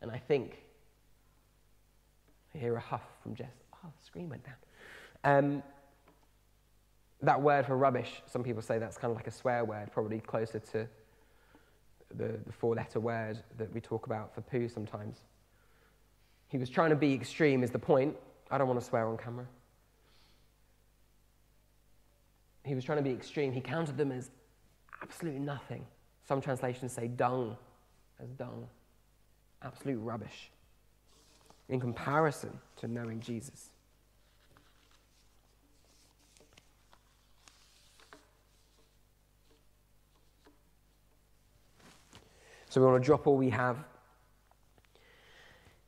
And 0.00 0.10
I 0.10 0.16
think, 0.16 0.56
I 2.54 2.58
hear 2.58 2.76
a 2.76 2.80
huff 2.80 3.04
from 3.22 3.34
Jess. 3.34 3.52
Oh, 3.74 3.88
the 4.00 4.06
screen 4.06 4.30
went 4.30 4.42
down. 4.42 4.54
Um, 5.22 5.62
that 7.20 7.42
word 7.42 7.66
for 7.66 7.76
rubbish, 7.76 8.22
some 8.24 8.42
people 8.42 8.62
say 8.62 8.78
that's 8.78 8.96
kind 8.96 9.10
of 9.10 9.16
like 9.16 9.26
a 9.26 9.30
swear 9.30 9.66
word, 9.66 9.92
probably 9.92 10.20
closer 10.20 10.60
to 10.60 10.88
the, 12.16 12.38
the 12.46 12.52
four 12.52 12.74
letter 12.74 13.00
word 13.00 13.38
that 13.58 13.72
we 13.74 13.82
talk 13.82 14.06
about 14.06 14.34
for 14.34 14.40
poo 14.40 14.66
sometimes. 14.66 15.18
He 16.48 16.56
was 16.56 16.70
trying 16.70 16.90
to 16.90 16.96
be 16.96 17.12
extreme, 17.12 17.62
is 17.62 17.70
the 17.70 17.78
point. 17.78 18.16
I 18.50 18.58
don't 18.58 18.68
want 18.68 18.80
to 18.80 18.86
swear 18.86 19.06
on 19.06 19.16
camera. 19.16 19.46
He 22.64 22.74
was 22.74 22.84
trying 22.84 22.98
to 22.98 23.04
be 23.04 23.10
extreme. 23.10 23.52
He 23.52 23.60
counted 23.60 23.96
them 23.96 24.10
as 24.10 24.30
absolutely 25.02 25.40
nothing. 25.40 25.84
Some 26.26 26.40
translations 26.40 26.92
say 26.92 27.08
dung 27.08 27.56
as 28.22 28.30
dung. 28.30 28.66
Absolute 29.62 29.98
rubbish 29.98 30.50
in 31.68 31.80
comparison 31.80 32.58
to 32.76 32.88
knowing 32.88 33.20
Jesus. 33.20 33.70
So 42.68 42.80
we 42.80 42.86
want 42.88 43.02
to 43.02 43.06
drop 43.06 43.26
all 43.26 43.36
we 43.36 43.50
have. 43.50 43.84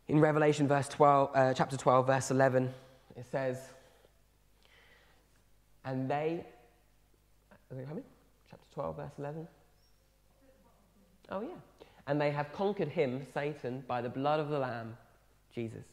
In 0.08 0.20
Revelation 0.20 0.68
verse 0.68 0.88
12, 0.88 1.30
uh, 1.34 1.54
chapter 1.54 1.76
12, 1.76 2.06
verse 2.06 2.30
11, 2.30 2.72
it 3.16 3.26
says, 3.30 3.58
And 5.84 6.08
they, 6.08 6.44
coming? 7.68 8.04
Chapter 8.48 8.66
12, 8.74 8.96
verse 8.96 9.12
11. 9.18 9.48
Oh, 11.30 11.40
yeah. 11.40 11.48
And 12.06 12.20
they 12.20 12.30
have 12.30 12.52
conquered 12.52 12.88
him, 12.88 13.26
Satan, 13.34 13.82
by 13.88 14.00
the 14.00 14.08
blood 14.08 14.38
of 14.38 14.48
the 14.48 14.60
Lamb, 14.60 14.96
Jesus, 15.52 15.84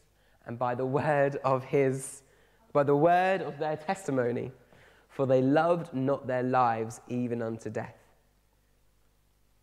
and 0.46 0.58
by 0.58 0.76
the 0.76 0.86
word 0.86 1.38
of 1.44 1.64
his, 1.64 2.22
by 2.72 2.84
the 2.84 2.94
word 2.94 3.42
of 3.42 3.58
their 3.58 3.76
testimony, 3.76 4.52
for 5.08 5.26
they 5.26 5.42
loved 5.42 5.92
not 5.92 6.28
their 6.28 6.44
lives 6.44 7.00
even 7.08 7.42
unto 7.42 7.68
death. 7.68 7.96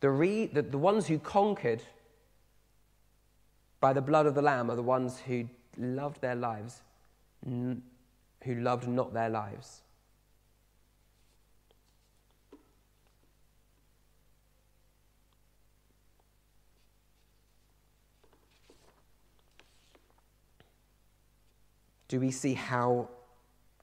The, 0.01 0.09
re, 0.09 0.47
the, 0.47 0.61
the 0.61 0.77
ones 0.77 1.07
who 1.07 1.19
conquered 1.19 1.83
by 3.81 3.91
the 3.91 4.01
blood 4.01 4.25
of 4.25 4.35
the 4.35 4.41
Lamb 4.41 4.71
are 4.71 4.75
the 4.75 4.81
ones 4.81 5.19
who 5.19 5.49
loved 5.77 6.21
their 6.21 6.35
lives, 6.35 6.81
who 7.43 7.81
loved 8.45 8.87
not 8.87 9.13
their 9.13 9.29
lives. 9.29 9.81
do 22.11 22.19
we 22.19 22.29
see 22.29 22.53
how 22.53 23.07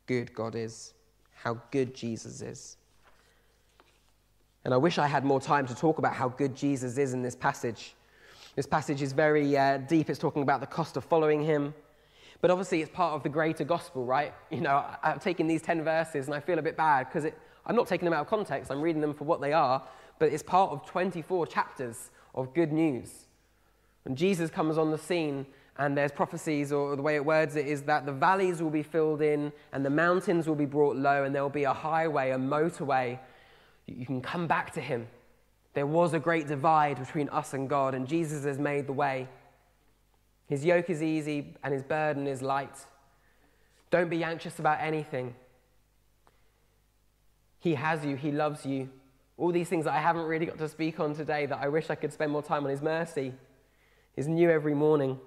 good 0.04 0.34
God 0.34 0.54
is, 0.54 0.92
how 1.34 1.58
good 1.70 1.94
Jesus 1.94 2.42
is. 2.42 2.76
And 4.66 4.74
I 4.74 4.76
wish 4.76 4.98
I 4.98 5.06
had 5.06 5.24
more 5.24 5.40
time 5.40 5.66
to 5.66 5.74
talk 5.74 5.96
about 5.96 6.12
how 6.12 6.28
good 6.28 6.54
Jesus 6.54 6.98
is 6.98 7.14
in 7.14 7.22
this 7.22 7.34
passage. 7.34 7.94
This 8.58 8.66
passage 8.66 9.02
is 9.02 9.12
very 9.12 9.56
uh, 9.56 9.76
deep. 9.76 10.10
It's 10.10 10.18
talking 10.18 10.42
about 10.42 10.58
the 10.58 10.66
cost 10.66 10.96
of 10.96 11.04
following 11.04 11.44
him. 11.44 11.72
But 12.40 12.50
obviously, 12.50 12.82
it's 12.82 12.90
part 12.90 13.14
of 13.14 13.22
the 13.22 13.28
greater 13.28 13.62
gospel, 13.62 14.04
right? 14.04 14.34
You 14.50 14.62
know, 14.62 14.84
I've 15.00 15.22
taken 15.22 15.46
these 15.46 15.62
10 15.62 15.84
verses 15.84 16.26
and 16.26 16.34
I 16.34 16.40
feel 16.40 16.58
a 16.58 16.62
bit 16.62 16.76
bad 16.76 17.06
because 17.06 17.30
I'm 17.66 17.76
not 17.76 17.86
taking 17.86 18.04
them 18.04 18.12
out 18.12 18.22
of 18.22 18.26
context. 18.26 18.72
I'm 18.72 18.80
reading 18.80 19.00
them 19.00 19.14
for 19.14 19.22
what 19.22 19.40
they 19.40 19.52
are. 19.52 19.86
But 20.18 20.32
it's 20.32 20.42
part 20.42 20.72
of 20.72 20.84
24 20.86 21.46
chapters 21.46 22.10
of 22.34 22.52
good 22.52 22.72
news. 22.72 23.26
When 24.02 24.16
Jesus 24.16 24.50
comes 24.50 24.76
on 24.76 24.90
the 24.90 24.98
scene, 24.98 25.46
and 25.76 25.96
there's 25.96 26.10
prophecies, 26.10 26.72
or 26.72 26.96
the 26.96 27.02
way 27.02 27.14
it 27.14 27.24
words 27.24 27.54
it 27.54 27.68
is 27.68 27.82
that 27.82 28.06
the 28.06 28.12
valleys 28.12 28.60
will 28.60 28.70
be 28.70 28.82
filled 28.82 29.22
in 29.22 29.52
and 29.72 29.86
the 29.86 29.90
mountains 29.90 30.48
will 30.48 30.56
be 30.56 30.66
brought 30.66 30.96
low, 30.96 31.22
and 31.22 31.32
there 31.32 31.42
will 31.42 31.48
be 31.48 31.62
a 31.62 31.72
highway, 31.72 32.32
a 32.32 32.36
motorway. 32.36 33.20
You 33.86 34.04
can 34.04 34.20
come 34.20 34.48
back 34.48 34.72
to 34.72 34.80
him. 34.80 35.06
There 35.74 35.86
was 35.86 36.12
a 36.14 36.18
great 36.18 36.48
divide 36.48 36.98
between 36.98 37.28
us 37.28 37.54
and 37.54 37.68
God, 37.68 37.94
and 37.94 38.08
Jesus 38.08 38.44
has 38.44 38.58
made 38.58 38.86
the 38.86 38.92
way. 38.92 39.28
His 40.48 40.64
yoke 40.64 40.88
is 40.90 41.02
easy 41.02 41.54
and 41.62 41.74
his 41.74 41.82
burden 41.82 42.26
is 42.26 42.40
light. 42.40 42.86
Don't 43.90 44.08
be 44.08 44.24
anxious 44.24 44.58
about 44.58 44.80
anything. 44.80 45.34
He 47.60 47.74
has 47.74 48.04
you, 48.04 48.16
He 48.16 48.32
loves 48.32 48.64
you. 48.64 48.88
All 49.36 49.52
these 49.52 49.68
things 49.68 49.84
that 49.84 49.94
I 49.94 50.00
haven't 50.00 50.24
really 50.24 50.46
got 50.46 50.58
to 50.58 50.68
speak 50.68 50.98
on 51.00 51.14
today 51.14 51.46
that 51.46 51.58
I 51.60 51.68
wish 51.68 51.90
I 51.90 51.94
could 51.94 52.12
spend 52.12 52.32
more 52.32 52.42
time 52.42 52.64
on 52.64 52.70
His 52.70 52.82
mercy 52.82 53.34
is 54.16 54.26
new 54.26 54.50
every 54.50 54.74
morning. 54.74 55.18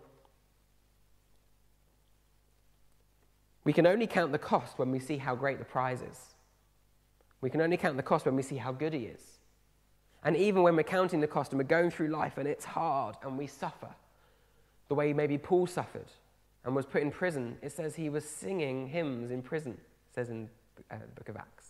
We 3.64 3.74
can 3.74 3.86
only 3.86 4.08
count 4.08 4.32
the 4.32 4.40
cost 4.40 4.80
when 4.80 4.92
we 4.92 5.00
see 5.00 5.18
how 5.18 5.36
great 5.36 5.60
the 5.60 5.66
prize 5.66 6.02
is. 6.02 6.20
We 7.42 7.50
can 7.50 7.62
only 7.62 7.78
count 7.78 7.96
the 7.96 8.04
cost 8.04 8.26
when 8.26 8.36
we 8.36 8.42
see 8.42 8.58
how 8.58 8.72
good 8.72 8.94
He 8.94 9.06
is. 9.06 9.22
And 10.24 10.36
even 10.38 10.62
when 10.62 10.76
we're 10.76 10.84
counting 10.84 11.20
the 11.20 11.28
cost 11.28 11.52
and 11.52 11.60
we're 11.60 11.64
going 11.64 11.90
through 11.90 12.10
life 12.10 12.38
and 12.38 12.48
it's 12.48 12.66
hard 12.66 13.16
and 13.24 13.38
we 13.38 13.48
suffer, 13.48 13.90
the 14.88 14.96
way 14.96 15.14
maybe 15.14 15.38
Paul 15.38 15.68
suffered 15.68 16.12
and 16.64 16.76
was 16.76 16.86
put 16.86 17.02
in 17.02 17.12
prison, 17.12 17.58
it 17.62 17.72
says 17.72 17.96
he 17.96 18.10
was 18.10 18.24
singing 18.24 18.88
hymns 18.88 19.32
in 19.32 19.42
prison, 19.42 19.74
it 19.74 20.14
says 20.14 20.30
in 20.30 20.50
uh, 20.92 20.98
the 21.00 21.08
book 21.16 21.30
of 21.30 21.38
Acts. 21.38 21.70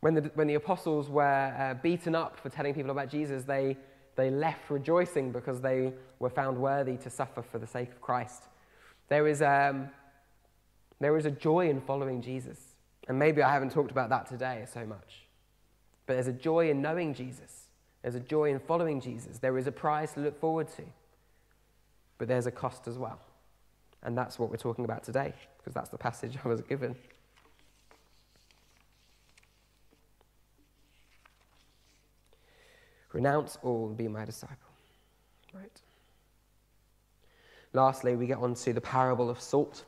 When 0.00 0.14
the, 0.14 0.30
when 0.34 0.46
the 0.46 0.54
apostles 0.54 1.08
were 1.08 1.22
uh, 1.58 1.74
beaten 1.82 2.14
up 2.14 2.38
for 2.38 2.50
telling 2.50 2.74
people 2.74 2.90
about 2.90 3.08
Jesus, 3.08 3.44
they, 3.44 3.76
they 4.14 4.30
left 4.30 4.70
rejoicing 4.70 5.32
because 5.32 5.60
they 5.60 5.92
were 6.18 6.30
found 6.30 6.58
worthy 6.58 6.96
to 6.98 7.10
suffer 7.10 7.42
for 7.42 7.58
the 7.58 7.66
sake 7.66 7.90
of 7.90 8.00
Christ. 8.00 8.44
There 9.08 9.26
is, 9.26 9.40
um, 9.42 9.88
there 11.00 11.16
is 11.16 11.24
a 11.24 11.30
joy 11.30 11.70
in 11.70 11.80
following 11.80 12.20
Jesus. 12.20 12.58
And 13.08 13.18
maybe 13.18 13.42
I 13.42 13.52
haven't 13.52 13.72
talked 13.72 13.90
about 13.90 14.10
that 14.10 14.26
today 14.26 14.66
so 14.72 14.84
much. 14.84 15.27
But 16.08 16.14
there's 16.14 16.26
a 16.26 16.32
joy 16.32 16.70
in 16.70 16.80
knowing 16.80 17.12
Jesus. 17.12 17.66
There's 18.00 18.14
a 18.14 18.20
joy 18.20 18.50
in 18.50 18.58
following 18.60 18.98
Jesus. 18.98 19.38
There 19.38 19.58
is 19.58 19.66
a 19.66 19.72
prize 19.72 20.14
to 20.14 20.20
look 20.20 20.40
forward 20.40 20.68
to. 20.76 20.82
But 22.16 22.28
there's 22.28 22.46
a 22.46 22.50
cost 22.50 22.88
as 22.88 22.96
well. 22.96 23.20
And 24.02 24.16
that's 24.16 24.38
what 24.38 24.50
we're 24.50 24.56
talking 24.56 24.86
about 24.86 25.04
today, 25.04 25.34
because 25.58 25.74
that's 25.74 25.90
the 25.90 25.98
passage 25.98 26.38
I 26.42 26.48
was 26.48 26.62
given. 26.62 26.96
Renounce 33.12 33.58
all 33.62 33.88
and 33.88 33.96
be 33.96 34.08
my 34.08 34.24
disciple. 34.24 34.56
Right. 35.52 35.80
Lastly, 37.74 38.16
we 38.16 38.26
get 38.26 38.38
on 38.38 38.54
to 38.54 38.72
the 38.72 38.80
parable 38.80 39.28
of 39.28 39.42
salt. 39.42 39.84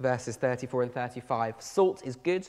Verses 0.00 0.34
34 0.34 0.82
and 0.82 0.92
35. 0.92 1.54
Salt 1.60 2.02
is 2.04 2.16
good, 2.16 2.48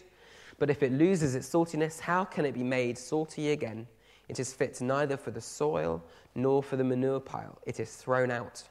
but 0.62 0.70
if 0.70 0.84
it 0.84 0.92
loses 0.92 1.34
its 1.34 1.50
saltiness, 1.50 2.00
how 2.00 2.24
can 2.24 2.46
it 2.46 2.52
be 2.52 2.62
made 2.62 2.96
salty 2.96 3.50
again? 3.50 3.88
It 4.30 4.40
is 4.40 4.54
fit 4.54 4.80
neither 4.80 5.18
for 5.18 5.32
the 5.32 5.42
soil 5.42 6.04
nor 6.36 6.62
for 6.62 6.76
the 6.76 6.84
manure 6.84 7.20
pile. 7.20 7.58
It 7.66 7.80
is 7.80 7.96
thrown 7.96 8.30
out. 8.30 8.62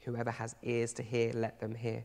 Whoever 0.00 0.30
has 0.30 0.54
ears 0.62 0.92
to 0.92 1.02
hear, 1.02 1.32
let 1.32 1.60
them 1.60 1.74
hear. 1.74 2.04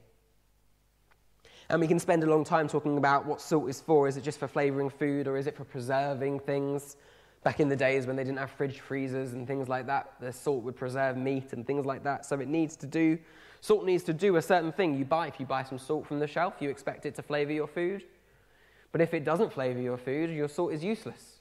And 1.68 1.82
we 1.82 1.88
can 1.88 2.00
spend 2.00 2.24
a 2.24 2.28
long 2.28 2.46
time 2.46 2.70
talking 2.70 2.98
about 2.98 3.26
what 3.26 3.42
salt 3.42 3.70
is 3.70 3.82
for. 3.82 4.08
Is 4.08 4.16
it 4.16 4.24
just 4.24 4.40
for 4.40 4.48
flavoring 4.48 4.90
food 4.90 5.28
or 5.28 5.36
is 5.36 5.48
it 5.48 5.58
for 5.58 5.66
preserving 5.66 6.40
things? 6.40 6.96
Back 7.44 7.60
in 7.60 7.68
the 7.68 7.76
days 7.76 8.08
when 8.08 8.16
they 8.16 8.24
didn't 8.24 8.40
have 8.40 8.52
fridge 8.52 8.80
freezers 8.80 9.34
and 9.34 9.46
things 9.46 9.68
like 9.68 9.86
that, 9.88 10.14
the 10.22 10.32
salt 10.32 10.64
would 10.64 10.78
preserve 10.78 11.18
meat 11.18 11.52
and 11.52 11.68
things 11.68 11.86
like 11.86 12.06
that. 12.06 12.26
So 12.26 12.40
it 12.40 12.48
needs 12.48 12.78
to 12.78 12.88
do, 12.88 13.20
salt 13.60 13.84
needs 13.84 14.06
to 14.06 14.14
do 14.14 14.38
a 14.38 14.42
certain 14.42 14.72
thing. 14.72 14.98
You 14.98 15.04
buy, 15.04 15.28
if 15.28 15.42
you 15.42 15.46
buy 15.46 15.64
some 15.64 15.78
salt 15.78 16.08
from 16.08 16.20
the 16.20 16.28
shelf, 16.28 16.54
you 16.62 16.70
expect 16.70 17.06
it 17.06 17.16
to 17.16 17.22
flavor 17.22 17.52
your 17.52 17.68
food. 17.68 18.06
But 18.94 19.02
if 19.02 19.14
it 19.14 19.26
doesn't 19.26 19.52
flavor 19.52 19.82
your 19.82 19.98
food, 19.98 20.30
your 20.30 20.48
salt 20.48 20.72
is 20.72 20.84
useless. 20.84 21.40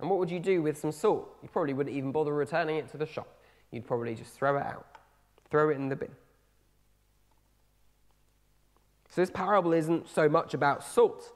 And 0.00 0.10
what 0.10 0.18
would 0.18 0.30
you 0.30 0.40
do 0.40 0.60
with 0.60 0.76
some 0.76 0.92
salt? 0.92 1.28
You 1.42 1.48
probably 1.48 1.72
wouldn't 1.72 1.96
even 1.96 2.12
bother 2.12 2.34
returning 2.34 2.76
it 2.76 2.90
to 2.90 2.98
the 2.98 3.06
shop. 3.06 3.28
You'd 3.70 3.86
probably 3.86 4.14
just 4.14 4.34
throw 4.34 4.56
it 4.56 4.66
out, 4.66 4.84
throw 5.48 5.70
it 5.70 5.76
in 5.76 5.88
the 5.88 5.96
bin. 5.96 6.10
So, 9.10 9.22
this 9.22 9.30
parable 9.30 9.72
isn't 9.72 10.08
so 10.08 10.28
much 10.28 10.54
about 10.54 10.84
salt 10.84 11.32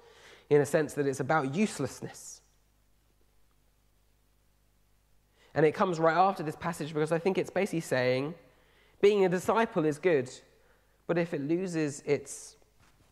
in 0.50 0.60
a 0.60 0.66
sense 0.66 0.94
that 0.94 1.06
it's 1.06 1.20
about 1.20 1.54
uselessness. 1.54 2.40
And 5.54 5.64
it 5.64 5.72
comes 5.72 5.98
right 6.00 6.16
after 6.16 6.42
this 6.42 6.56
passage 6.56 6.92
because 6.92 7.12
I 7.12 7.18
think 7.18 7.38
it's 7.38 7.50
basically 7.50 7.80
saying 7.80 8.34
being 9.00 9.24
a 9.24 9.28
disciple 9.28 9.84
is 9.84 9.98
good, 9.98 10.30
but 11.06 11.18
if 11.18 11.32
it 11.34 11.40
loses 11.40 12.02
its 12.04 12.56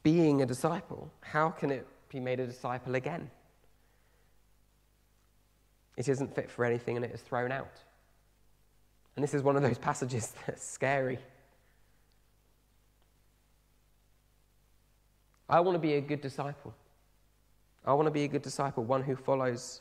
being 0.03 0.43
a 0.43 0.47
disciple, 0.47 1.13
how 1.21 1.51
can 1.51 1.71
it 1.71 1.87
be 2.11 2.21
made 2.21 2.41
a 2.41 2.47
disciple 2.47 2.95
again? 2.95 3.31
It 5.97 6.09
isn't 6.09 6.35
fit 6.35 6.51
for 6.51 6.65
anything 6.65 6.97
and 6.97 7.05
it 7.05 7.13
is 7.13 7.21
thrown 7.21 7.53
out. 7.53 7.81
And 9.17 9.23
this 9.23 9.35
is 9.35 9.43
one 9.43 9.57
of 9.57 9.63
those 9.63 9.79
passages 9.89 10.33
that's 10.47 10.67
scary. 10.67 11.19
I 15.49 15.61
want 15.61 15.75
to 15.75 15.81
be 15.81 15.95
a 15.95 16.01
good 16.01 16.21
disciple. 16.21 16.75
I 17.85 17.93
want 17.95 18.07
to 18.07 18.13
be 18.13 18.25
a 18.25 18.29
good 18.29 18.43
disciple, 18.43 18.85
one 18.85 19.03
who 19.03 19.17
follows, 19.17 19.81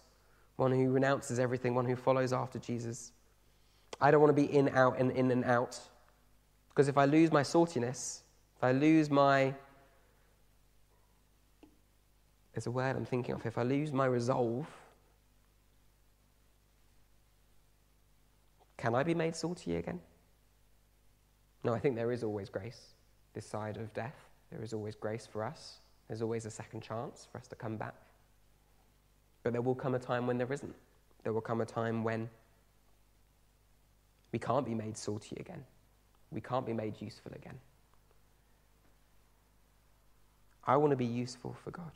one 0.56 0.72
who 0.72 0.90
renounces 0.90 1.38
everything, 1.38 1.76
one 1.76 1.86
who 1.86 1.96
follows 1.96 2.34
after 2.34 2.58
Jesus. 2.58 3.12
I 4.02 4.10
don't 4.10 4.22
want 4.22 4.36
to 4.36 4.42
be 4.42 4.52
in, 4.52 4.70
out, 4.70 4.98
and 5.00 5.12
in 5.12 5.32
and 5.32 5.44
out. 5.44 5.80
Because 6.70 6.88
if 6.88 6.98
I 6.98 7.06
lose 7.06 7.32
my 7.32 7.42
saltiness, 7.42 8.22
if 8.58 8.64
I 8.64 8.72
lose 8.72 9.10
my. 9.10 9.54
There's 12.60 12.68
a 12.68 12.72
word 12.72 12.98
I'm 12.98 13.06
thinking 13.06 13.34
of. 13.34 13.46
If 13.46 13.58
I 13.58 13.64
lose 13.64 13.94
my 13.94 14.06
resolve, 14.06 14.68
can 18.76 18.94
I 18.94 19.02
be 19.04 19.14
made 19.14 19.34
salty 19.34 19.78
again? 19.78 20.02
No, 21.64 21.74
I 21.74 21.80
think 21.80 21.96
there 21.96 22.12
is 22.12 22.22
always 22.22 22.50
grace 22.50 22.96
this 23.34 23.46
side 23.46 23.78
of 23.78 23.94
death. 23.94 24.18
There 24.52 24.62
is 24.62 24.74
always 24.74 24.94
grace 24.94 25.26
for 25.26 25.42
us, 25.46 25.80
there's 26.10 26.22
always 26.22 26.46
a 26.46 26.52
second 26.52 26.82
chance 26.82 27.30
for 27.32 27.38
us 27.38 27.48
to 27.48 27.56
come 27.56 27.78
back. 27.78 27.94
But 29.44 29.54
there 29.54 29.62
will 29.62 29.74
come 29.74 29.96
a 29.96 30.00
time 30.00 30.28
when 30.28 30.38
there 30.38 30.52
isn't. 30.52 30.76
There 31.24 31.32
will 31.32 31.40
come 31.40 31.62
a 31.62 31.66
time 31.66 32.04
when 32.04 32.30
we 34.34 34.40
can't 34.40 34.66
be 34.66 34.76
made 34.76 34.98
salty 34.98 35.38
again. 35.40 35.64
We 36.30 36.42
can't 36.42 36.66
be 36.66 36.74
made 36.74 37.00
useful 37.00 37.32
again. 37.34 37.58
I 40.66 40.76
want 40.76 40.92
to 40.92 40.98
be 40.98 41.06
useful 41.06 41.56
for 41.64 41.72
God. 41.72 41.94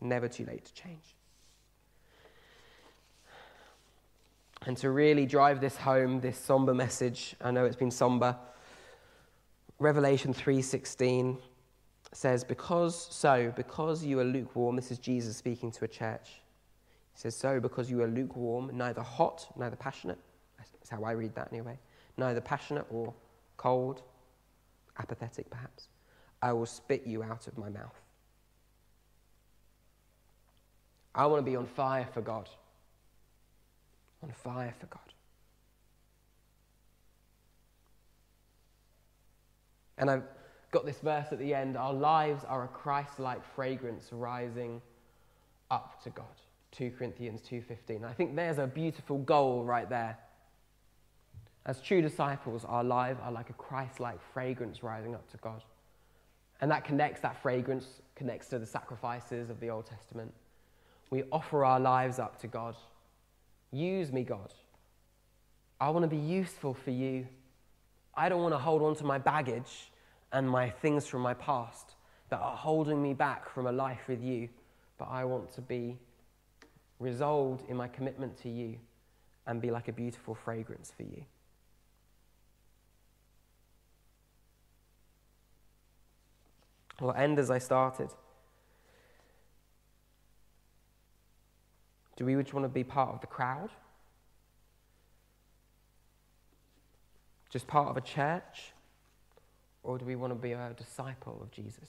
Never 0.00 0.28
too 0.28 0.44
late 0.44 0.64
to 0.64 0.74
change. 0.74 1.14
And 4.62 4.76
to 4.78 4.90
really 4.90 5.26
drive 5.26 5.60
this 5.60 5.76
home, 5.76 6.20
this 6.20 6.38
somber 6.38 6.74
message, 6.74 7.36
I 7.40 7.50
know 7.50 7.64
it's 7.64 7.76
been 7.76 7.90
somber. 7.90 8.36
Revelation 9.78 10.34
3:16 10.34 11.40
says, 12.12 12.42
"Because 12.42 12.96
so, 12.96 13.52
because 13.52 14.04
you 14.04 14.18
are 14.18 14.24
lukewarm." 14.24 14.76
This 14.76 14.90
is 14.90 14.98
Jesus 14.98 15.36
speaking 15.36 15.70
to 15.72 15.84
a 15.84 15.88
church. 15.88 16.42
He 17.12 17.20
says, 17.20 17.36
"So, 17.36 17.60
because 17.60 17.90
you 17.90 18.02
are 18.02 18.08
lukewarm, 18.08 18.76
neither 18.76 19.02
hot, 19.02 19.50
neither 19.56 19.76
passionate." 19.76 20.18
That's 20.56 20.90
how 20.90 21.04
I 21.04 21.12
read 21.12 21.34
that 21.34 21.52
anyway. 21.52 21.78
Neither 22.16 22.40
passionate 22.40 22.86
or 22.90 23.14
cold, 23.56 24.02
apathetic 24.98 25.48
perhaps. 25.50 25.88
I 26.42 26.52
will 26.52 26.66
spit 26.66 27.06
you 27.06 27.22
out 27.22 27.46
of 27.46 27.56
my 27.58 27.68
mouth. 27.68 28.00
I 31.18 31.26
want 31.26 31.44
to 31.44 31.50
be 31.50 31.56
on 31.56 31.66
fire 31.66 32.06
for 32.14 32.20
God. 32.20 32.48
On 34.22 34.30
fire 34.30 34.72
for 34.78 34.86
God. 34.86 35.00
And 39.98 40.08
I've 40.08 40.22
got 40.70 40.86
this 40.86 41.00
verse 41.00 41.26
at 41.32 41.40
the 41.40 41.54
end 41.54 41.76
Our 41.76 41.92
lives 41.92 42.44
are 42.44 42.64
a 42.64 42.68
Christ 42.68 43.18
like 43.18 43.44
fragrance 43.54 44.12
rising 44.12 44.80
up 45.72 46.00
to 46.04 46.10
God. 46.10 46.24
2 46.70 46.92
Corinthians 46.96 47.40
2:15. 47.42 48.04
I 48.04 48.12
think 48.12 48.36
there's 48.36 48.58
a 48.58 48.66
beautiful 48.68 49.18
goal 49.18 49.64
right 49.64 49.88
there. 49.88 50.16
As 51.66 51.80
true 51.80 52.00
disciples, 52.00 52.64
our 52.64 52.84
lives 52.84 53.18
are 53.22 53.32
like 53.32 53.50
a 53.50 53.54
Christ-like 53.54 54.20
fragrance 54.32 54.82
rising 54.82 55.14
up 55.14 55.28
to 55.30 55.36
God. 55.38 55.64
And 56.60 56.70
that 56.70 56.84
connects, 56.84 57.20
that 57.20 57.42
fragrance 57.42 58.00
connects 58.14 58.48
to 58.48 58.58
the 58.58 58.66
sacrifices 58.66 59.50
of 59.50 59.60
the 59.60 59.68
Old 59.68 59.86
Testament. 59.86 60.32
We 61.10 61.24
offer 61.32 61.64
our 61.64 61.80
lives 61.80 62.18
up 62.18 62.38
to 62.40 62.46
God. 62.46 62.76
Use 63.72 64.12
me, 64.12 64.24
God. 64.24 64.52
I 65.80 65.90
want 65.90 66.02
to 66.02 66.08
be 66.08 66.16
useful 66.16 66.74
for 66.74 66.90
you. 66.90 67.26
I 68.14 68.28
don't 68.28 68.42
want 68.42 68.54
to 68.54 68.58
hold 68.58 68.82
on 68.82 68.96
to 68.96 69.04
my 69.04 69.18
baggage 69.18 69.92
and 70.32 70.48
my 70.48 70.70
things 70.70 71.06
from 71.06 71.22
my 71.22 71.34
past 71.34 71.94
that 72.30 72.40
are 72.40 72.56
holding 72.56 73.00
me 73.00 73.14
back 73.14 73.48
from 73.48 73.66
a 73.66 73.72
life 73.72 74.08
with 74.08 74.22
you, 74.22 74.48
but 74.98 75.06
I 75.06 75.24
want 75.24 75.52
to 75.54 75.60
be 75.60 75.96
resolved 76.98 77.68
in 77.68 77.76
my 77.76 77.88
commitment 77.88 78.36
to 78.42 78.48
you 78.48 78.76
and 79.46 79.62
be 79.62 79.70
like 79.70 79.88
a 79.88 79.92
beautiful 79.92 80.34
fragrance 80.34 80.92
for 80.94 81.04
you. 81.04 81.24
I'll 87.00 87.12
end 87.12 87.38
as 87.38 87.50
I 87.50 87.58
started. 87.58 88.10
Do 92.18 92.24
we 92.24 92.34
just 92.34 92.52
want 92.52 92.64
to 92.64 92.68
be 92.68 92.82
part 92.82 93.10
of 93.14 93.20
the 93.20 93.28
crowd? 93.28 93.70
Just 97.48 97.68
part 97.68 97.88
of 97.88 97.96
a 97.96 98.00
church? 98.00 98.72
Or 99.84 99.98
do 99.98 100.04
we 100.04 100.16
want 100.16 100.32
to 100.32 100.34
be 100.34 100.50
a 100.50 100.74
disciple 100.76 101.38
of 101.40 101.52
Jesus? 101.52 101.88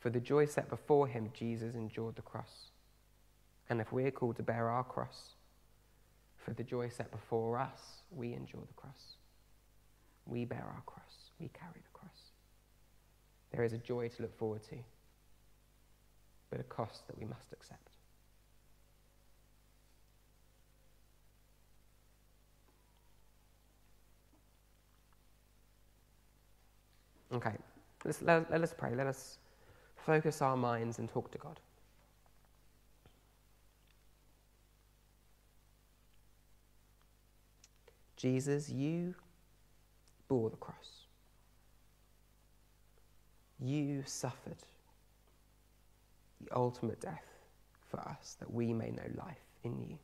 For 0.00 0.10
the 0.10 0.20
joy 0.20 0.44
set 0.44 0.68
before 0.68 1.06
him, 1.06 1.30
Jesus 1.32 1.74
endured 1.74 2.16
the 2.16 2.22
cross. 2.22 2.72
And 3.70 3.80
if 3.80 3.90
we're 3.90 4.10
called 4.10 4.36
to 4.36 4.42
bear 4.42 4.68
our 4.68 4.84
cross, 4.84 5.30
for 6.36 6.52
the 6.52 6.62
joy 6.62 6.90
set 6.90 7.10
before 7.10 7.58
us, 7.58 8.02
we 8.10 8.34
endure 8.34 8.64
the 8.66 8.74
cross. 8.74 9.16
We 10.26 10.44
bear 10.44 10.66
our 10.74 10.82
cross. 10.84 11.32
We 11.40 11.48
carry 11.48 11.80
the. 11.82 11.87
There 13.52 13.64
is 13.64 13.72
a 13.72 13.78
joy 13.78 14.08
to 14.08 14.22
look 14.22 14.36
forward 14.36 14.62
to, 14.64 14.76
but 16.50 16.60
a 16.60 16.64
cost 16.64 17.06
that 17.06 17.18
we 17.18 17.24
must 17.24 17.52
accept. 17.52 17.88
Okay, 27.32 27.54
let's, 28.04 28.22
let, 28.22 28.50
let 28.50 28.62
us 28.62 28.74
pray. 28.76 28.94
Let 28.94 29.06
us 29.06 29.38
focus 29.96 30.40
our 30.40 30.56
minds 30.56 30.98
and 30.98 31.08
talk 31.08 31.30
to 31.32 31.38
God. 31.38 31.60
Jesus, 38.16 38.68
you 38.68 39.14
bore 40.26 40.50
the 40.50 40.56
cross. 40.56 40.97
You 43.60 44.02
suffered 44.06 44.56
the 46.40 46.54
ultimate 46.54 47.00
death 47.00 47.24
for 47.90 48.00
us 48.00 48.36
that 48.38 48.52
we 48.52 48.72
may 48.72 48.90
know 48.90 49.02
life 49.16 49.36
in 49.64 49.80
you. 49.80 49.98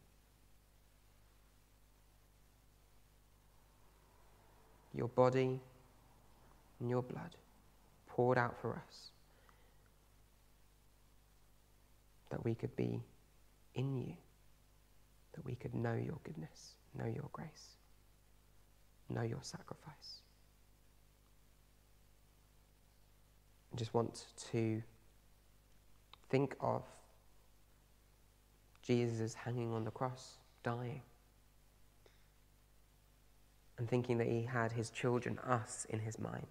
Your 4.92 5.08
body 5.08 5.60
and 6.80 6.90
your 6.90 7.02
blood 7.02 7.36
poured 8.08 8.38
out 8.38 8.56
for 8.60 8.74
us 8.74 9.10
that 12.30 12.44
we 12.44 12.54
could 12.54 12.74
be 12.76 13.00
in 13.74 13.96
you, 13.96 14.14
that 15.34 15.44
we 15.44 15.54
could 15.54 15.74
know 15.74 15.94
your 15.94 16.18
goodness, 16.24 16.72
know 16.96 17.06
your 17.06 17.28
grace, 17.32 17.76
know 19.08 19.22
your 19.22 19.42
sacrifice. 19.42 20.20
I 23.74 23.76
just 23.76 23.92
want 23.92 24.26
to 24.52 24.80
think 26.30 26.54
of 26.60 26.84
Jesus 28.86 29.34
hanging 29.34 29.72
on 29.72 29.84
the 29.84 29.90
cross, 29.90 30.34
dying, 30.62 31.02
and 33.76 33.88
thinking 33.88 34.18
that 34.18 34.28
he 34.28 34.42
had 34.42 34.70
his 34.70 34.90
children, 34.90 35.40
us, 35.40 35.88
in 35.90 35.98
his 35.98 36.20
mind. 36.20 36.46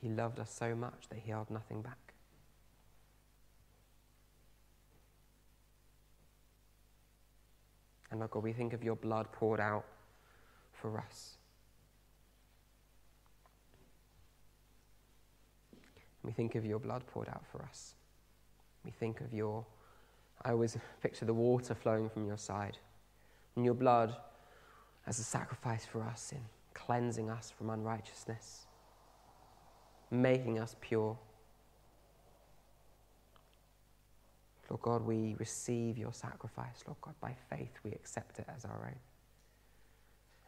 He 0.00 0.08
loved 0.08 0.40
us 0.40 0.50
so 0.50 0.74
much 0.74 1.08
that 1.10 1.20
he 1.20 1.30
held 1.30 1.48
nothing 1.48 1.82
back. 1.82 2.12
And 8.10 8.18
Lord 8.18 8.32
God, 8.32 8.42
we 8.42 8.52
think 8.52 8.72
of 8.72 8.82
your 8.82 8.96
blood 8.96 9.30
poured 9.30 9.60
out 9.60 9.84
for 10.72 10.98
us. 10.98 11.36
We 16.26 16.32
think 16.32 16.56
of 16.56 16.66
your 16.66 16.78
blood 16.78 17.06
poured 17.06 17.28
out 17.28 17.44
for 17.50 17.62
us. 17.62 17.94
We 18.84 18.90
think 18.90 19.20
of 19.20 19.32
your, 19.32 19.64
I 20.44 20.50
always 20.50 20.76
picture 21.02 21.24
the 21.24 21.34
water 21.34 21.74
flowing 21.74 22.10
from 22.10 22.26
your 22.26 22.38
side, 22.38 22.76
and 23.54 23.64
your 23.64 23.74
blood 23.74 24.14
as 25.06 25.18
a 25.18 25.24
sacrifice 25.24 25.86
for 25.86 26.02
us 26.02 26.32
in 26.32 26.40
cleansing 26.74 27.30
us 27.30 27.50
from 27.56 27.70
unrighteousness 27.70 28.66
making 30.10 30.58
us 30.58 30.76
pure. 30.80 31.16
Lord 34.68 34.82
God, 34.82 35.06
we 35.06 35.36
receive 35.38 35.96
your 35.96 36.12
sacrifice. 36.12 36.82
Lord 36.86 37.00
God, 37.00 37.14
by 37.20 37.34
faith, 37.50 37.78
we 37.84 37.92
accept 37.92 38.38
it 38.38 38.46
as 38.54 38.64
our 38.64 38.86
own, 38.86 38.98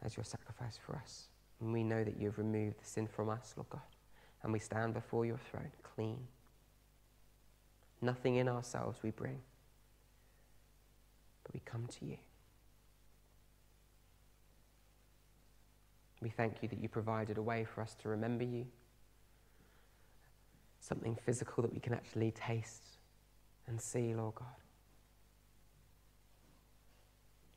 as 0.03 0.17
your 0.17 0.25
sacrifice 0.25 0.77
for 0.85 0.95
us. 0.97 1.27
And 1.61 1.71
we 1.71 1.83
know 1.83 2.03
that 2.03 2.19
you 2.19 2.27
have 2.27 2.37
removed 2.37 2.81
the 2.81 2.85
sin 2.85 3.07
from 3.07 3.29
us, 3.29 3.53
Lord 3.55 3.69
God. 3.69 3.81
And 4.43 4.53
we 4.53 4.59
stand 4.59 4.93
before 4.93 5.25
your 5.25 5.39
throne 5.51 5.71
clean. 5.95 6.27
Nothing 8.01 8.35
in 8.35 8.47
ourselves 8.47 8.99
we 9.03 9.11
bring, 9.11 9.39
but 11.43 11.53
we 11.53 11.61
come 11.65 11.87
to 11.99 12.05
you. 12.05 12.17
We 16.21 16.29
thank 16.29 16.61
you 16.61 16.69
that 16.69 16.81
you 16.81 16.87
provided 16.87 17.37
a 17.37 17.41
way 17.41 17.65
for 17.65 17.81
us 17.81 17.95
to 18.01 18.09
remember 18.09 18.43
you 18.43 18.65
something 20.79 21.17
physical 21.25 21.61
that 21.61 21.73
we 21.73 21.79
can 21.79 21.93
actually 21.93 22.31
taste 22.31 22.97
and 23.67 23.79
see, 23.79 24.13
Lord 24.13 24.35
God. 24.35 24.47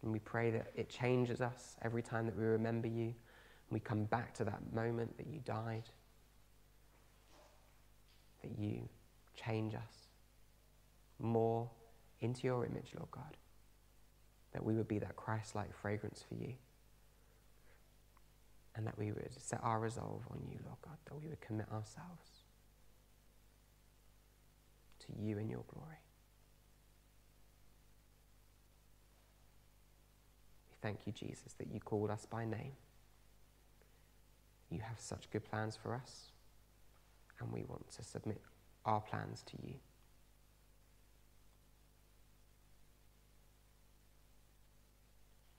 And 0.02 0.12
we 0.12 0.18
pray 0.18 0.50
that 0.50 0.72
it 0.74 0.88
changes 0.88 1.40
us 1.40 1.76
every 1.82 2.02
time 2.02 2.26
that 2.26 2.36
we 2.36 2.44
remember 2.44 2.88
you 2.88 3.14
we 3.72 3.80
come 3.80 4.04
back 4.04 4.34
to 4.34 4.44
that 4.44 4.60
moment 4.72 5.16
that 5.16 5.26
you 5.26 5.40
died, 5.44 5.84
that 8.42 8.58
you 8.58 8.88
change 9.34 9.74
us 9.74 10.08
more 11.18 11.70
into 12.20 12.46
your 12.46 12.64
image, 12.64 12.92
Lord 12.96 13.10
God, 13.10 13.36
that 14.52 14.64
we 14.64 14.74
would 14.74 14.88
be 14.88 14.98
that 14.98 15.16
Christ 15.16 15.54
like 15.54 15.74
fragrance 15.74 16.24
for 16.26 16.34
you. 16.34 16.54
And 18.74 18.86
that 18.86 18.98
we 18.98 19.12
would 19.12 19.28
set 19.38 19.60
our 19.62 19.78
resolve 19.78 20.22
on 20.30 20.40
you, 20.48 20.58
Lord 20.64 20.78
God, 20.82 20.96
that 21.04 21.14
we 21.14 21.28
would 21.28 21.40
commit 21.42 21.66
ourselves 21.70 22.46
to 25.00 25.12
you 25.20 25.36
in 25.36 25.50
your 25.50 25.64
glory. 25.68 26.00
We 30.70 30.76
thank 30.80 31.06
you, 31.06 31.12
Jesus, 31.12 31.52
that 31.58 31.70
you 31.70 31.80
called 31.80 32.10
us 32.10 32.24
by 32.24 32.46
name. 32.46 32.72
You 34.70 34.80
have 34.80 34.98
such 34.98 35.30
good 35.30 35.44
plans 35.44 35.76
for 35.76 35.94
us, 35.94 36.31
and 37.40 37.52
we 37.52 37.64
want 37.64 37.90
to 37.90 38.02
submit 38.02 38.40
our 38.84 39.00
plans 39.00 39.42
to 39.46 39.56
you. 39.66 39.74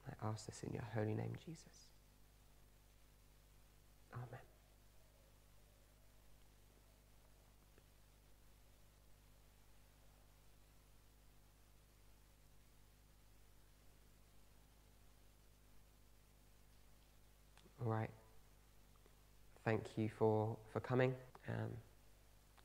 I 0.07 0.27
ask 0.27 0.45
this 0.45 0.63
in 0.63 0.73
your 0.73 0.83
holy 0.93 1.13
name, 1.15 1.33
Jesus. 1.45 1.87
Amen. 4.13 4.39
All 17.81 17.91
right. 17.91 18.09
Thank 19.65 19.97
you 19.97 20.09
for, 20.09 20.57
for 20.71 20.79
coming. 20.79 21.13
Um, 21.49 21.69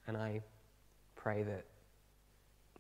and 0.07 0.16
I 0.16 0.43
pray 1.16 1.43
that 1.43 1.64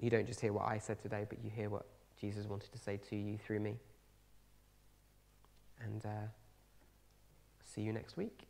you 0.00 0.10
don't 0.10 0.26
just 0.26 0.40
hear 0.40 0.52
what 0.52 0.66
I 0.66 0.78
said 0.78 1.00
today, 1.02 1.26
but 1.28 1.38
you 1.42 1.50
hear 1.50 1.68
what 1.68 1.86
Jesus 2.20 2.46
wanted 2.46 2.72
to 2.72 2.78
say 2.78 2.98
to 3.10 3.16
you 3.16 3.38
through 3.38 3.60
me. 3.60 3.76
And 5.84 6.04
uh, 6.04 6.28
see 7.64 7.82
you 7.82 7.92
next 7.92 8.16
week. 8.16 8.46